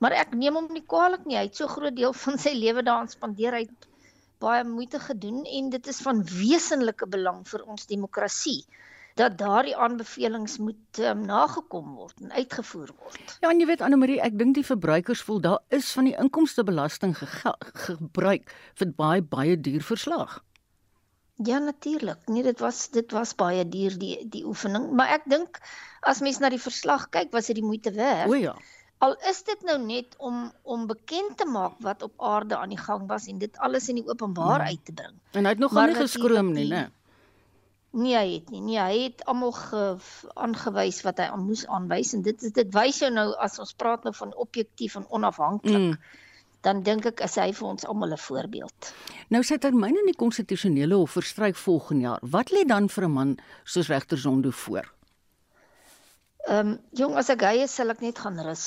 Maar 0.04 0.16
ek 0.22 0.36
neem 0.38 0.56
hom 0.56 0.70
nie 0.72 0.86
kwaadlik 0.86 1.26
nie. 1.26 1.36
Hy 1.36 1.48
het 1.50 1.60
so 1.60 1.68
groot 1.68 1.96
deel 1.98 2.14
van 2.14 2.40
sy 2.40 2.54
lewe 2.56 2.84
daaraan 2.86 3.12
spandeer. 3.12 3.58
Hy 3.58 3.66
het 3.66 3.88
baie 4.44 4.64
moeite 4.68 5.00
gedoen 5.00 5.44
en 5.46 5.70
dit 5.74 5.88
is 5.88 6.02
van 6.06 6.24
wesenlike 6.24 7.08
belang 7.08 7.44
vir 7.50 7.64
ons 7.66 7.88
demokrasie 7.90 8.62
dat 9.18 9.38
daardie 9.38 9.76
aanbevelings 9.76 10.58
moet 10.62 11.00
um, 11.02 11.24
nagekom 11.26 11.96
word 11.98 12.20
en 12.22 12.32
uitgevoer 12.32 12.92
word. 13.02 13.38
Ja, 13.42 13.50
en 13.50 13.62
jy 13.62 13.66
weet 13.70 13.82
Anne 13.82 13.98
Marie, 13.98 14.20
ek 14.22 14.38
dink 14.38 14.58
die 14.58 14.66
verbruikers 14.66 15.24
voel 15.26 15.42
daar 15.42 15.62
is 15.74 15.90
van 15.98 16.10
die 16.10 16.16
inkomstebelasting 16.22 17.16
ge 17.18 17.56
gebruik 17.88 18.54
vir 18.78 18.94
baie 19.00 19.24
baie 19.26 19.58
duur 19.58 19.86
verslag. 19.86 20.38
Ja 21.46 21.60
natuurlik. 21.62 22.22
Nee, 22.26 22.44
dit 22.44 22.60
was 22.60 22.88
dit 22.94 23.12
was 23.14 23.36
baie 23.38 23.66
duur 23.70 23.98
die 23.98 24.16
die 24.30 24.46
oefening, 24.46 24.90
maar 24.98 25.18
ek 25.18 25.28
dink 25.30 25.62
as 26.02 26.22
mens 26.26 26.40
na 26.42 26.50
die 26.54 26.62
verslag 26.62 27.10
kyk, 27.14 27.34
was 27.34 27.50
dit 27.50 27.60
die 27.60 27.66
moeite 27.66 27.94
werd. 27.98 28.30
O 28.30 28.38
ja. 28.38 28.56
Al 28.98 29.14
is 29.30 29.44
dit 29.46 29.62
nou 29.62 29.78
net 29.78 30.16
om 30.18 30.52
om 30.64 30.88
bekend 30.90 31.38
te 31.38 31.46
maak 31.46 31.76
wat 31.86 32.02
op 32.02 32.14
aarde 32.18 32.58
aan 32.58 32.70
die 32.74 32.80
gang 32.82 33.08
was 33.08 33.28
en 33.28 33.38
dit 33.38 33.58
alles 33.58 33.90
in 33.90 34.00
die 34.02 34.08
openbaar 34.08 34.60
ja. 34.60 34.68
uit 34.74 34.86
te 34.86 34.94
bring. 34.94 35.14
En 35.32 35.46
hy 35.46 35.54
het 35.54 35.60
nog 35.62 35.74
nie 35.74 35.96
geskroom 35.96 36.52
nie, 36.54 36.66
né? 36.72 36.88
Nee, 37.98 38.16
hy 38.16 38.34
het 38.34 38.50
nie. 38.50 38.62
Nee, 38.62 38.80
hy 38.80 39.04
het 39.04 39.24
almal 39.26 39.54
aangewys 40.34 41.02
wat 41.06 41.22
hy 41.22 41.30
moes 41.42 41.66
aanwys 41.66 42.14
en 42.18 42.26
dit 42.26 42.48
dit 42.54 42.74
wys 42.74 43.04
jou 43.04 43.12
nou 43.14 43.30
as 43.42 43.60
ons 43.62 43.74
praat 43.74 44.04
nou 44.04 44.14
van 44.18 44.34
objektief 44.36 44.98
en 45.00 45.06
onafhanklik. 45.10 45.94
Mm. 45.94 46.26
Dan 46.66 46.82
dink 46.84 47.06
ek 47.06 47.22
is 47.26 47.38
hy 47.38 47.52
vir 47.54 47.68
ons 47.70 47.86
almal 47.86 48.18
'n 48.18 48.18
voorbeeld. 48.26 48.94
Nou 49.30 49.44
sy 49.44 49.58
termyn 49.58 49.96
in 49.96 50.10
die 50.10 50.18
konstitusionele 50.18 50.96
hof 50.96 51.12
verstryk 51.12 51.56
volgende 51.56 52.02
jaar. 52.10 52.20
Wat 52.22 52.52
lê 52.52 52.66
dan 52.66 52.90
vir 52.90 53.04
'n 53.06 53.12
man 53.12 53.38
soos 53.64 53.88
regter 53.88 54.18
Zondo 54.18 54.50
voor? 54.50 54.97
Ehm 56.48 56.68
um, 56.68 56.74
jong 56.96 57.16
as 57.20 57.30
ek 57.34 57.44
hy 57.44 57.58
is 57.66 57.74
sal 57.76 57.92
ek 57.92 58.02
net 58.06 58.20
gaan 58.24 58.40
rus. 58.40 58.66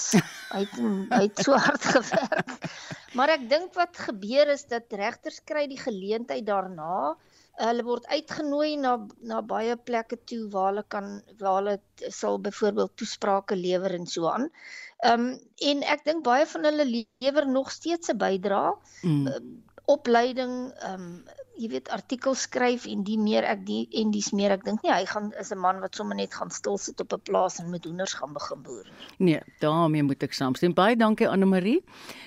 hy 0.53 0.65
het 0.67 0.75
hy 1.15 1.23
het 1.25 1.45
so 1.45 1.57
hard 1.67 1.87
gewerk. 1.97 2.69
Maar 3.17 3.35
ek 3.39 3.49
dink 3.51 3.77
wat 3.79 3.97
gebeur 3.97 4.53
is 4.53 4.67
dat 4.69 4.93
regters 5.01 5.41
kry 5.49 5.65
die 5.71 5.81
geleentheid 5.81 6.45
daarna 6.47 7.17
hulle 7.61 7.85
word 7.85 8.07
uitgenooi 8.09 8.77
na 8.81 8.93
na 9.31 9.41
baie 9.45 9.77
plekke 9.89 10.19
toe 10.29 10.43
waar 10.53 10.71
hulle 10.71 10.85
kan 10.95 11.09
waar 11.41 11.57
hulle 11.59 12.13
sal 12.19 12.39
byvoorbeeld 12.45 12.95
toesprake 13.01 13.57
lewer 13.57 13.97
en 13.97 14.07
so 14.07 14.29
aan. 14.29 14.49
Ehm 15.01 15.27
um, 15.27 15.33
en 15.71 15.83
ek 15.97 16.05
dink 16.05 16.25
baie 16.25 16.47
van 16.53 16.69
hulle 16.69 16.87
lewer 16.93 17.49
nog 17.49 17.73
steeds 17.73 18.13
'n 18.13 18.21
bydrae. 18.21 18.77
Mm. 19.03 19.27
Uh, 19.27 19.41
opleiding 19.97 20.55
ehm 20.85 21.07
um, 21.09 21.40
jy 21.59 21.69
weet 21.69 21.89
artikels 21.89 22.43
skryf 22.43 22.87
en 22.87 23.05
die 23.05 23.19
meer 23.19 23.45
ek 23.45 23.67
die 23.67 23.89
en 23.93 24.11
dis 24.11 24.33
meer 24.33 24.53
ek 24.53 24.65
dink 24.65 24.83
nie 24.83 24.93
hy 24.93 25.05
gaan 25.05 25.33
is 25.41 25.53
'n 25.53 25.59
man 25.59 25.81
wat 25.81 25.95
sommer 25.95 26.17
net 26.17 26.35
gaan 26.35 26.51
stil 26.51 26.79
sit 26.79 27.01
op 27.01 27.13
'n 27.13 27.21
plaas 27.21 27.59
en 27.59 27.71
met 27.71 27.85
hoenders 27.85 28.15
gaan 28.15 28.33
begin 28.33 28.63
boer 28.63 28.85
nie. 28.85 29.07
Nee, 29.19 29.41
daarmee 29.61 30.03
moet 30.03 30.23
ek 30.23 30.33
saamstem. 30.33 30.75
Baie 30.75 30.97
dankie 30.97 31.29
Anne 31.29 31.47
Marie. 31.47 31.85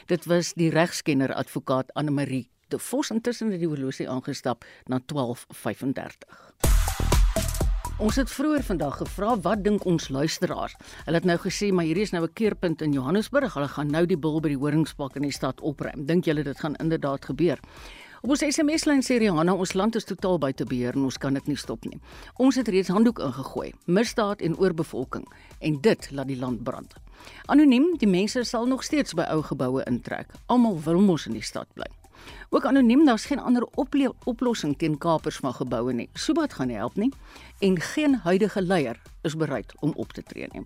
Dit 0.07 0.25
was 0.25 0.53
die 0.53 0.69
regskenner 0.69 1.33
advokaat 1.33 1.93
Anne 1.93 2.11
Marie 2.11 2.49
de 2.73 2.79
Vos 2.79 3.09
intussen 3.13 3.51
het 3.53 3.61
die 3.61 3.69
horlosie 3.69 4.09
aangestap 4.09 4.65
na 4.89 4.99
12:35. 5.13 6.51
Ons 8.01 8.15
het 8.17 8.31
vroeër 8.33 8.63
vandag 8.65 8.95
gevra 8.97 9.35
wat 9.45 9.61
dink 9.63 9.85
ons 9.85 10.09
luisteraars. 10.09 10.73
Hulle 11.05 11.19
het 11.19 11.27
nou 11.29 11.37
gesê 11.37 11.69
maar 11.71 11.85
hierdie 11.85 12.03
is 12.03 12.11
nou 12.11 12.23
'n 12.25 12.33
keerpunt 12.33 12.81
in 12.81 12.91
Johannesburg. 12.91 13.53
Hulle 13.53 13.67
gaan 13.67 13.91
nou 13.91 14.05
die 14.05 14.17
bil 14.17 14.39
by 14.41 14.49
die 14.49 14.57
horingspak 14.57 15.15
in 15.15 15.21
die 15.21 15.31
stad 15.31 15.61
opruim. 15.61 16.05
Dink 16.05 16.25
julle 16.25 16.43
dit 16.43 16.59
gaan 16.59 16.75
inderdaad 16.75 17.25
gebeur? 17.25 17.59
Op 18.23 18.31
ons 18.31 18.43
SMS-lyn 18.47 19.01
sê 19.03 19.17
Rihanna, 19.19 19.51
ons 19.51 19.73
land 19.75 19.97
is 19.99 20.05
totaal 20.07 20.37
buite 20.39 20.63
beheer 20.63 20.95
en 20.95 21.09
ons 21.09 21.17
kan 21.19 21.35
dit 21.35 21.47
nie 21.51 21.57
stop 21.59 21.83
nie. 21.83 21.97
Ons 22.39 22.55
het 22.55 22.69
reeds 22.71 22.87
handdoek 22.95 23.17
ingegooi. 23.19 23.73
Misdaad 23.97 24.39
en 24.47 24.55
oorbevolking 24.63 25.25
en 25.59 25.75
dit 25.83 26.07
laat 26.15 26.29
die 26.31 26.37
land 26.39 26.61
brand. 26.63 26.95
Anoniem, 27.51 27.89
die 27.99 28.07
mense 28.07 28.45
sal 28.47 28.69
nog 28.71 28.85
steeds 28.87 29.11
by 29.19 29.25
ou 29.33 29.41
geboue 29.43 29.83
intrek. 29.91 30.31
Almal 30.47 30.79
wil 30.85 31.03
mos 31.03 31.27
in 31.27 31.35
die 31.35 31.43
stad 31.43 31.67
bly. 31.75 31.89
Ook 32.55 32.69
anoniem, 32.71 33.03
daar's 33.03 33.27
geen 33.27 33.43
ander 33.43 33.67
oplossing 34.23 34.77
teen 34.79 34.95
kapers 34.97 35.41
van 35.43 35.59
geboue 35.59 35.91
nie. 35.91 36.07
Sobat 36.15 36.55
gaan 36.55 36.71
nie 36.71 36.79
help 36.79 36.95
nie 36.95 37.11
en 37.59 37.75
geen 37.91 38.21
huidige 38.23 38.63
leier 38.63 39.03
is 39.27 39.35
bereid 39.35 39.75
om 39.81 39.91
op 39.99 40.15
te 40.15 40.23
tree 40.23 40.47
nie. 40.55 40.63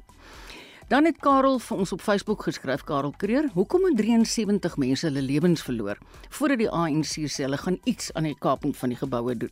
Dan 0.88 1.04
het 1.04 1.18
Karel 1.20 1.58
vir 1.60 1.78
ons 1.84 1.92
op 1.92 2.00
Facebook 2.00 2.46
geskryf, 2.48 2.86
Karel 2.88 3.12
Kreer, 3.20 3.50
hoekom 3.54 3.90
het 3.90 3.98
73 4.00 4.78
mense 4.80 5.04
hulle 5.04 5.22
lewens 5.22 5.60
verloor 5.68 5.98
voordat 6.30 6.62
die 6.62 6.70
ANC 6.72 7.26
sê 7.28 7.44
hulle 7.44 7.58
gaan 7.60 7.76
iets 7.84 8.14
aan 8.16 8.24
die 8.30 8.38
kaping 8.40 8.72
van 8.72 8.94
die 8.94 9.00
geboue 9.02 9.36
doen? 9.36 9.52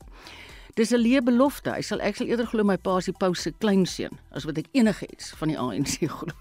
Dis 0.80 0.94
'n 0.96 1.04
leë 1.04 1.22
belofte. 1.28 1.74
Hy 1.76 1.82
sal 1.82 2.00
ek 2.00 2.16
sal 2.16 2.28
eerder 2.28 2.48
glo 2.48 2.64
my 2.64 2.78
pa 2.78 3.02
se 3.02 3.12
pouse 3.12 3.42
se 3.42 3.52
kleinseun 3.52 4.16
as 4.32 4.46
wat 4.46 4.58
ek 4.58 4.72
enigiets 4.72 5.34
van 5.36 5.48
die 5.48 5.60
ANC 5.60 6.08
glo. 6.18 6.32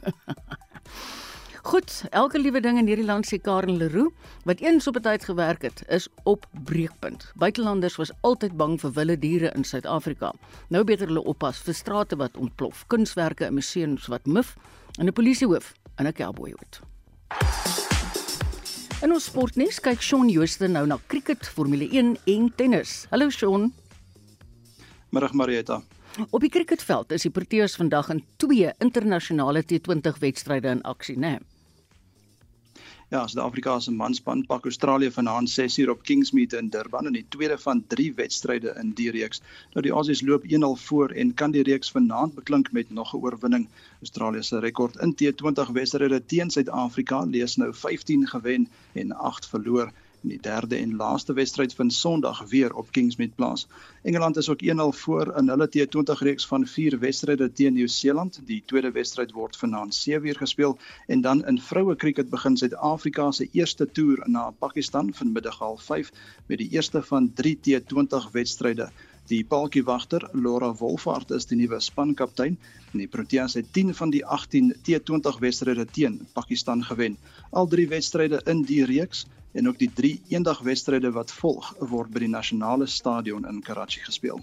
Goed, 1.63 2.05
elke 2.11 2.39
liewe 2.39 2.61
ding 2.61 2.79
in 2.79 2.87
hierdie 2.87 3.07
land 3.07 3.27
sê 3.27 3.41
Karen 3.41 3.77
Leroux, 3.77 4.15
wat 4.45 4.61
eens 4.61 4.87
op 4.87 4.97
'n 4.97 5.03
tyd 5.03 5.25
gewerk 5.25 5.63
het, 5.63 5.83
is 5.89 6.09
op 6.23 6.47
breekpunt. 6.65 7.33
Buitelanders 7.35 7.97
was 7.97 8.13
altyd 8.21 8.57
bang 8.57 8.81
vir 8.81 8.93
wilde 8.93 9.19
diere 9.19 9.51
in 9.57 9.65
Suid-Afrika. 9.65 10.33
Nou 10.69 10.85
beter 10.85 11.07
hulle 11.07 11.25
oppas 11.25 11.59
vir 11.59 11.75
strate 11.75 12.17
wat 12.17 12.37
ontplof, 12.37 12.87
kunswerke 12.87 13.47
in 13.47 13.55
museums 13.55 14.07
wat 14.07 14.27
mif 14.27 14.57
en 14.99 15.07
'n 15.07 15.13
polisiehoof 15.13 15.73
in 15.99 16.07
'n 16.07 16.13
cowboyhoed. 16.13 16.81
En 19.03 19.13
ons 19.13 19.25
sportnuus 19.25 19.81
kyk 19.81 20.01
Shaun 20.01 20.29
Jooste 20.29 20.69
nou 20.69 20.87
na 20.87 20.99
cricket, 21.07 21.49
Formule 21.49 21.89
1 21.91 22.17
en 22.25 22.53
tennis. 22.57 23.07
Hallo 23.11 23.31
Shaun. 23.31 23.73
Middag 25.11 25.33
Marieta. 25.33 25.83
Op 26.31 26.41
die 26.41 26.51
cricketveld 26.51 27.13
is 27.13 27.23
die 27.23 27.31
Proteas 27.31 27.77
vandag 27.77 28.09
in 28.09 28.25
twee 28.37 28.73
internasionale 28.79 29.63
T20 29.63 30.19
wedstryde 30.19 30.69
in 30.69 30.83
aksie, 30.83 31.17
né? 31.17 31.21
Nee? 31.21 31.54
Ja, 33.15 33.27
Suid-Afrika 33.31 33.77
se 33.81 33.93
manspan 33.95 34.41
pak 34.47 34.65
Australië 34.67 35.11
vanaand 35.15 35.51
6uur 35.51 35.91
op 35.93 36.01
Kingsmead 36.03 36.53
in 36.59 36.69
Durban 36.69 37.07
in 37.07 37.15
die 37.15 37.27
tweede 37.29 37.59
van 37.59 37.85
3 37.87 38.15
wedstryde 38.15 38.73
in 38.81 38.91
die 38.99 39.11
reeks. 39.15 39.43
Nou 39.75 39.85
die 39.87 39.93
Aussies 39.95 40.23
loop 40.27 40.49
1-0 40.57 40.73
voor 40.87 41.15
en 41.23 41.31
kan 41.35 41.55
die 41.55 41.63
reeks 41.63 41.91
vanaand 41.95 42.35
beklink 42.35 42.73
met 42.73 42.91
nog 42.91 43.15
'n 43.15 43.23
oorwinning. 43.23 43.69
Australië 44.01 44.43
se 44.43 44.59
rekord 44.59 44.97
in 44.97 45.15
T20 45.15 45.71
wedstryde 45.73 46.25
teen 46.27 46.51
Suid-Afrika 46.51 47.23
lees 47.25 47.57
nou 47.57 47.75
15 47.75 48.27
gewen 48.29 48.69
en 48.93 49.13
8 49.13 49.49
verloor. 49.49 49.93
In 50.25 50.31
die 50.31 50.41
derde 50.41 50.77
en 50.77 50.97
laaste 50.97 51.33
wedstryd 51.37 51.75
van 51.75 51.91
Sondag 51.91 52.39
weer 52.49 52.75
op 52.75 52.93
Kingsmead 52.97 53.35
plaas. 53.35 53.67
Engeland 54.03 54.37
is 54.37 54.49
ook 54.49 54.63
1-0 54.63 54.97
voor 54.99 55.35
in 55.37 55.49
hulle 55.49 55.69
T20 55.69 56.19
reeks 56.19 56.47
van 56.47 56.67
4 56.67 56.99
wedstryde 56.99 57.53
teen 57.53 57.73
Nieu-Seeland. 57.73 58.41
Die 58.45 58.63
tweede 58.67 58.91
wedstryd 58.91 59.33
word 59.33 59.57
vanaand 59.57 60.07
7uur 60.09 60.39
gespeel 60.41 60.79
en 61.07 61.21
dan 61.21 61.45
in 61.47 61.61
vroue 61.61 61.97
krieket 61.97 62.31
begin 62.31 62.57
Suid-Afrika 62.57 63.31
se 63.33 63.49
eerste 63.53 63.91
toer 63.91 64.23
na 64.27 64.51
Pakistan 64.51 65.15
vanmiddag 65.15 65.61
05:30 65.61 66.15
met 66.47 66.59
die 66.59 66.71
eerste 66.71 67.03
van 67.03 67.33
3 67.35 67.59
T20 67.61 68.31
wedstryde. 68.33 68.91
Die 69.25 69.45
paaltjiewagter 69.49 70.29
Laura 70.37 70.75
Wolfhard 70.77 71.31
is 71.33 71.47
die 71.49 71.57
nuwe 71.57 71.79
spankaptein 71.81 72.59
en 72.93 73.01
die 73.01 73.09
Proteas 73.09 73.55
het 73.57 73.71
10 73.73 73.95
van 73.97 74.11
die 74.13 74.21
18 74.21 74.75
T20 74.85 75.39
wedstryde 75.41 75.87
teen 75.87 76.19
Pakistan 76.37 76.85
gewen. 76.85 77.17
Al 77.51 77.67
drie 77.67 77.89
wedstryde 77.89 78.41
in 78.51 78.63
die 78.63 78.85
reeks 78.85 79.27
en 79.53 79.69
ook 79.69 79.79
die 79.79 79.91
drie 79.95 80.21
eendagwedstryde 80.29 81.13
wat 81.15 81.33
volg 81.33 81.75
word 81.79 82.11
by 82.11 82.25
die 82.25 82.33
nasionale 82.33 82.87
stadion 82.87 83.47
in 83.49 83.63
Karachi 83.63 84.01
gespeel. 84.03 84.41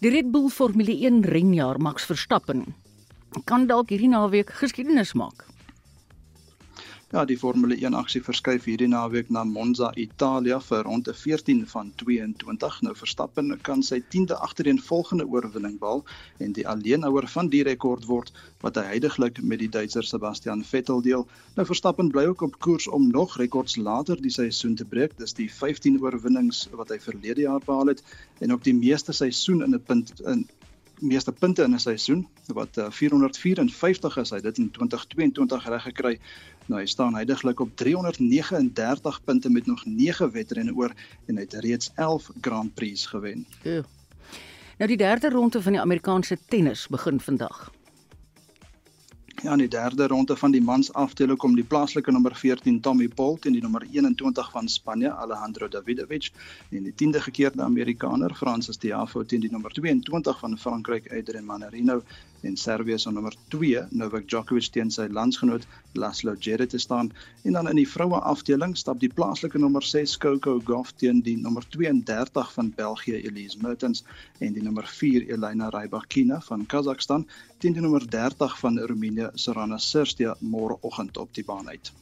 Die 0.00 0.10
Red 0.10 0.30
Bull 0.30 0.48
Formule 0.48 0.94
1 0.94 1.24
renjaer 1.24 1.80
Max 1.80 2.04
Verstappen 2.04 2.66
kan 3.44 3.66
dalk 3.66 3.90
hierdie 3.92 4.08
naweek 4.08 4.50
geskiedenis 4.60 5.14
maak. 5.14 5.44
Ja, 7.08 7.22
die 7.24 7.38
Formule 7.40 7.76
1 7.80 7.94
aksie 7.96 8.20
verskuif 8.20 8.66
hierdie 8.68 8.86
naweek 8.92 9.30
na 9.32 9.40
Monza, 9.48 9.86
Italië 9.96 10.58
vir 10.60 10.82
ronde 10.84 11.14
14 11.16 11.62
van 11.70 11.92
22. 12.02 12.74
Nou 12.84 12.92
Verstappen 13.00 13.54
kan 13.64 13.80
sy 13.88 14.02
10de 14.14 14.36
agtereenvolgende 14.46 15.24
oorwinning 15.24 15.78
behaal 15.80 16.02
en 16.44 16.52
die 16.58 16.66
alleenhouer 16.68 17.24
van 17.32 17.48
die 17.54 17.62
rekord 17.70 18.04
word 18.10 18.28
wat 18.60 18.76
hy 18.76 18.84
heidaglik 18.90 19.40
met 19.40 19.62
die 19.64 19.70
Duitser 19.78 20.04
Sebastian 20.04 20.66
Vettel 20.72 21.00
deel. 21.08 21.24
Nou 21.56 21.64
Verstappen 21.70 22.12
bly 22.12 22.26
ook 22.28 22.44
op 22.50 22.60
koers 22.68 22.90
om 22.92 23.08
nog 23.08 23.38
rekords 23.40 23.80
later 23.80 24.20
die 24.20 24.34
seisoen 24.36 24.76
te 24.76 24.84
breek. 24.84 25.16
Dis 25.16 25.32
die 25.40 25.48
15 25.48 25.96
oorwinnings 26.04 26.66
wat 26.76 26.92
hy 26.92 27.00
verlede 27.08 27.48
jaar 27.48 27.64
behaal 27.64 27.94
het 27.94 28.04
en 28.44 28.52
ook 28.52 28.68
die 28.68 28.76
meeste 28.76 29.16
seisoen 29.16 29.64
in 29.64 29.80
'n 29.80 29.84
punt 29.88 30.12
in 30.20 30.44
meeste 31.00 31.32
punte 31.32 31.62
in 31.62 31.74
'n 31.74 31.78
seisoen 31.78 32.28
wat 32.46 32.76
uh, 32.78 32.90
454 32.90 34.16
is 34.16 34.30
hy 34.30 34.40
dit 34.40 34.58
in 34.58 34.70
2022 34.70 35.68
reg 35.68 35.82
gekry. 35.82 36.18
Nou 36.66 36.80
hy 36.80 36.86
staan 36.86 37.14
heidaglik 37.14 37.60
op 37.60 37.76
339 37.76 39.24
punte 39.24 39.50
met 39.50 39.66
nog 39.66 39.84
9 39.86 40.30
wedrenne 40.32 40.74
oor 40.74 40.92
en 41.26 41.36
hy 41.36 41.42
het 41.42 41.54
reeds 41.54 41.90
11 41.94 42.30
Grand 42.40 42.74
Prix 42.74 43.06
gewen. 43.06 43.46
Ja. 43.62 43.82
Nou 44.78 44.88
die 44.88 44.96
derde 44.96 45.30
ronde 45.30 45.62
van 45.62 45.72
die 45.72 45.80
Amerikaanse 45.80 46.38
tennis 46.48 46.86
begin 46.88 47.20
vandag. 47.20 47.70
Ja, 49.42 49.52
in 49.52 49.58
die 49.58 49.68
derde 49.68 50.06
ronde 50.06 50.36
van 50.36 50.50
die 50.50 50.60
mans 50.62 50.88
afdeling 50.98 51.38
kom 51.38 51.52
die 51.54 51.64
plaaslike 51.64 52.10
nommer 52.10 52.34
14 52.34 52.80
Tommy 52.82 53.06
Paul 53.08 53.36
teen 53.38 53.54
die 53.54 53.62
nommer 53.62 53.84
21 53.86 54.48
van 54.50 54.68
Spanje 54.68 55.12
Alejandro 55.14 55.68
Davidovich 55.68 56.32
en 56.74 56.88
die 56.88 56.94
10de 57.02 57.22
gekeerde 57.22 57.62
Amerikaner 57.62 58.34
Francis 58.34 58.76
Tiafoe 58.82 59.22
teen 59.26 59.44
die 59.46 59.50
nommer 59.52 59.70
22 59.70 60.40
van 60.42 60.58
Frankryk 60.58 61.06
Adrian 61.12 61.46
Manarino 61.46 62.00
en 62.42 62.56
Servië 62.56 62.98
se 62.98 63.10
nommer 63.10 63.34
2 63.48 63.86
Novak 63.90 64.28
Djokovic 64.28 64.70
teen 64.74 64.90
sy 64.90 65.08
landsgenoot 65.10 65.66
Laslo 65.98 66.34
Djere 66.36 66.66
te 66.66 66.78
staan 66.78 67.10
en 67.42 67.52
dan 67.58 67.68
in 67.70 67.80
die 67.80 67.88
vroue 67.88 68.20
afdeling 68.32 68.76
stap 68.78 69.00
die 69.00 69.10
plaaslike 69.12 69.58
nommer 69.58 69.82
6 69.82 70.16
Coco 70.22 70.58
Gauff 70.64 70.92
teen 71.00 71.22
die 71.26 71.36
nommer 71.40 71.66
32 71.74 72.52
van 72.54 72.72
België 72.76 73.22
Elise 73.30 73.58
Mertens 73.62 74.04
en 74.38 74.52
die 74.52 74.62
nommer 74.62 74.86
4 74.86 75.28
Elena 75.32 75.70
Rybakina 75.74 76.40
van 76.50 76.66
Kazakhstan 76.66 77.26
teen 77.58 77.74
die 77.74 77.82
nommer 77.82 78.06
30 78.06 78.58
van 78.58 78.78
Roemenië 78.78 79.30
Sorana 79.34 79.78
Sirstia 79.78 80.36
môreoggend 80.40 81.16
op 81.16 81.34
die 81.34 81.44
baan 81.44 81.68
uit. 81.68 81.92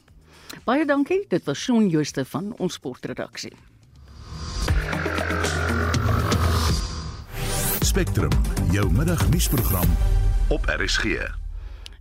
Baie 0.65 0.85
dankie, 0.85 1.25
dit 1.29 1.43
was 1.43 1.59
Shaun 1.59 1.89
Jooste 1.89 2.25
van 2.25 2.53
ons 2.57 2.77
sportredaksie. 2.79 3.53
Spectrum, 7.87 8.31
jou 8.71 8.85
middagnuusprogram 8.93 10.16
op 10.49 10.65
RSG. 10.65 11.03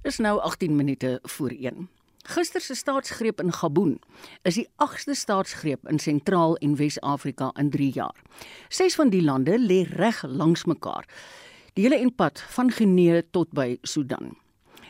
Is 0.03 0.17
nou 0.17 0.41
18 0.41 0.77
minute 0.77 1.19
voor 1.23 1.51
1. 1.51 1.89
Gister 2.23 2.61
se 2.61 2.75
staatsgreep 2.75 3.41
in 3.41 3.53
Gabon 3.53 4.01
is 4.43 4.55
die 4.55 4.69
8ste 4.85 5.15
staatsgreep 5.19 5.89
in 5.89 5.99
Sentraal 5.99 6.57
en 6.57 6.77
Wes-Afrika 6.77 7.51
in 7.59 7.71
3 7.71 7.91
jaar. 7.93 8.15
Ses 8.69 8.95
van 8.95 9.11
die 9.11 9.23
lande 9.23 9.59
lê 9.59 9.83
reg 9.91 10.23
langs 10.29 10.65
mekaar. 10.65 11.09
Die 11.75 11.85
hele 11.85 11.99
enpad 11.99 12.41
van 12.55 12.71
Guinea 12.71 13.23
tot 13.31 13.51
by 13.51 13.79
Sudan. 13.83 14.37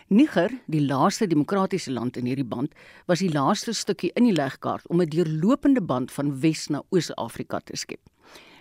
Niger, 0.06 0.52
die 0.66 0.84
laaste 0.84 1.26
demokratiese 1.26 1.92
land 1.92 2.16
in 2.16 2.28
hierdie 2.28 2.44
band, 2.44 2.74
was 3.06 3.24
die 3.24 3.32
laaste 3.32 3.72
stukkie 3.72 4.12
in 4.14 4.28
die 4.28 4.36
legkaart 4.36 4.86
om 4.88 5.00
'n 5.00 5.08
deurlopende 5.08 5.80
band 5.80 6.12
van 6.12 6.40
Wes 6.40 6.68
na 6.68 6.82
Oos-Afrika 6.90 7.60
te 7.60 7.76
skep. 7.76 8.00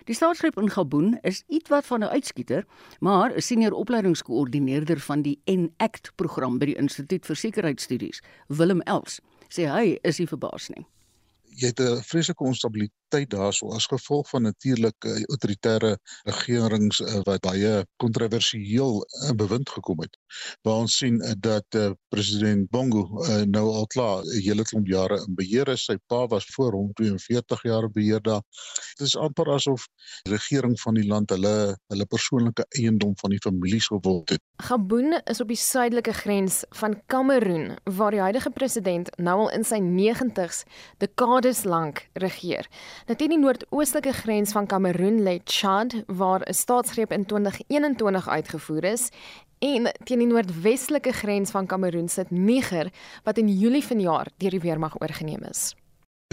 Die 0.06 0.14
staatsgreep 0.14 0.54
in 0.62 0.68
Gabon 0.70 1.16
is 1.26 1.40
ietwat 1.50 1.86
van 1.86 2.04
'n 2.04 2.14
uitskieter, 2.14 2.64
maar 3.00 3.34
'n 3.34 3.40
senior 3.40 3.72
opleidingskoördineerder 3.72 5.00
van 5.00 5.22
die 5.22 5.40
ENACT 5.44 6.12
program 6.14 6.58
by 6.58 6.66
die 6.66 6.76
Instituut 6.76 7.26
vir 7.26 7.36
Sekuriteitsstudies, 7.36 8.22
Willem 8.46 8.80
Els, 8.80 9.20
sê 9.48 9.66
hy 9.66 9.98
is 10.02 10.18
nie 10.18 10.28
verbaas 10.28 10.68
nie. 10.68 10.86
Jy 11.56 11.66
het 11.66 11.80
'n 11.80 12.02
vreeslike 12.02 12.44
onstabiliteit 12.44 12.92
tyd 13.08 13.30
daarso 13.30 13.70
as 13.76 13.86
gevolg 13.90 14.28
van 14.28 14.42
natuurlike 14.42 15.08
uh, 15.08 15.22
autoritaire 15.28 15.98
regerings 16.24 17.00
uh, 17.00 17.20
wat 17.28 17.40
baie 17.44 17.84
kontroversieel 18.02 19.00
uh, 19.02 19.32
bewind 19.36 19.70
gekom 19.70 20.00
het. 20.04 20.16
Waar 20.62 20.84
ons 20.86 20.96
sien 20.96 21.20
uh, 21.22 21.32
dat 21.38 21.78
uh, 21.78 21.90
president 22.08 22.70
Bongo 22.70 23.04
uh, 23.24 23.42
nou 23.44 23.66
al 23.72 23.86
klaar 23.86 24.24
'n 24.24 24.42
hele 24.42 24.64
klomp 24.64 24.86
jare 24.86 25.18
in 25.26 25.34
beheer 25.34 25.68
is. 25.68 25.84
Sy 25.84 25.96
pa 26.06 26.26
was 26.26 26.46
voor 26.54 26.72
hom 26.72 26.92
42 26.92 27.62
jaar 27.62 27.90
beheer 27.90 28.22
daar. 28.22 28.42
Dit 28.98 29.06
is 29.06 29.16
amper 29.16 29.50
asof 29.50 29.86
die 30.24 30.32
regering 30.32 30.80
van 30.80 30.94
die 30.94 31.06
land 31.06 31.30
hulle 31.30 31.76
hulle 31.92 32.06
persoonlike 32.06 32.66
eiendom 32.68 33.14
van 33.20 33.30
die 33.30 33.42
families 33.42 33.86
geword 33.86 34.30
het. 34.30 34.42
Gabon 34.56 35.20
is 35.24 35.40
op 35.40 35.48
die 35.48 35.60
suidelike 35.60 36.12
grens 36.12 36.64
van 36.70 37.02
Kameroen 37.06 37.76
waar 37.84 38.10
die 38.10 38.20
huidige 38.20 38.50
president 38.50 39.10
nou 39.16 39.36
al 39.46 39.50
in 39.50 39.64
sy 39.64 39.78
90's 39.84 40.62
dekades 41.02 41.64
lank 41.64 42.06
regeer. 42.12 42.68
Net 43.06 43.20
in 43.22 43.30
die 43.30 43.38
noordoostelike 43.38 44.10
grens 44.18 44.50
van 44.50 44.66
Kameroen 44.66 45.20
lê 45.22 45.36
Chad 45.44 45.92
waar 46.06 46.42
'n 46.42 46.54
staatsgreep 46.54 47.12
in 47.12 47.24
2021 47.26 48.28
uitgevoer 48.28 48.84
is 48.84 49.10
en 49.58 49.92
teen 50.04 50.18
die 50.18 50.26
noordwestelike 50.26 51.12
grens 51.12 51.50
van 51.50 51.66
Kameroen 51.66 52.08
sit 52.08 52.30
Niger 52.30 52.90
wat 53.22 53.38
in 53.38 53.48
Julie 53.48 53.84
vanjaar 53.84 54.26
deur 54.36 54.50
die 54.50 54.60
weermag 54.60 55.00
oorgeneem 55.00 55.42
is. 55.42 55.74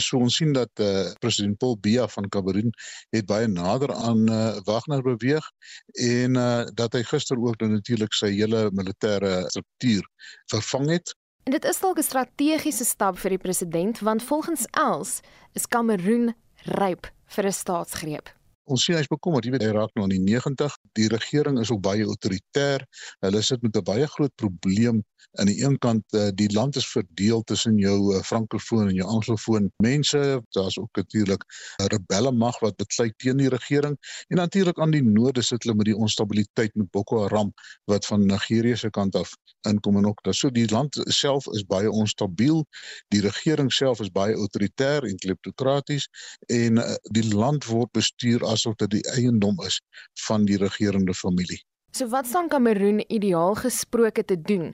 So 0.01 0.17
ons 0.17 0.35
sien 0.35 0.53
dat 0.53 0.69
eh 0.73 0.85
uh, 0.85 1.11
president 1.19 1.57
Paul 1.57 1.77
Biya 1.77 2.07
van 2.07 2.29
Kameroen 2.29 2.73
het 3.09 3.25
baie 3.25 3.47
nader 3.47 3.93
aan 3.93 4.27
eh 4.27 4.33
uh, 4.35 4.59
Wagner 4.65 5.01
beweeg 5.01 5.51
en 5.93 6.35
eh 6.35 6.41
uh, 6.41 6.65
dat 6.73 6.93
hy 6.93 7.03
gister 7.03 7.37
ook 7.37 7.57
dan 7.57 7.71
natuurlik 7.71 8.13
sy 8.13 8.31
hele 8.31 8.71
militêre 8.71 9.45
struktuur 9.47 10.09
vervang 10.45 10.89
het 10.89 11.15
En 11.43 11.51
dit 11.51 11.65
is 11.65 11.79
dalk 11.79 11.97
'n 11.97 12.03
strategiese 12.03 12.85
stap 12.85 13.17
vir 13.17 13.29
die 13.29 13.37
president 13.37 13.99
want 13.99 14.23
volgens 14.23 14.65
Els 14.71 15.19
is 15.53 15.67
Kameroen 15.67 16.33
ryp 16.67 17.07
vir 17.35 17.45
'n 17.45 17.51
staatsgreep. 17.51 18.29
Ons 18.71 18.85
sien 18.85 18.95
hy's 18.95 19.09
bekommerd, 19.11 19.45
jy 19.45 19.51
weet 19.55 19.65
hy 19.65 19.71
raak 19.75 19.91
nou 19.97 20.05
aan 20.05 20.13
die 20.13 20.21
90. 20.23 20.75
Die 20.99 21.07
regering 21.11 21.57
is 21.59 21.71
ook 21.73 21.81
baie 21.83 22.05
autoritair. 22.07 22.85
Hulle 23.25 23.41
sit 23.43 23.61
met 23.65 23.75
'n 23.77 23.83
baie 23.89 24.07
groot 24.15 24.35
probleem 24.39 25.03
aan 25.31 25.45
die 25.45 25.63
een 25.63 25.77
kant 25.77 26.03
uh, 26.13 26.27
die 26.35 26.51
land 26.53 26.75
is 26.75 26.87
verdeel 26.87 27.41
tussen 27.41 27.77
jou 27.77 28.15
uh, 28.15 28.21
frankofoon 28.21 28.87
en 28.87 28.95
jou 28.95 29.07
anglofoon 29.09 29.71
mense 29.81 30.19
daar's 30.49 30.77
ook 30.79 30.95
natuurlik 30.95 31.43
'n 31.81 31.85
rebelle 31.85 32.31
mag 32.31 32.59
wat 32.59 32.75
besluit 32.75 33.13
teen 33.17 33.37
die 33.37 33.49
regering 33.49 33.97
en 34.27 34.37
natuurlik 34.37 34.79
aan 34.79 34.91
die 34.91 35.03
noorde 35.03 35.41
sit 35.41 35.63
hulle 35.63 35.75
met 35.75 35.85
die 35.85 35.97
onstabiliteit 35.97 36.75
met 36.75 36.91
Boko 36.91 37.21
Haram 37.21 37.53
wat 37.85 38.05
van 38.05 38.25
Nigerië 38.25 38.75
se 38.77 38.89
kant 38.89 39.15
af 39.15 39.35
inkom 39.61 39.97
en 39.97 40.05
ook 40.05 40.23
dat 40.23 40.35
so 40.35 40.49
die 40.49 40.69
land 40.69 41.01
self 41.03 41.47
is 41.47 41.65
baie 41.65 41.91
onstabiel 41.91 42.65
die 43.07 43.21
regering 43.21 43.73
self 43.73 43.99
is 43.99 44.11
baie 44.11 44.35
autoritair 44.35 45.03
en 45.03 45.15
kleptokraties 45.15 46.07
en 46.45 46.77
uh, 46.77 46.93
die 47.01 47.33
land 47.33 47.65
word 47.65 47.91
bestuur 47.91 48.45
asof 48.53 48.79
dit 48.85 48.99
die 48.99 49.05
eiendom 49.17 49.59
is 49.67 49.81
van 50.27 50.47
die 50.49 50.59
regerende 50.61 51.13
familie 51.17 51.61
So 51.93 52.09
wat 52.09 52.25
staan 52.25 52.47
Kameroen 52.49 53.03
ideaal 53.05 53.53
gesproke 53.55 54.23
te 54.25 54.41
doen 54.41 54.71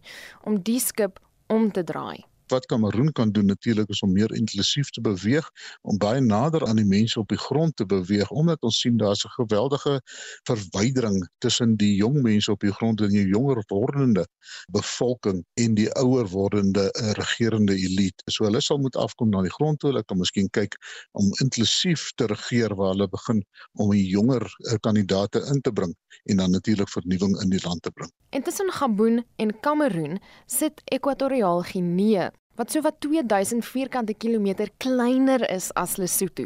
om 0.47 0.61
die 0.63 0.79
skip 0.79 1.19
om 1.51 1.71
te 1.71 1.83
draai? 1.83 2.28
Wat 2.51 2.65
Kameroen 2.65 3.11
kan 3.11 3.31
doen 3.31 3.45
natuurlik 3.45 3.89
is 3.89 4.01
om 4.01 4.11
meer 4.11 4.33
inklusief 4.35 4.89
te 4.89 5.01
beweeg, 5.01 5.49
om 5.81 5.97
baie 5.97 6.21
nader 6.21 6.65
aan 6.67 6.75
die 6.75 6.85
mense 6.85 7.19
op 7.19 7.27
die 7.27 7.37
grond 7.37 7.75
te 7.75 7.85
beweeg 7.85 8.31
omdat 8.31 8.61
ons 8.61 8.79
sien 8.79 8.97
daar's 8.97 9.25
'n 9.25 9.29
geweldige 9.29 10.01
verwydering 10.43 11.29
tussen 11.37 11.75
die 11.77 11.95
jong 11.95 12.21
mense 12.21 12.51
op 12.51 12.59
die 12.59 12.71
grond 12.71 13.01
en 13.01 13.09
die 13.09 13.27
jonger 13.27 13.63
wordende 13.67 14.27
bevolking 14.71 15.45
en 15.53 15.73
die 15.73 15.89
ouer 15.95 16.27
wordende 16.27 16.89
uh, 17.01 17.11
regerende 17.11 17.75
elite. 17.75 18.23
So 18.25 18.43
hulle 18.43 18.61
sal 18.61 18.77
moet 18.77 18.95
afkom 18.95 19.29
na 19.29 19.41
die 19.41 19.53
grond 19.53 19.79
toe, 19.79 19.89
hulle 19.91 20.03
kan 20.03 20.17
miskien 20.17 20.49
kyk 20.49 20.77
om 21.11 21.31
inklusief 21.43 22.11
te 22.15 22.25
regeer 22.25 22.75
waar 22.75 22.93
hulle 22.93 23.07
begin 23.07 23.43
om 23.73 23.91
die 23.91 24.07
jonger 24.07 24.43
uh, 24.43 24.77
kandidate 24.81 25.43
in 25.53 25.61
te 25.61 25.71
bring 25.71 25.95
en 26.23 26.37
dan 26.37 26.51
natuurlik 26.51 26.89
vernuwing 26.89 27.41
in 27.41 27.49
die 27.49 27.61
land 27.63 27.81
te 27.81 27.91
bring. 27.91 28.11
Intussen 28.29 28.71
Gabon 28.71 29.23
en 29.35 29.59
Kameroen 29.59 30.19
sit 30.45 30.81
Ekwatoriaal 30.85 31.61
Guinea 31.61 32.31
wat 32.59 32.71
sowat 32.75 32.99
2000 32.99 33.65
vierkante 33.65 34.13
kilometer 34.13 34.69
kleiner 34.77 35.45
is 35.49 35.71
as 35.79 35.97
Lesotho. 35.97 36.45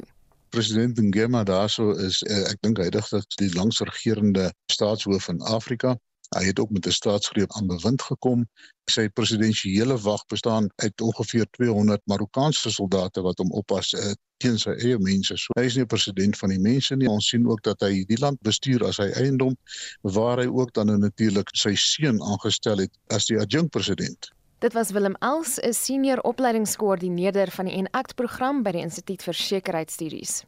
President 0.53 0.99
Ngema 1.01 1.43
daarso 1.43 1.91
is 1.97 2.22
uh, 2.22 2.43
ek 2.51 2.61
dink 2.61 2.78
dat 2.78 3.38
die 3.41 3.49
langsregerende 3.57 4.51
staatshoof 4.70 5.32
van 5.32 5.41
Afrika 5.41 5.97
Hy 6.34 6.45
het 6.45 6.59
ook 6.59 6.70
met 6.70 6.86
'n 6.86 6.91
staatsgreep 6.91 7.51
aan 7.53 7.68
bewind 7.68 8.01
gekom. 8.01 8.47
Sy 8.91 9.09
presidensiële 9.09 9.97
wag 10.01 10.26
bestaan 10.26 10.70
uit 10.76 11.01
ongeveer 11.01 11.45
200 11.49 12.01
Marokkaanse 12.05 12.72
soldate 12.72 13.22
wat 13.22 13.38
hom 13.38 13.51
oppas 13.51 13.93
uh, 13.93 14.11
teen 14.38 14.57
sy 14.59 14.70
eie 14.70 14.97
mense. 14.99 15.38
So 15.38 15.53
hy 15.59 15.66
is 15.66 15.76
nie 15.76 15.86
president 15.86 16.38
van 16.38 16.49
die 16.49 16.59
mense 16.59 16.95
nie. 16.95 17.09
Ons 17.09 17.30
sien 17.30 17.47
ook 17.47 17.61
dat 17.64 17.82
hy 17.82 18.03
die 18.09 18.18
land 18.18 18.41
bestuur 18.41 18.86
as 18.88 18.95
sy 18.95 19.09
eiendom 19.22 19.57
waar 20.01 20.41
hy 20.41 20.47
ook 20.47 20.74
dan 20.74 20.99
natuurlik 20.99 21.49
sy 21.53 21.76
seun 21.76 22.22
aangestel 22.22 22.78
het 22.78 22.97
as 23.07 23.30
die 23.30 23.39
adjunkpresident. 23.39 24.32
Dit 24.64 24.74
was 24.74 24.91
Willem 24.91 25.16
Els, 25.20 25.59
'n 25.59 25.74
senior 25.74 26.20
opleidingskoördineerder 26.22 27.51
van 27.51 27.66
die 27.66 27.74
ENACT 27.74 28.16
program 28.16 28.64
by 28.64 28.72
die 28.72 28.82
Instituut 28.82 29.24
vir 29.24 29.34
Sekuriteitsstudies. 29.34 30.45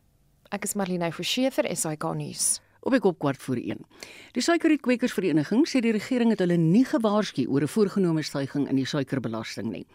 Ek 0.51 0.63
is 0.63 0.73
Marlene 0.73 1.11
Forsie 1.11 1.51
vir 1.51 1.75
SAK 1.75 2.03
nuus. 2.15 2.61
Op 2.79 2.93
ek 2.93 3.03
op 3.03 3.19
kwart 3.19 3.41
voor 3.41 3.57
1. 3.57 3.85
Die 4.31 4.41
suikerrietkwekersvereniging 4.41 5.67
sê 5.67 5.81
die 5.81 5.91
regering 5.91 6.29
het 6.29 6.39
hulle 6.39 6.55
nie 6.57 6.85
gewaarsku 6.85 7.45
oor 7.47 7.61
'n 7.61 7.67
voorgenome 7.67 8.23
stygings 8.23 8.69
in 8.69 8.75
die 8.75 8.85
suikerbelasting 8.85 9.69
nie. 9.71 9.85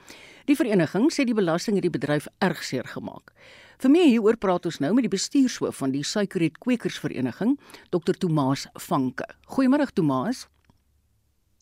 Die 0.44 0.56
vereniging 0.56 1.10
sê 1.10 1.24
die 1.24 1.34
belasting 1.34 1.76
het 1.76 1.82
die 1.82 1.98
bedryf 1.98 2.26
erg 2.40 2.62
seer 2.62 2.84
gemaak. 2.84 3.32
Vir 3.78 3.90
meer 3.90 4.06
hieroor 4.06 4.36
praat 4.36 4.66
ons 4.66 4.80
nou 4.80 4.92
met 4.92 5.02
die 5.02 5.16
bestuurshoof 5.16 5.76
van 5.76 5.92
die 5.92 6.04
suikerrietkwekersvereniging, 6.04 7.58
Dr. 7.88 8.12
Tomaas 8.12 8.66
Vanke. 8.74 9.24
Goeiemôre 9.46 9.90
Tomaas. 9.94 10.46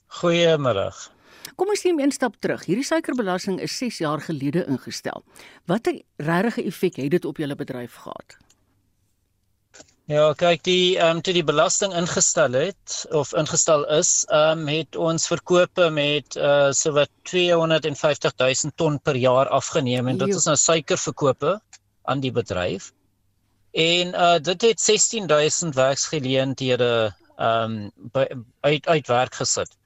Goeiemôre. 0.08 1.17
Kom 1.56 1.68
ons 1.68 1.82
neem 1.84 2.00
een 2.00 2.12
stap 2.12 2.36
terug. 2.40 2.64
Hierdie 2.64 2.84
suikerbelasting 2.84 3.60
is 3.60 3.76
6 3.78 3.98
jaar 3.98 4.20
gelede 4.20 4.66
ingestel. 4.66 5.24
Watter 5.66 6.02
regte 6.16 6.64
effek 6.64 6.96
het 6.96 7.10
dit 7.10 7.24
op 7.24 7.36
julle 7.36 7.56
bedryf 7.56 7.94
gehad? 8.04 8.36
Ja, 10.08 10.32
kyk, 10.32 10.62
die 10.64 10.96
ehm 10.96 11.18
um, 11.18 11.22
toe 11.22 11.34
die 11.36 11.44
belasting 11.44 11.92
ingestel 11.92 12.54
het 12.56 12.94
of 13.12 13.34
ingestel 13.36 13.82
is, 13.92 14.24
ehm 14.32 14.62
um, 14.62 14.68
het 14.72 14.96
ons 14.96 15.26
verkope 15.28 15.90
met 15.92 16.36
uh 16.36 16.70
so 16.72 16.94
wat 16.96 17.10
250 17.28 18.32
000 18.40 18.72
ton 18.80 18.96
per 19.04 19.18
jaar 19.20 19.52
afgeneem 19.52 20.08
en 20.08 20.16
dit 20.22 20.32
is 20.32 20.48
nou 20.48 20.56
suikerverkope 20.56 21.58
aan 22.08 22.24
die 22.24 22.32
bedryf. 22.32 22.88
En 23.76 24.16
uh 24.16 24.38
dit 24.40 24.64
het 24.70 24.80
16000 24.80 25.76
werksgeleenthede 25.76 26.90
ehm 27.36 27.76
um, 28.16 28.46
uit 28.60 28.88
uit 28.88 29.06
werk 29.12 29.34
gesit. 29.34 29.76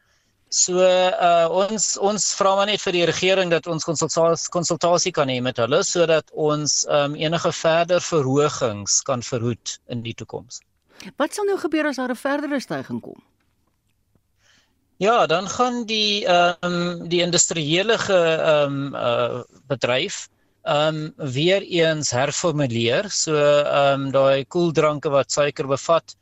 So 0.52 0.84
uh 0.84 1.48
ons 1.48 1.94
ons 1.96 2.24
vra 2.36 2.50
maar 2.58 2.68
net 2.68 2.82
vir 2.84 2.92
die 2.92 3.06
regering 3.08 3.48
dat 3.48 3.66
ons 3.72 3.86
konsultasie 3.88 4.50
konsultasie 4.52 5.12
kan 5.16 5.30
hê 5.32 5.38
met 5.40 5.56
hulle 5.56 5.80
sodat 5.88 6.28
ons 6.36 6.82
um 6.92 7.16
enige 7.16 7.52
verder 7.56 8.04
verhogings 8.04 9.00
kan 9.08 9.24
verhoed 9.24 9.78
in 9.88 10.04
die 10.04 10.12
toekoms. 10.12 10.60
Wat 11.16 11.32
sal 11.32 11.48
nou 11.48 11.56
gebeur 11.56 11.88
as 11.88 11.96
daar 11.96 12.12
'n 12.12 12.20
verdere 12.20 12.60
stygings 12.60 13.02
kom? 13.02 13.16
Ja, 15.00 15.26
dan 15.26 15.48
gaan 15.48 15.86
die 15.86 16.28
um 16.28 17.08
die 17.08 17.22
industriële 17.24 17.96
ge 17.98 18.20
um 18.66 18.94
uh 18.94 19.40
bedryf 19.72 20.28
um 20.68 21.14
weer 21.16 21.62
eens 21.62 22.10
herformuleer. 22.10 23.08
So 23.08 23.32
um 23.64 24.10
daai 24.12 24.44
koeldranke 24.44 25.08
wat 25.10 25.32
suiker 25.32 25.66
bevat 25.66 26.14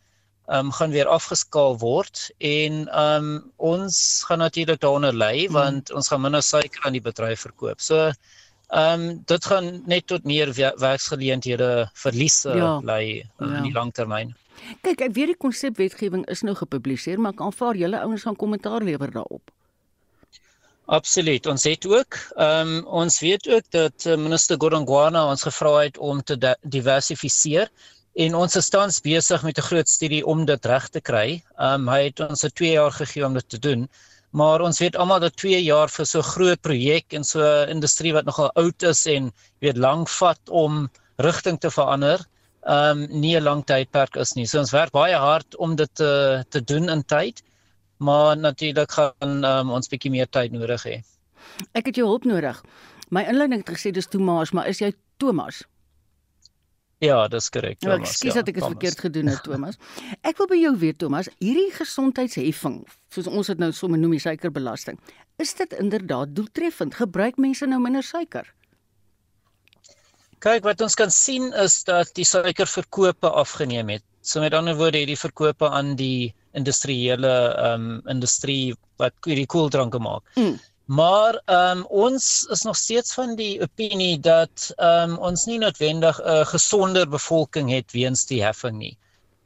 um, 0.51 0.73
gaan 0.73 0.91
weer 0.91 1.09
afgeskaal 1.09 1.79
word 1.79 2.27
en 2.39 2.83
um, 3.01 3.31
ons 3.57 4.25
gaan 4.27 4.43
natuurlik 4.43 4.81
daaronder 4.81 5.15
lê 5.15 5.47
mm. 5.47 5.53
want 5.55 5.93
ons 5.93 6.09
gaan 6.09 6.23
minder 6.25 6.43
suiker 6.43 6.85
aan 6.85 6.97
die 6.99 7.05
bedryf 7.05 7.47
verkoop. 7.47 7.81
So 7.81 8.11
ehm 8.71 9.01
um, 9.01 9.23
dit 9.27 9.47
gaan 9.51 9.71
net 9.91 10.07
tot 10.07 10.25
meer 10.25 10.53
werksgeleenthede 10.55 11.91
verliese 11.95 12.55
ja. 12.55 12.77
lei 12.87 13.05
uh, 13.19 13.25
ja. 13.39 13.57
in 13.57 13.63
die 13.67 13.75
langtermyn. 13.75 14.35
Kyk, 14.85 15.01
ek 15.09 15.15
weet 15.17 15.33
die 15.33 15.41
konsepwetgewing 15.41 16.27
is 16.31 16.45
nou 16.47 16.55
gepubliseer, 16.55 17.19
maar 17.19 17.35
ek 17.35 17.43
aanvaar 17.43 17.79
julle 17.81 18.03
ouens 18.05 18.27
gaan 18.29 18.37
kommentaar 18.39 18.85
lewer 18.87 19.11
daarop. 19.11 19.51
Absoluut. 20.91 21.47
Ons 21.47 21.65
het 21.67 21.87
ook 21.87 22.19
ehm 22.37 22.77
um, 22.77 22.87
ons 23.03 23.21
weet 23.23 23.49
ook 23.49 23.67
dat 23.71 24.07
eh, 24.07 24.19
minister 24.19 24.59
Godongwana 24.59 25.27
ons 25.31 25.43
gevra 25.47 25.77
het 25.85 25.99
om 25.99 26.23
te 26.23 26.39
diversifiseer 26.63 27.71
en 28.15 28.35
ons 28.35 28.57
is 28.57 28.69
tans 28.69 29.01
besig 29.01 29.43
met 29.43 29.59
'n 29.59 29.69
groot 29.71 29.89
studie 29.89 30.27
om 30.27 30.45
dit 30.45 30.67
reg 30.67 30.89
te 30.89 31.01
kry. 31.01 31.43
Um, 31.59 31.89
hy 31.89 32.05
het 32.05 32.21
ons 32.21 32.45
'n 32.45 32.51
2 32.55 32.73
jaar 32.73 32.93
gegee 32.93 33.27
om 33.27 33.35
dit 33.35 33.49
te 33.49 33.59
doen. 33.59 33.89
Maar 34.33 34.61
ons 34.61 34.79
weet 34.79 34.97
almal 34.97 35.21
dat 35.21 35.37
2 35.37 35.63
jaar 35.63 35.89
vir 35.89 36.07
so 36.07 36.19
'n 36.19 36.33
groot 36.35 36.61
projek 36.61 37.13
en 37.13 37.25
so 37.25 37.41
'n 37.41 37.69
industrie 37.69 38.13
wat 38.13 38.25
nogal 38.25 38.51
oud 38.55 38.83
is 38.83 39.07
en 39.07 39.33
weet 39.61 39.77
lank 39.77 40.09
vat 40.09 40.41
om 40.49 40.91
rigting 41.19 41.61
te 41.61 41.71
verander, 41.71 42.27
um, 42.67 43.07
nie 43.11 43.37
'n 43.37 43.43
lang 43.43 43.65
tydperk 43.65 44.17
is 44.17 44.35
nie. 44.35 44.47
So 44.47 44.59
ons 44.59 44.73
werk 44.73 44.93
baie 44.93 45.17
hard 45.17 45.57
om 45.57 45.77
dit 45.77 45.95
te 45.95 46.45
te 46.51 46.61
doen 46.65 46.89
in 46.89 47.05
tyd 47.05 47.43
maar 48.01 48.37
natuurlik 48.37 48.93
gaan 48.93 49.45
um, 49.45 49.71
ons 49.71 49.89
bietjie 49.93 50.11
meer 50.11 50.29
tyd 50.33 50.55
nodig 50.57 50.85
hê. 50.89 50.95
Ek 51.77 51.91
het 51.91 51.99
jou 52.01 52.07
hulp 52.09 52.25
nodig. 52.25 52.57
My 53.13 53.27
inleiding 53.29 53.61
het 53.61 53.73
gesê 53.75 53.93
dis 53.93 54.09
Thomas, 54.09 54.55
maar 54.57 54.71
is 54.71 54.81
jy 54.81 54.95
Thomas? 55.21 55.61
Ja, 57.01 57.23
dis 57.33 57.49
korrek, 57.49 57.79
nou, 57.81 57.95
Thomas. 57.95 58.11
Ekskuus 58.13 58.35
ja, 58.35 58.41
dat 58.43 58.49
ek 58.53 58.59
dit 58.59 58.67
verkeerd 58.67 59.03
gedoen 59.07 59.31
het, 59.33 59.43
Thomas. 59.49 59.79
Ek 60.21 60.37
wil 60.41 60.49
by 60.51 60.59
jou 60.61 60.73
weet, 60.83 60.99
Thomas, 61.01 61.31
hierdie 61.41 61.71
gesondheidsheffing, 61.73 62.83
soos 63.15 63.31
ons 63.31 63.49
dit 63.49 63.63
nou 63.63 63.71
sommer 63.77 64.01
noem, 64.01 64.19
die 64.19 64.25
suikerbelasting, 64.27 65.01
is 65.41 65.55
dit 65.57 65.73
inderdaad 65.81 66.35
doeltreffend? 66.37 66.99
Gebruik 67.01 67.41
mense 67.41 67.69
nou 67.71 67.81
minder 67.81 68.05
suiker? 68.05 68.53
Kyk, 70.45 70.65
wat 70.65 70.81
ons 70.85 70.97
kan 70.97 71.13
sien 71.13 71.49
is 71.61 71.83
dat 71.89 72.13
die 72.17 72.25
suikerverkope 72.29 73.33
afgeneem 73.43 73.97
het. 73.97 74.05
So 74.21 74.45
met 74.45 74.53
ander 74.57 74.77
woorde, 74.77 75.01
hierdie 75.01 75.19
verkope 75.21 75.69
aan 75.73 75.95
die 75.97 76.35
industriële 76.57 77.33
ehm 77.57 77.89
um, 77.89 78.01
industrie 78.13 78.75
wat 79.01 79.17
hierdie 79.25 79.49
koeldranke 79.49 80.01
maak. 80.03 80.25
Mm. 80.37 80.59
Maar 80.91 81.36
ehm 81.45 81.78
um, 81.78 81.84
ons 81.86 82.47
is 82.51 82.62
nog 82.62 82.76
steeds 82.76 83.14
van 83.14 83.34
die 83.38 83.61
opinie 83.62 84.18
dat 84.20 84.72
ehm 84.76 85.11
um, 85.11 85.18
ons 85.28 85.45
nie 85.47 85.59
noodwendig 85.62 86.18
'n 86.22 86.47
gesonder 86.53 87.07
bevolking 87.09 87.70
het 87.70 87.93
weens 87.93 88.24
die 88.26 88.43
heffing 88.43 88.76
nie. 88.78 88.97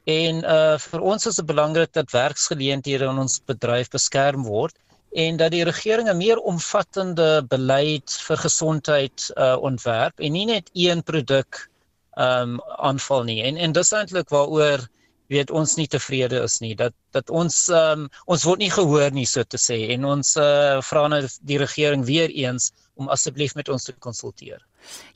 En 0.05 0.41
uh 0.53 0.77
vir 0.77 1.01
ons 1.11 1.25
is 1.25 1.35
dit 1.35 1.45
belangrik 1.45 1.93
dat 1.93 2.11
werksgeleenthede 2.11 3.05
in 3.05 3.21
ons 3.25 3.37
bedryf 3.45 3.89
beskerm 3.93 4.43
word 4.43 4.75
en 5.13 5.37
dat 5.37 5.51
die 5.51 5.63
regering 5.69 6.09
'n 6.09 6.17
meer 6.17 6.41
omvattende 6.53 7.45
beleid 7.53 8.17
vir 8.27 8.37
gesondheid 8.47 9.29
uh 9.37 9.55
ontwerp 9.61 10.19
en 10.19 10.31
nie 10.31 10.45
net 10.45 10.69
een 10.73 11.03
produk 11.03 11.69
ehm 12.17 12.57
um, 12.57 12.61
aanval 12.89 13.23
nie. 13.23 13.43
En 13.43 13.57
en 13.57 13.71
dis 13.71 13.91
eintlik 13.91 14.29
waaroor 14.29 14.89
weet 15.31 15.51
ons 15.51 15.75
nie 15.77 15.87
tevrede 15.87 16.41
is 16.43 16.59
nie 16.61 16.75
dat 16.75 16.93
dat 17.15 17.29
ons 17.29 17.69
um, 17.69 18.07
ons 18.25 18.43
word 18.45 18.59
nie 18.59 18.71
gehoor 18.71 19.11
nie 19.11 19.25
so 19.25 19.43
te 19.43 19.57
sê 19.61 19.77
en 19.95 20.05
ons 20.05 20.35
uh, 20.37 20.81
vra 20.85 21.07
nou 21.07 21.21
die 21.41 21.57
regering 21.61 22.05
weer 22.05 22.29
eens 22.29 22.71
om 22.95 23.09
asseblief 23.09 23.55
met 23.55 23.69
ons 23.69 23.83
te 23.83 23.93
konsulteer. 23.99 24.61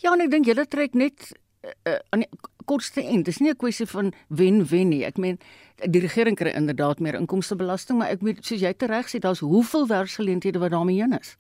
Ja, 0.02 0.14
en 0.14 0.26
ek 0.26 0.32
dink 0.32 0.50
julle 0.50 0.66
trek 0.68 0.98
net 0.98 1.32
uh, 1.64 2.00
aan 2.10 2.26
die 2.26 2.30
kortste 2.70 3.02
eind. 3.02 3.26
Dis 3.26 3.40
nie 3.40 3.52
'n 3.52 3.58
kwessie 3.58 3.88
van 3.88 4.14
wen-wen 4.28 4.90
nie. 4.90 5.04
Ek 5.06 5.18
meen 5.18 5.40
die 5.88 6.02
regering 6.02 6.36
kry 6.36 6.52
inderdaad 6.52 7.00
meer 7.00 7.16
inkomstebelasting, 7.16 7.98
maar 7.98 8.10
ek 8.10 8.22
weet 8.22 8.46
soos 8.46 8.62
jy 8.62 8.74
tereg 8.74 9.08
sê, 9.08 9.20
daar's 9.20 9.40
hoeveel 9.40 9.88
werksgeleenthede 9.88 10.60
wat 10.60 10.72
daarmee 10.72 11.02
heen 11.02 11.18
is. 11.20 11.38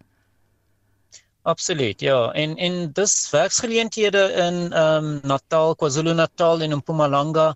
Absoluut, 1.41 2.01
ja. 2.01 2.31
En 2.31 2.55
en 2.57 2.91
dis 2.93 3.29
werksgeleenthede 3.31 4.23
in 4.47 4.73
ehm 4.73 5.05
um, 5.05 5.19
Natal, 5.23 5.75
KwaZulu-Natal 5.75 6.61
en 6.61 6.77
Mpumalanga 6.77 7.55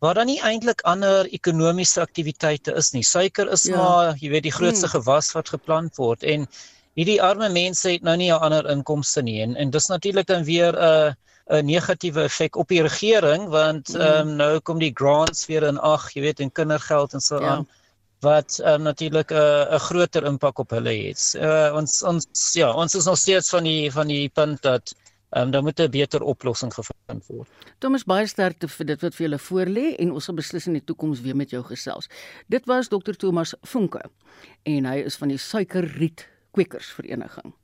waar 0.00 0.14
dan 0.14 0.26
nie 0.26 0.40
eintlik 0.40 0.80
ander 0.88 1.28
ekonomiese 1.28 2.00
aktiwiteite 2.00 2.74
is 2.80 2.92
nie. 2.92 3.04
Suiker 3.04 3.50
is 3.52 3.66
ja. 3.68 3.76
maar, 3.76 4.14
jy 4.20 4.30
weet, 4.32 4.48
die 4.48 4.54
grootste 4.54 4.88
hmm. 4.88 4.96
gewas 4.98 5.32
wat 5.36 5.52
geplant 5.52 5.96
word 6.00 6.24
en 6.24 6.46
hierdie 6.98 7.20
arme 7.22 7.48
mense 7.52 7.88
het 7.92 8.02
nou 8.02 8.16
nie 8.16 8.30
'n 8.32 8.40
ander 8.40 8.66
inkomste 8.70 9.22
nie 9.22 9.40
en 9.42 9.56
en 9.56 9.70
dis 9.70 9.86
natuurlik 9.86 10.26
dan 10.26 10.44
weer 10.44 10.72
'n 10.72 10.82
uh, 10.84 11.12
'n 11.50 11.66
negatiewe 11.66 12.22
effek 12.22 12.56
op 12.56 12.68
die 12.68 12.82
regering 12.82 13.48
want 13.48 13.88
hmm. 13.88 14.00
ehm 14.00 14.28
um, 14.28 14.36
nou 14.36 14.60
kom 14.60 14.78
die 14.78 14.94
grants 14.94 15.46
weer 15.46 15.62
in 15.62 15.78
ag, 15.78 16.10
jy 16.14 16.22
weet, 16.22 16.40
en 16.40 16.52
kindergeld 16.52 17.14
en 17.14 17.20
so 17.20 17.40
ja. 17.40 17.48
aan 17.48 17.68
wat 18.20 18.60
um, 18.64 18.82
natuurlik 18.82 19.30
'n 19.32 19.34
uh, 19.34 19.74
'n 19.74 19.78
groter 19.78 20.24
impak 20.24 20.58
op 20.58 20.70
hulle 20.70 20.92
het. 21.08 21.34
Uh, 21.36 21.72
ons 21.74 22.02
ons 22.02 22.26
ja, 22.52 22.72
ons 22.72 22.94
is 22.94 23.04
nog 23.04 23.18
steeds 23.18 23.48
van 23.48 23.64
die 23.64 23.92
van 23.92 24.06
die 24.06 24.28
punt 24.28 24.62
dat 24.62 24.94
Ehm 25.30 25.44
um, 25.44 25.50
dan 25.50 25.62
moet 25.62 25.80
'n 25.80 25.90
beter 25.90 26.22
oplossing 26.22 26.74
gevind 26.74 27.26
word. 27.26 27.48
Thomas 27.78 28.04
baie 28.04 28.26
sterkte 28.26 28.68
vir 28.68 28.86
dit 28.86 29.00
wat 29.00 29.14
vir 29.14 29.26
julle 29.26 29.38
voorlê 29.38 29.94
en 29.98 30.12
ons 30.12 30.24
sal 30.24 30.34
beslis 30.34 30.66
in 30.66 30.72
die 30.72 30.84
toekoms 30.84 31.20
weer 31.20 31.36
met 31.36 31.50
jou 31.50 31.62
gesels. 31.62 32.08
Dit 32.48 32.66
was 32.66 32.88
Dr 32.88 33.12
Thomas 33.12 33.54
Funke 33.62 34.10
en 34.62 34.84
hy 34.84 34.96
is 34.96 35.16
van 35.16 35.28
die 35.28 35.38
Suikerriet 35.38 36.28
Kwekers 36.50 36.90
Vereniging. 36.90 37.54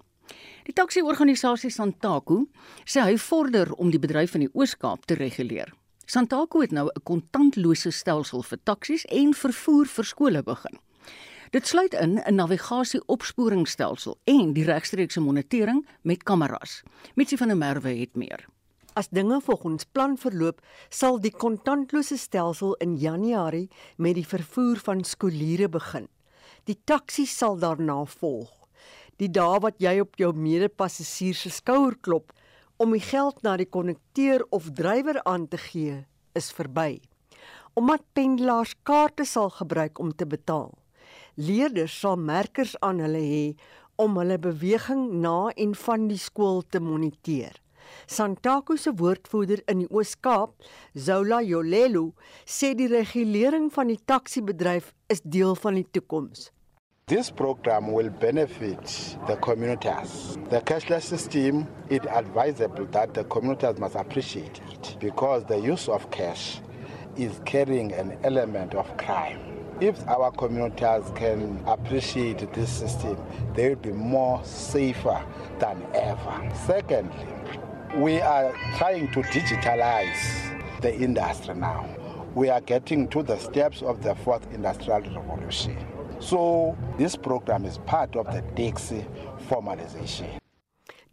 Die 0.67 0.73
taksi-organisasie 0.73 1.71
Santaku 1.71 2.47
sê 2.85 3.01
hy 3.01 3.19
vorder 3.19 3.73
om 3.73 3.91
die 3.91 3.99
bedryf 4.03 4.35
in 4.35 4.41
die 4.41 4.55
Oos-Kaap 4.55 5.07
te 5.07 5.15
reguleer. 5.15 5.75
Santaku 6.07 6.61
het 6.61 6.73
nou 6.73 6.87
'n 6.87 7.03
kontantlose 7.03 7.91
stelsel 7.91 8.43
vir 8.43 8.59
taksies 8.65 9.05
en 9.05 9.35
vervoer 9.35 9.87
vir 9.87 10.05
skole 10.05 10.43
begin. 10.43 10.79
Dit 11.51 11.67
sluit 11.67 11.95
in 11.95 12.19
'n 12.19 12.35
navigasie-opsporingsstelsel 12.35 14.19
en 14.25 14.53
die 14.53 14.65
regstreekse 14.65 15.21
monitering 15.21 15.87
met 16.03 16.23
kameras. 16.23 16.83
Mitsie 17.15 17.39
van 17.39 17.49
der 17.49 17.57
Merwe 17.57 17.89
het 17.89 18.17
meer. 18.17 18.47
As 18.93 19.09
dinge 19.09 19.41
volgens 19.41 19.85
plan 19.85 20.19
verloop, 20.19 20.61
sal 20.89 21.21
die 21.21 21.31
kontantlose 21.31 22.17
stelsel 22.17 22.75
in 22.75 22.97
Januarie 22.97 23.71
met 23.97 24.15
die 24.15 24.27
vervoer 24.27 24.77
van 24.77 25.05
skooliere 25.05 25.69
begin. 25.69 26.09
Die 26.65 26.81
taxi 26.85 27.27
sal 27.27 27.59
daarna 27.59 28.05
volg. 28.05 28.69
Die 29.17 29.31
dae 29.31 29.61
wat 29.61 29.75
jy 29.79 30.01
op 30.01 30.17
jou 30.17 30.33
medepassasier 30.33 31.35
se 31.35 31.51
skouer 31.51 31.97
klop 32.01 32.33
om 32.77 32.91
die 32.91 33.01
geld 33.01 33.43
na 33.43 33.57
die 33.57 33.71
konnekteur 33.71 34.47
of 34.51 34.73
drywer 34.73 35.23
aan 35.23 35.49
te 35.49 35.57
gee, 35.57 36.07
is 36.35 36.53
verby. 36.53 37.01
Omdat 37.75 38.03
pendelaars 38.13 38.75
kaarte 38.83 39.25
sal 39.25 39.51
gebruik 39.51 39.99
om 39.99 40.17
te 40.17 40.27
betaal 40.27 40.75
leerders 41.37 41.95
sal 42.01 42.17
merkers 42.17 42.75
aan 42.81 43.01
hulle 43.05 43.23
hê 43.23 43.45
om 43.97 44.17
hulle 44.21 44.39
beweging 44.41 45.07
na 45.23 45.53
en 45.57 45.77
van 45.87 46.09
die 46.11 46.21
skool 46.21 46.63
te 46.69 46.81
moniteer. 46.81 47.55
Santaku 48.11 48.77
se 48.77 48.93
woordvoerder 48.99 49.63
in 49.71 49.85
die 49.85 49.89
Oos-Kaap, 49.95 50.57
Zola 50.99 51.41
Yolelu, 51.43 52.11
sê 52.45 52.75
die 52.75 52.89
regulering 52.91 53.71
van 53.73 53.93
die 53.93 54.01
taxi-bedryf 54.11 54.93
is 55.13 55.23
deel 55.23 55.55
van 55.63 55.79
die 55.79 55.87
toekoms. 55.95 56.51
This 57.07 57.31
program 57.31 57.93
will 57.93 58.11
benefit 58.11 59.17
the 59.29 59.37
communities. 59.37 60.37
The 60.51 60.61
cashless 60.61 61.07
system, 61.07 61.69
it 61.89 62.05
advisable 62.11 62.87
that 62.87 63.15
the 63.15 63.23
communities 63.25 63.79
must 63.79 63.95
appreciate 63.95 64.61
it 64.73 64.97
because 64.99 65.45
the 65.45 65.59
use 65.59 65.89
of 65.89 66.11
cash 66.11 66.61
is 67.17 67.41
carrying 67.45 67.93
an 67.93 68.19
element 68.25 68.75
of 68.75 68.91
crime. 68.97 69.46
If 69.79 70.09
our 70.09 70.31
communities 70.31 71.05
can 71.17 71.63
appreciate 71.67 72.51
this 72.55 72.73
system, 72.73 73.19
they 73.55 73.69
will 73.69 73.77
be 73.77 73.93
more 73.93 74.43
safer 74.43 75.23
than 75.59 75.87
ever. 75.93 76.51
Secondly, 76.67 77.27
we 77.95 78.23
are 78.23 78.55
trying 78.79 79.13
to 79.13 79.21
digitalize 79.21 80.81
the 80.81 80.95
industry 80.95 81.55
now. 81.55 81.87
We 82.35 82.49
are 82.49 82.63
getting 82.63 83.07
to 83.09 83.23
the 83.23 83.37
steps 83.37 83.83
of 83.83 84.03
the 84.03 84.15
fourth 84.15 84.51
industrial 84.55 85.03
revolution. 85.03 85.77
So 86.21 86.75
this 86.97 87.15
program 87.15 87.67
is 87.67 87.77
part 87.79 88.17
of 88.17 88.33
the 88.33 88.41
Dixie 88.55 89.05
formalization. 89.47 90.39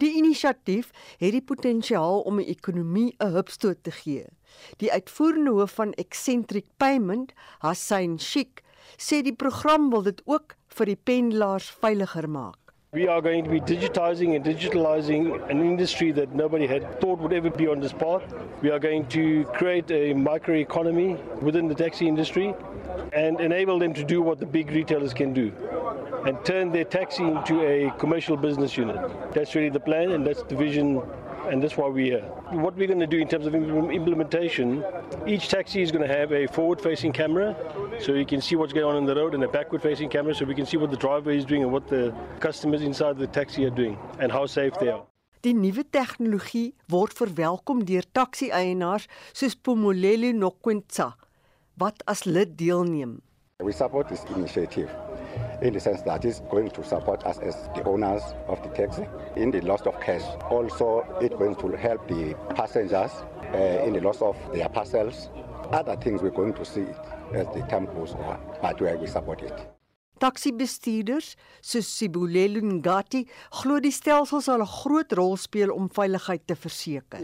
Die 0.04 0.18
inisiatief 0.20 0.90
het 1.22 1.32
die 1.32 1.42
potensiaal 1.42 2.26
om 2.28 2.42
die 2.42 2.50
ekonomie 2.52 3.16
'n 3.24 3.32
hupstoot 3.36 3.84
te 3.84 3.92
gee. 3.92 4.26
Die 4.78 4.92
uitvoerende 4.92 5.52
hoof 5.52 5.72
van 5.80 5.94
Eccentric 5.94 6.66
Payment, 6.78 7.32
Hassan 7.60 8.20
Sheikh, 8.20 8.60
sê 8.98 9.22
die 9.24 9.36
program 9.36 9.90
wil 9.90 10.04
dit 10.04 10.22
ook 10.26 10.56
vir 10.68 10.86
die 10.86 11.00
pendelaars 11.04 11.72
veiliger 11.72 12.30
maak. 12.30 12.63
We 12.94 13.08
are 13.08 13.22
going 13.24 13.44
to 13.44 13.50
be 13.50 13.60
digitizing 13.60 14.36
and 14.36 14.46
digitalizing 14.46 15.50
an 15.50 15.62
industry 15.62 16.12
that 16.12 16.36
nobody 16.36 16.68
had 16.68 17.02
thought 17.02 17.18
would 17.18 17.34
ever 17.34 17.50
be 17.50 17.66
on 17.66 17.80
this 17.80 17.92
path. 17.92 18.22
We 18.62 18.70
are 18.70 18.78
going 18.78 19.08
to 19.08 19.46
create 19.46 19.90
a 19.90 20.14
microeconomy 20.14 21.42
within 21.42 21.68
the 21.68 21.74
taxi 21.74 22.08
industry 22.08 22.54
and 23.12 23.40
enable 23.42 23.80
them 23.80 23.96
to 23.96 24.04
do 24.04 24.22
what 24.22 24.40
the 24.40 24.46
big 24.46 24.70
retailers 24.70 25.12
can 25.12 25.34
do 25.34 25.52
and 26.28 26.38
turn 26.46 26.72
their 26.72 26.84
taxi 26.84 27.24
into 27.24 27.66
a 27.66 27.90
commercial 27.98 28.38
business 28.38 28.78
unit. 28.78 28.98
That's 29.34 29.56
really 29.56 29.70
the 29.70 29.80
plan 29.80 30.12
and 30.12 30.24
that's 30.24 30.44
the 30.44 30.56
vision 30.56 31.02
and 31.50 31.62
that's 31.62 31.78
why 31.78 31.88
we're 31.88 32.06
here. 32.06 32.26
What 32.52 32.76
we're 32.76 32.88
going 32.88 33.00
to 33.00 33.08
do 33.08 33.20
in 33.20 33.28
terms 33.28 33.46
of 33.46 33.56
implementation, 33.56 34.84
each 35.28 35.50
taxi 35.50 35.82
is 35.82 35.92
going 35.92 36.08
to 36.08 36.14
have 36.14 36.32
a 36.32 36.48
forward-facing 36.48 37.12
camera, 37.12 37.56
so 38.00 38.14
you 38.14 38.26
can 38.26 38.42
see 38.42 38.56
what's 38.56 38.74
going 38.74 38.86
on 38.86 38.98
in 38.98 39.06
the 39.06 39.16
road, 39.16 39.34
and 39.34 39.44
a 39.44 39.48
backward-facing 39.48 40.10
camera, 40.10 40.34
so 40.34 40.46
we 40.46 40.56
can 40.56 40.66
see 40.66 40.78
what 40.78 40.92
the 40.92 40.98
driver 40.98 41.32
is 41.32 41.46
doing 41.46 41.64
and 41.64 41.72
what 41.72 41.88
the 41.88 42.14
customers 42.40 42.82
inside 42.82 43.18
the 43.18 43.28
taxi 43.28 43.66
are 43.66 43.76
doing, 43.82 43.98
and 44.20 44.32
how 44.32 44.46
safe 44.46 44.74
they 44.80 44.90
are. 44.90 45.04
Die 45.44 45.52
nuwe 45.52 45.84
tegnologie 45.84 46.74
word 46.90 47.12
verwelkom 47.18 47.82
deur 47.84 48.06
taxi-eienaars 48.16 49.10
soos 49.36 49.58
Pumuleli 49.60 50.32
Nokwentsa 50.32 51.10
wat 51.76 52.00
as 52.08 52.24
lid 52.26 52.56
deelneem. 52.56 53.18
We 53.60 53.74
support 53.74 54.08
this 54.08 54.24
initiative. 54.38 54.90
In 55.64 55.74
the 55.74 55.80
sense 55.80 56.02
that 56.02 56.26
it's 56.26 56.42
going 56.52 56.70
to 56.70 56.84
support 56.84 57.26
us 57.26 57.40
as 57.40 57.56
the 57.76 57.84
owners 57.86 58.22
of 58.48 58.62
the 58.64 58.70
taxi 58.70 59.08
in 59.38 59.50
the 59.50 59.62
loss 59.62 59.82
of 59.84 60.00
cash. 60.02 60.22
Also, 60.50 61.06
it's 61.22 61.36
going 61.36 61.56
to 61.56 61.78
help 61.78 62.06
the 62.08 62.36
passengers 62.54 63.12
uh, 63.54 63.86
in 63.86 63.94
the 63.94 64.02
loss 64.02 64.22
of 64.22 64.36
their 64.54 64.68
parcels. 64.68 65.30
Other 65.72 65.96
things 65.96 66.22
we're 66.22 66.32
going 66.32 66.54
to 66.56 66.66
see 66.66 66.86
as 67.34 67.48
the 67.56 67.62
time 67.70 67.86
goes 67.86 68.12
on, 68.14 68.40
but 68.62 68.80
we 68.82 69.08
support 69.08 69.42
it. 69.42 69.70
Taxi-bestuurders 70.20 71.36
soos 71.60 71.88
Sibulelo 71.90 72.62
Ngati 72.62 73.26
glo 73.62 73.80
die 73.80 73.92
stelsel 73.92 74.42
sal 74.42 74.62
'n 74.62 74.68
groot 74.68 75.12
rol 75.14 75.36
speel 75.38 75.74
om 75.74 75.90
veiligheid 75.90 76.46
te 76.48 76.56
verseker. 76.56 77.20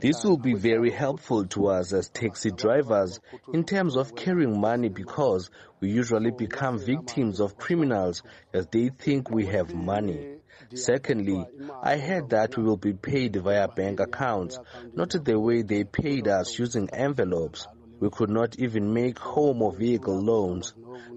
This 0.00 0.24
will 0.24 0.36
be 0.38 0.54
very 0.54 0.90
helpful 0.90 1.46
to 1.46 1.68
us 1.68 1.92
as 1.92 2.08
taxi 2.08 2.50
drivers 2.50 3.20
in 3.52 3.64
terms 3.64 3.96
of 3.96 4.14
carrying 4.14 4.60
money 4.60 4.88
because 4.88 5.50
we 5.80 5.90
usually 5.90 6.30
become 6.30 6.78
victims 6.78 7.40
of 7.40 7.56
criminals 7.56 8.22
as 8.52 8.66
they 8.68 8.88
think 8.88 9.30
we 9.30 9.46
have 9.46 9.74
money. 9.74 10.36
Secondly, 10.74 11.46
I 11.82 11.98
heard 11.98 12.30
that 12.30 12.56
we 12.56 12.62
will 12.62 12.76
be 12.76 12.92
paid 12.92 13.36
via 13.36 13.68
bank 13.68 14.00
accounts, 14.00 14.58
not 14.94 15.10
the 15.10 15.38
way 15.38 15.62
they 15.62 15.84
paid 15.84 16.28
us 16.28 16.58
using 16.58 16.88
envelopes. 16.90 17.66
We 18.00 18.10
could 18.10 18.30
not 18.30 18.58
even 18.58 18.92
make 18.92 19.18
home 19.18 19.62
or 19.62 19.72
vehicle 19.72 20.18
loans. 20.20 20.74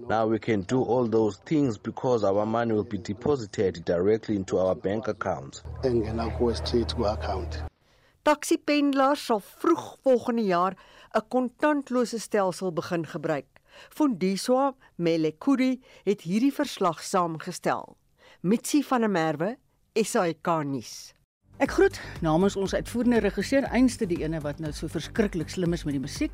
Now 0.08 0.26
we 0.26 0.38
can 0.38 0.62
do 0.62 0.82
all 0.82 1.08
those 1.08 1.36
things 1.38 1.78
because 1.78 2.22
our 2.22 2.46
money 2.46 2.74
will 2.74 2.84
be 2.84 2.98
deposited 2.98 3.84
directly 3.84 4.36
into 4.36 4.58
our 4.58 4.74
bank 4.76 5.08
accounts. 5.08 5.62
Taxipendelaars 8.26 9.24
sal 9.28 9.38
vroeg 9.40 9.82
volgende 10.02 10.42
jaar 10.42 10.74
'n 11.14 11.28
kontantlose 11.28 12.18
stelsel 12.18 12.72
begin 12.72 13.06
gebruik. 13.06 13.46
Fundiswa 13.88 14.74
Melekuri 14.96 15.80
het 16.04 16.20
hierdie 16.20 16.52
verslag 16.54 17.02
saamgestel. 17.02 17.96
Mitsi 18.40 18.82
van 18.82 19.00
der 19.00 19.10
Merwe, 19.10 19.58
SAK 19.94 20.64
nuus. 20.64 21.14
Ek 21.56 21.70
groet 21.70 22.00
namens 22.20 22.56
ons 22.56 22.74
uitvoerende 22.74 23.18
regisseur 23.18 23.62
Einste 23.62 24.06
die 24.06 24.18
ene 24.24 24.40
wat 24.40 24.58
nou 24.58 24.72
so 24.72 24.88
verskriklik 24.88 25.48
slim 25.48 25.72
is 25.72 25.84
met 25.84 25.94
die 25.94 26.02
musiek, 26.02 26.32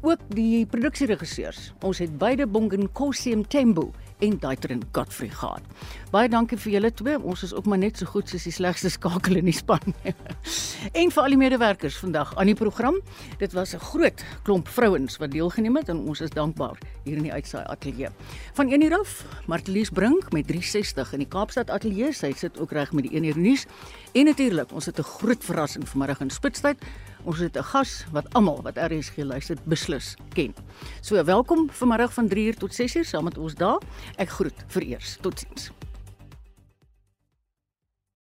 ook 0.00 0.20
die 0.28 0.66
produksieregisseurs. 0.66 1.72
Ons 1.82 1.98
het 1.98 2.18
beide 2.18 2.46
Bongen 2.46 2.92
Kosium 2.92 3.42
Tembo 3.48 3.90
en 4.22 4.38
Daitrin 4.38 4.82
Godfrey 4.94 5.28
gehad. 5.34 5.66
Baie 6.12 6.28
dankie 6.30 6.58
vir 6.60 6.76
julle 6.76 6.90
twee. 6.94 7.18
Ons 7.18 7.42
is 7.46 7.54
ook 7.56 7.66
maar 7.70 7.80
net 7.82 7.98
so 7.98 8.06
goed 8.06 8.30
soos 8.30 8.44
die 8.46 8.54
slegste 8.54 8.90
skakel 8.92 9.40
in 9.40 9.48
die 9.48 9.56
span. 9.56 9.94
en 11.00 11.10
vir 11.14 11.22
al 11.22 11.34
die 11.34 11.40
medewerkers 11.40 11.98
vandag 12.02 12.34
aan 12.38 12.50
die 12.52 12.58
program. 12.58 13.00
Dit 13.40 13.56
was 13.56 13.74
'n 13.74 13.82
groot 13.82 14.24
klomp 14.44 14.68
vrouens 14.68 15.18
wat 15.18 15.30
deelgeneem 15.30 15.76
het 15.76 15.88
en 15.88 15.98
ons 16.06 16.20
is 16.20 16.30
dankbaar 16.30 16.78
hier 17.04 17.16
in 17.16 17.26
die 17.26 17.32
uitsaai 17.32 17.64
ateljee. 17.66 18.10
Van 18.54 18.70
1 18.70 18.82
uur 18.82 18.98
af, 18.98 19.24
Martelies 19.46 19.90
Brink 19.90 20.32
met 20.32 20.46
360 20.46 21.12
in 21.12 21.18
die 21.18 21.28
Kaapstad 21.28 21.70
ateljee. 21.70 22.12
Sy 22.12 22.32
sit 22.36 22.60
ook 22.60 22.72
reg 22.72 22.92
met 22.92 23.08
die 23.08 23.14
1 23.16 23.24
uur 23.24 23.38
nuus. 23.38 23.66
En 24.12 24.24
natuurlik, 24.24 24.72
ons 24.72 24.86
het 24.86 24.98
'n 24.98 25.02
groot 25.02 25.44
verrassing 25.44 25.88
vanmiddag 25.88 26.20
in 26.20 26.30
Spitstyd. 26.30 26.78
Ons 27.24 27.38
het 27.38 27.56
'n 27.56 27.62
gas 27.62 28.04
wat 28.12 28.26
almal 28.34 28.62
wat 28.62 28.76
RSG 28.76 29.16
luister 29.16 29.56
beslis 29.64 30.16
ken. 30.34 30.54
So 31.00 31.24
welkom 31.24 31.70
vanmiddag 31.70 32.12
van 32.12 32.28
3uur 32.28 32.56
tot 32.56 32.72
6uur 32.80 33.04
saam 33.04 33.24
met 33.24 33.38
ons 33.38 33.54
daar. 33.54 33.80
Ek 34.16 34.28
groet 34.28 34.64
vir 34.66 34.82
eers. 34.82 35.18
Totsiens. 35.20 35.70